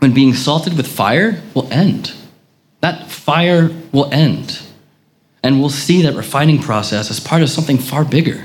when 0.00 0.12
being 0.12 0.34
salted 0.34 0.76
with 0.76 0.86
fire 0.86 1.40
will 1.54 1.72
end. 1.72 2.12
That 2.80 3.10
fire 3.10 3.70
will 3.92 4.12
end. 4.12 4.60
And 5.42 5.58
we'll 5.58 5.70
see 5.70 6.02
that 6.02 6.14
refining 6.14 6.60
process 6.60 7.10
as 7.10 7.18
part 7.18 7.42
of 7.42 7.48
something 7.48 7.78
far 7.78 8.04
bigger 8.04 8.44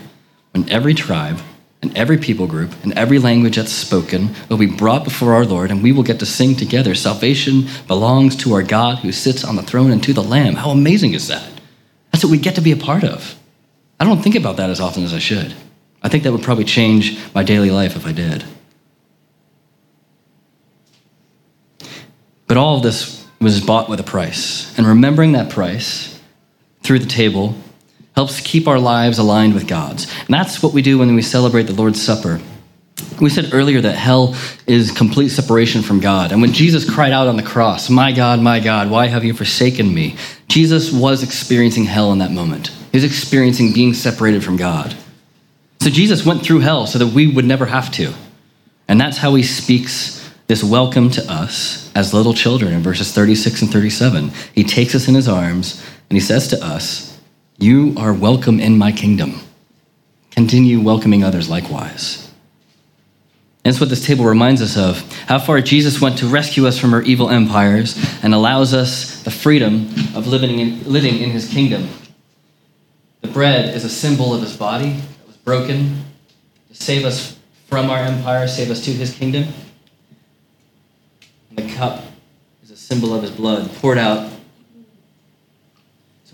when 0.54 0.70
every 0.70 0.94
tribe, 0.94 1.40
and 1.82 1.96
every 1.96 2.18
people 2.18 2.48
group 2.48 2.72
and 2.84 2.94
every 2.94 3.20
language 3.20 3.56
that's 3.56 3.72
spoken 3.72 4.36
will 4.50 4.58
be 4.58 4.66
brought 4.66 5.04
before 5.04 5.34
our 5.34 5.46
Lord, 5.46 5.72
and 5.72 5.84
we 5.84 5.92
will 5.92 6.04
get 6.04 6.20
to 6.20 6.26
sing 6.26 6.56
together. 6.56 6.96
Salvation 6.96 7.68
belongs 7.88 8.36
to 8.38 8.54
our 8.54 8.64
God 8.64 9.00
who 9.00 9.12
sits 9.12 9.44
on 9.44 9.56
the 9.56 9.62
throne 9.62 9.92
and 9.92 10.04
to 10.04 10.14
the 10.14 10.24
Lamb. 10.24 10.56
How 10.56 10.72
amazing 10.72 11.14
is 11.14 11.28
that? 11.28 11.50
That's 12.12 12.24
what 12.24 12.32
we 12.32 12.40
get 12.40 12.56
to 12.56 12.62
be 12.62 12.72
a 12.72 12.78
part 12.78 13.04
of. 13.04 13.38
I 14.00 14.06
don't 14.06 14.22
think 14.22 14.36
about 14.36 14.58
that 14.58 14.70
as 14.70 14.80
often 14.80 15.04
as 15.04 15.14
I 15.14 15.20
should. 15.20 15.54
I 16.02 16.10
think 16.10 16.24
that 16.24 16.32
would 16.32 16.44
probably 16.44 16.66
change 16.66 17.20
my 17.34 17.44
daily 17.44 17.72
life 17.72 17.96
if 17.96 18.06
I 18.06 18.12
did. 18.12 18.44
But 22.48 22.58
all 22.58 22.78
of 22.78 22.84
this 22.84 23.26
was 23.40 23.64
bought 23.64 23.90
with 23.90 24.00
a 24.00 24.04
price. 24.04 24.76
And 24.78 24.88
remembering 24.88 25.34
that 25.34 25.52
price 25.52 26.20
through 26.82 27.00
the 27.00 27.06
table 27.06 27.56
helps 28.18 28.42
keep 28.42 28.68
our 28.68 28.80
lives 28.80 29.20
aligned 29.20 29.54
with 29.54 29.68
God's. 29.68 30.12
And 30.22 30.30
that's 30.30 30.64
what 30.64 30.74
we 30.74 30.82
do 30.82 30.98
when 30.98 31.14
we 31.14 31.22
celebrate 31.22 31.64
the 31.68 31.74
Lord's 31.74 32.02
Supper. 32.02 32.42
We 33.22 33.30
said 33.30 33.54
earlier 33.54 33.80
that 33.82 33.94
hell 33.94 34.36
is 34.66 34.90
complete 34.90 35.30
separation 35.30 35.84
from 35.84 36.00
God. 36.00 36.32
And 36.32 36.42
when 36.42 36.52
Jesus 36.52 36.90
cried 36.90 37.12
out 37.12 37.28
on 37.28 37.38
the 37.38 37.44
cross, 37.44 37.92
My 37.92 38.12
God, 38.12 38.40
my 38.40 38.60
God, 38.60 38.90
why 38.90 39.06
have 39.06 39.24
you 39.24 39.36
forsaken 39.36 39.94
me? 39.94 40.16
Jesus 40.48 40.92
was 40.92 41.22
experiencing 41.22 41.84
hell 41.84 42.12
in 42.12 42.18
that 42.18 42.32
moment. 42.32 42.70
He 42.92 42.98
was 42.98 43.04
experiencing 43.04 43.72
being 43.72 43.94
separated 43.94 44.44
from 44.44 44.58
God. 44.58 44.96
So 45.80 45.92
Jesus 45.92 46.26
went 46.26 46.42
through 46.42 46.62
hell 46.62 46.88
so 46.88 46.98
that 46.98 47.14
we 47.14 47.28
would 47.28 47.46
never 47.46 47.68
have 47.68 47.92
to. 47.92 48.16
And 48.88 49.00
that's 49.00 49.20
how 49.20 49.36
he 49.36 49.44
speaks 49.44 50.28
this 50.48 50.64
welcome 50.64 51.12
to 51.12 51.32
us 51.32 51.92
as 51.94 52.16
little 52.16 52.34
children 52.34 52.74
in 52.74 52.82
verses 52.82 53.12
36 53.12 53.62
and 53.62 53.72
37. 53.72 54.32
He 54.56 54.64
takes 54.64 54.96
us 54.96 55.08
in 55.08 55.14
his 55.14 55.28
arms 55.28 55.86
and 56.10 56.18
he 56.18 56.20
says 56.20 56.48
to 56.48 56.66
us, 56.66 57.07
you 57.58 57.96
are 57.98 58.14
welcome 58.14 58.60
in 58.60 58.78
my 58.78 58.92
kingdom. 58.92 59.40
Continue 60.32 60.80
welcoming 60.80 61.24
others 61.24 61.50
likewise. 61.50 62.32
And 63.64 63.74
that's 63.74 63.82
what 63.82 63.90
this 63.90 64.06
table 64.06 64.26
reminds 64.26 64.62
us 64.62 64.78
of 64.78 65.12
how 65.28 65.40
far 65.40 65.60
Jesus 65.62 66.00
went 66.00 66.20
to 66.20 66.28
rescue 66.28 66.68
us 66.68 66.78
from 66.78 66.94
our 66.94 67.02
evil 67.02 67.30
empires 67.30 67.98
and 68.22 68.34
allows 68.34 68.74
us 68.74 69.24
the 69.24 69.32
freedom 69.32 69.88
of 70.16 70.28
living 70.28 70.60
in, 70.60 70.84
living 70.84 71.18
in 71.18 71.32
his 71.32 71.50
kingdom. 71.50 71.90
The 73.22 73.28
bread 73.28 73.76
is 73.76 73.84
a 73.84 73.90
symbol 73.90 74.34
of 74.34 74.42
his 74.42 74.56
body 74.56 74.92
that 74.92 75.28
was 75.28 75.36
broken 75.38 76.04
to 76.70 76.76
save 76.76 77.04
us 77.04 77.38
from 77.66 77.90
our 77.90 77.98
empire, 77.98 78.48
save 78.48 78.70
us 78.70 78.86
to 78.86 78.92
his 78.92 79.14
kingdom. 79.14 79.48
And 81.50 81.58
the 81.58 81.74
cup 81.74 82.04
is 82.64 82.72
a 82.72 82.78
symbol 82.78 83.16
of 83.16 83.24
his 83.24 83.32
blood 83.32 83.70
poured 83.78 83.98
out 83.98 84.32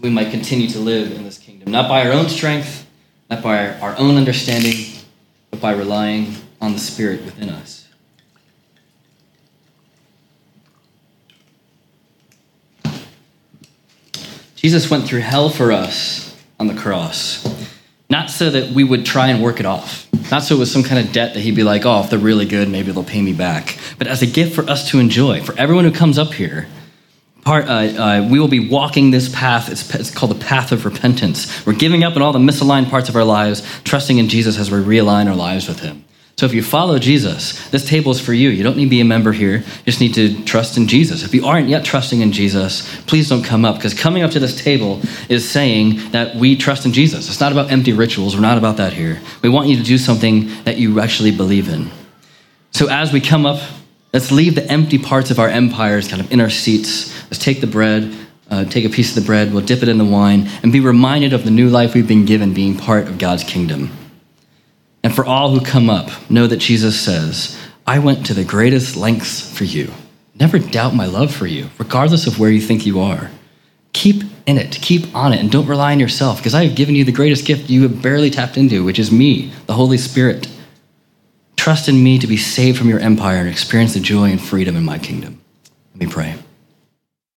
we 0.04 0.10
might 0.10 0.32
continue 0.32 0.68
to 0.68 0.80
live 0.80 1.14
in 1.14 1.24
this 1.24 1.38
kingdom, 1.38 1.72
not 1.72 1.88
by 1.88 2.06
our 2.06 2.12
own 2.12 2.28
strength, 2.28 2.86
not 3.30 3.42
by 3.42 3.70
our, 3.80 3.98
own 3.98 4.18
understanding, 4.18 4.76
but 5.50 5.62
by 5.62 5.72
relying 5.72 6.36
on 6.60 6.74
the 6.74 6.80
Spirit 6.80 7.24
within 7.24 7.50
us. 7.50 7.88
Jesus 14.58 14.90
went 14.90 15.06
through 15.06 15.22
hell 15.22 15.50
for 15.50 15.72
us 15.72 16.38
on 16.60 16.68
the 16.68 16.76
cross, 16.76 17.46
not 18.10 18.30
so 18.30 18.50
that 18.50 18.72
we 18.72 18.84
would 18.84 19.06
try 19.06 19.28
and 19.28 19.42
work 19.42 19.62
it 19.62 19.66
off, 19.66 20.10
not 20.30 20.44
so 20.44 20.56
it 20.56 20.60
was 20.60 20.72
some 20.72 20.84
kind 20.84 21.06
of 21.06 21.14
debt 21.14 21.34
that 21.34 21.40
he'd 21.40 21.56
be 21.56 21.64
like, 21.64 21.86
oh, 21.86 22.02
if 22.02 22.10
they're 22.10 22.20
really 22.20 22.46
good, 22.46 22.68
maybe 22.68 22.92
they'll 22.92 23.04
pay 23.06 23.22
me 23.22 23.34
back, 23.34 23.78
but 23.98 24.08
as 24.08 24.22
a 24.22 24.28
gift 24.28 24.54
for 24.54 24.70
us 24.70 24.90
to 24.90 25.00
enjoy, 25.00 25.42
for 25.42 25.58
everyone 25.58 25.86
who 25.86 25.92
comes 25.92 26.18
up 26.18 26.34
here 26.34 26.68
part, 27.44 27.68
uh, 27.68 27.72
uh, 27.72 28.28
we 28.30 28.40
will 28.40 28.48
be 28.48 28.70
walking 28.70 29.12
this 29.12 29.30
path. 29.30 29.70
It's, 29.70 29.94
it's, 29.94 30.12
called 30.12 30.32
the 30.32 30.44
path 30.44 30.72
of 30.72 30.86
repentance. 30.86 31.66
We're 31.66 31.74
giving 31.74 32.04
up 32.04 32.16
on 32.16 32.22
all 32.22 32.34
the 32.34 32.40
misaligned 32.40 32.90
parts 32.90 33.10
of 33.10 33.16
our 33.16 33.24
lives, 33.24 33.62
trusting 33.84 34.18
in 34.18 34.30
Jesus 34.30 34.58
as 34.58 34.72
we 34.72 34.80
realign 34.80 35.28
our 35.28 35.36
lives 35.36 35.68
with 35.68 35.80
Him. 35.80 36.06
So 36.36 36.48
if 36.48 36.54
you 36.54 36.64
follow 36.64 36.98
Jesus, 36.98 37.70
this 37.70 37.88
table 37.88 38.12
is 38.12 38.20
for 38.20 38.34
you. 38.34 38.50
You 38.50 38.64
don't 38.64 38.76
need 38.76 38.86
to 38.86 38.90
be 38.90 39.02
a 39.02 39.06
member 39.06 39.32
here. 39.32 39.58
You 39.58 39.86
just 39.86 40.02
need 40.02 40.16
to 40.16 40.44
trust 40.46 40.78
in 40.78 40.88
Jesus. 40.88 41.24
If 41.24 41.34
you 41.34 41.46
aren't 41.46 41.70
yet 41.70 41.86
trusting 41.86 42.22
in 42.22 42.32
Jesus, 42.32 42.90
please 43.06 43.30
don't 43.30 43.44
come 43.44 43.64
up 43.66 43.76
because 43.76 43.94
coming 43.94 44.24
up 44.24 44.32
to 44.32 44.40
this 44.40 44.62
table 44.62 45.00
is 45.30 45.48
saying 45.48 46.12
that 46.12 46.36
we 46.36 46.56
trust 46.58 46.86
in 46.86 46.94
Jesus. 46.94 47.30
It's 47.30 47.40
not 47.40 47.52
about 47.52 47.72
empty 47.72 47.94
rituals. 47.94 48.36
We're 48.36 48.42
not 48.42 48.58
about 48.58 48.78
that 48.78 48.94
here. 48.94 49.22
We 49.44 49.50
want 49.50 49.68
you 49.68 49.78
to 49.78 49.84
do 49.84 50.00
something 50.00 50.48
that 50.64 50.78
you 50.78 51.00
actually 51.00 51.32
believe 51.32 51.70
in. 51.70 51.92
So 52.72 52.90
as 52.90 53.14
we 53.14 53.22
come 53.22 53.46
up, 53.46 53.62
let's 54.14 54.32
leave 54.32 54.56
the 54.56 54.66
empty 54.72 54.98
parts 54.98 55.32
of 55.32 55.40
our 55.40 55.50
empires 55.50 56.08
kind 56.08 56.22
of 56.22 56.32
in 56.32 56.40
our 56.40 56.50
seats 56.50 57.14
Let's 57.34 57.44
take 57.44 57.62
the 57.62 57.68
bread, 57.68 58.16
uh, 58.52 58.66
take 58.66 58.86
a 58.86 58.90
piece 58.90 59.18
of 59.18 59.24
the 59.24 59.26
bread, 59.26 59.52
we'll 59.52 59.66
dip 59.66 59.82
it 59.82 59.90
in 59.90 59.98
the 59.98 60.06
wine, 60.06 60.48
and 60.62 60.72
be 60.72 60.80
reminded 60.80 61.34
of 61.34 61.44
the 61.44 61.50
new 61.50 61.68
life 61.68 61.96
we've 61.96 62.08
been 62.08 62.26
given 62.26 62.54
being 62.54 62.78
part 62.78 63.08
of 63.08 63.18
God's 63.18 63.44
kingdom. 63.44 63.90
And 65.04 65.16
for 65.16 65.26
all 65.26 65.50
who 65.50 65.66
come 65.66 65.90
up, 65.90 66.30
know 66.30 66.46
that 66.46 66.58
Jesus 66.58 67.02
says, 67.02 67.60
I 67.88 67.98
went 67.98 68.28
to 68.28 68.36
the 68.36 68.44
greatest 68.44 68.96
lengths 68.96 69.42
for 69.42 69.64
you. 69.64 69.92
Never 70.40 70.60
doubt 70.60 70.94
my 70.94 71.08
love 71.08 71.34
for 71.34 71.48
you, 71.48 71.72
regardless 71.80 72.28
of 72.28 72.38
where 72.38 72.52
you 72.52 72.62
think 72.62 72.86
you 72.86 73.00
are. 73.00 73.32
Keep 73.94 74.24
in 74.46 74.60
it, 74.60 74.74
keep 74.80 75.16
on 75.16 75.34
it, 75.34 75.40
and 75.40 75.52
don't 75.52 75.66
rely 75.66 75.94
on 75.94 76.00
yourself, 76.00 76.38
because 76.38 76.54
I 76.54 76.68
have 76.68 76.76
given 76.76 76.94
you 76.94 77.04
the 77.04 77.12
greatest 77.12 77.48
gift 77.48 77.68
you 77.68 77.82
have 77.82 78.04
barely 78.04 78.30
tapped 78.30 78.58
into, 78.58 78.84
which 78.84 79.00
is 79.00 79.12
me, 79.12 79.52
the 79.66 79.74
Holy 79.74 79.98
Spirit. 79.98 80.48
Trust 81.64 81.88
in 81.88 82.04
me 82.04 82.20
to 82.20 82.28
be 82.28 82.36
saved 82.36 82.78
from 82.78 82.90
your 82.90 83.00
empire 83.00 83.38
and 83.38 83.48
experience 83.48 83.94
the 83.94 84.02
joy 84.02 84.30
and 84.30 84.42
freedom 84.42 84.76
in 84.76 84.84
my 84.84 85.00
kingdom. 85.00 85.40
Let 85.94 86.02
me 86.02 86.14
pray. 86.14 86.43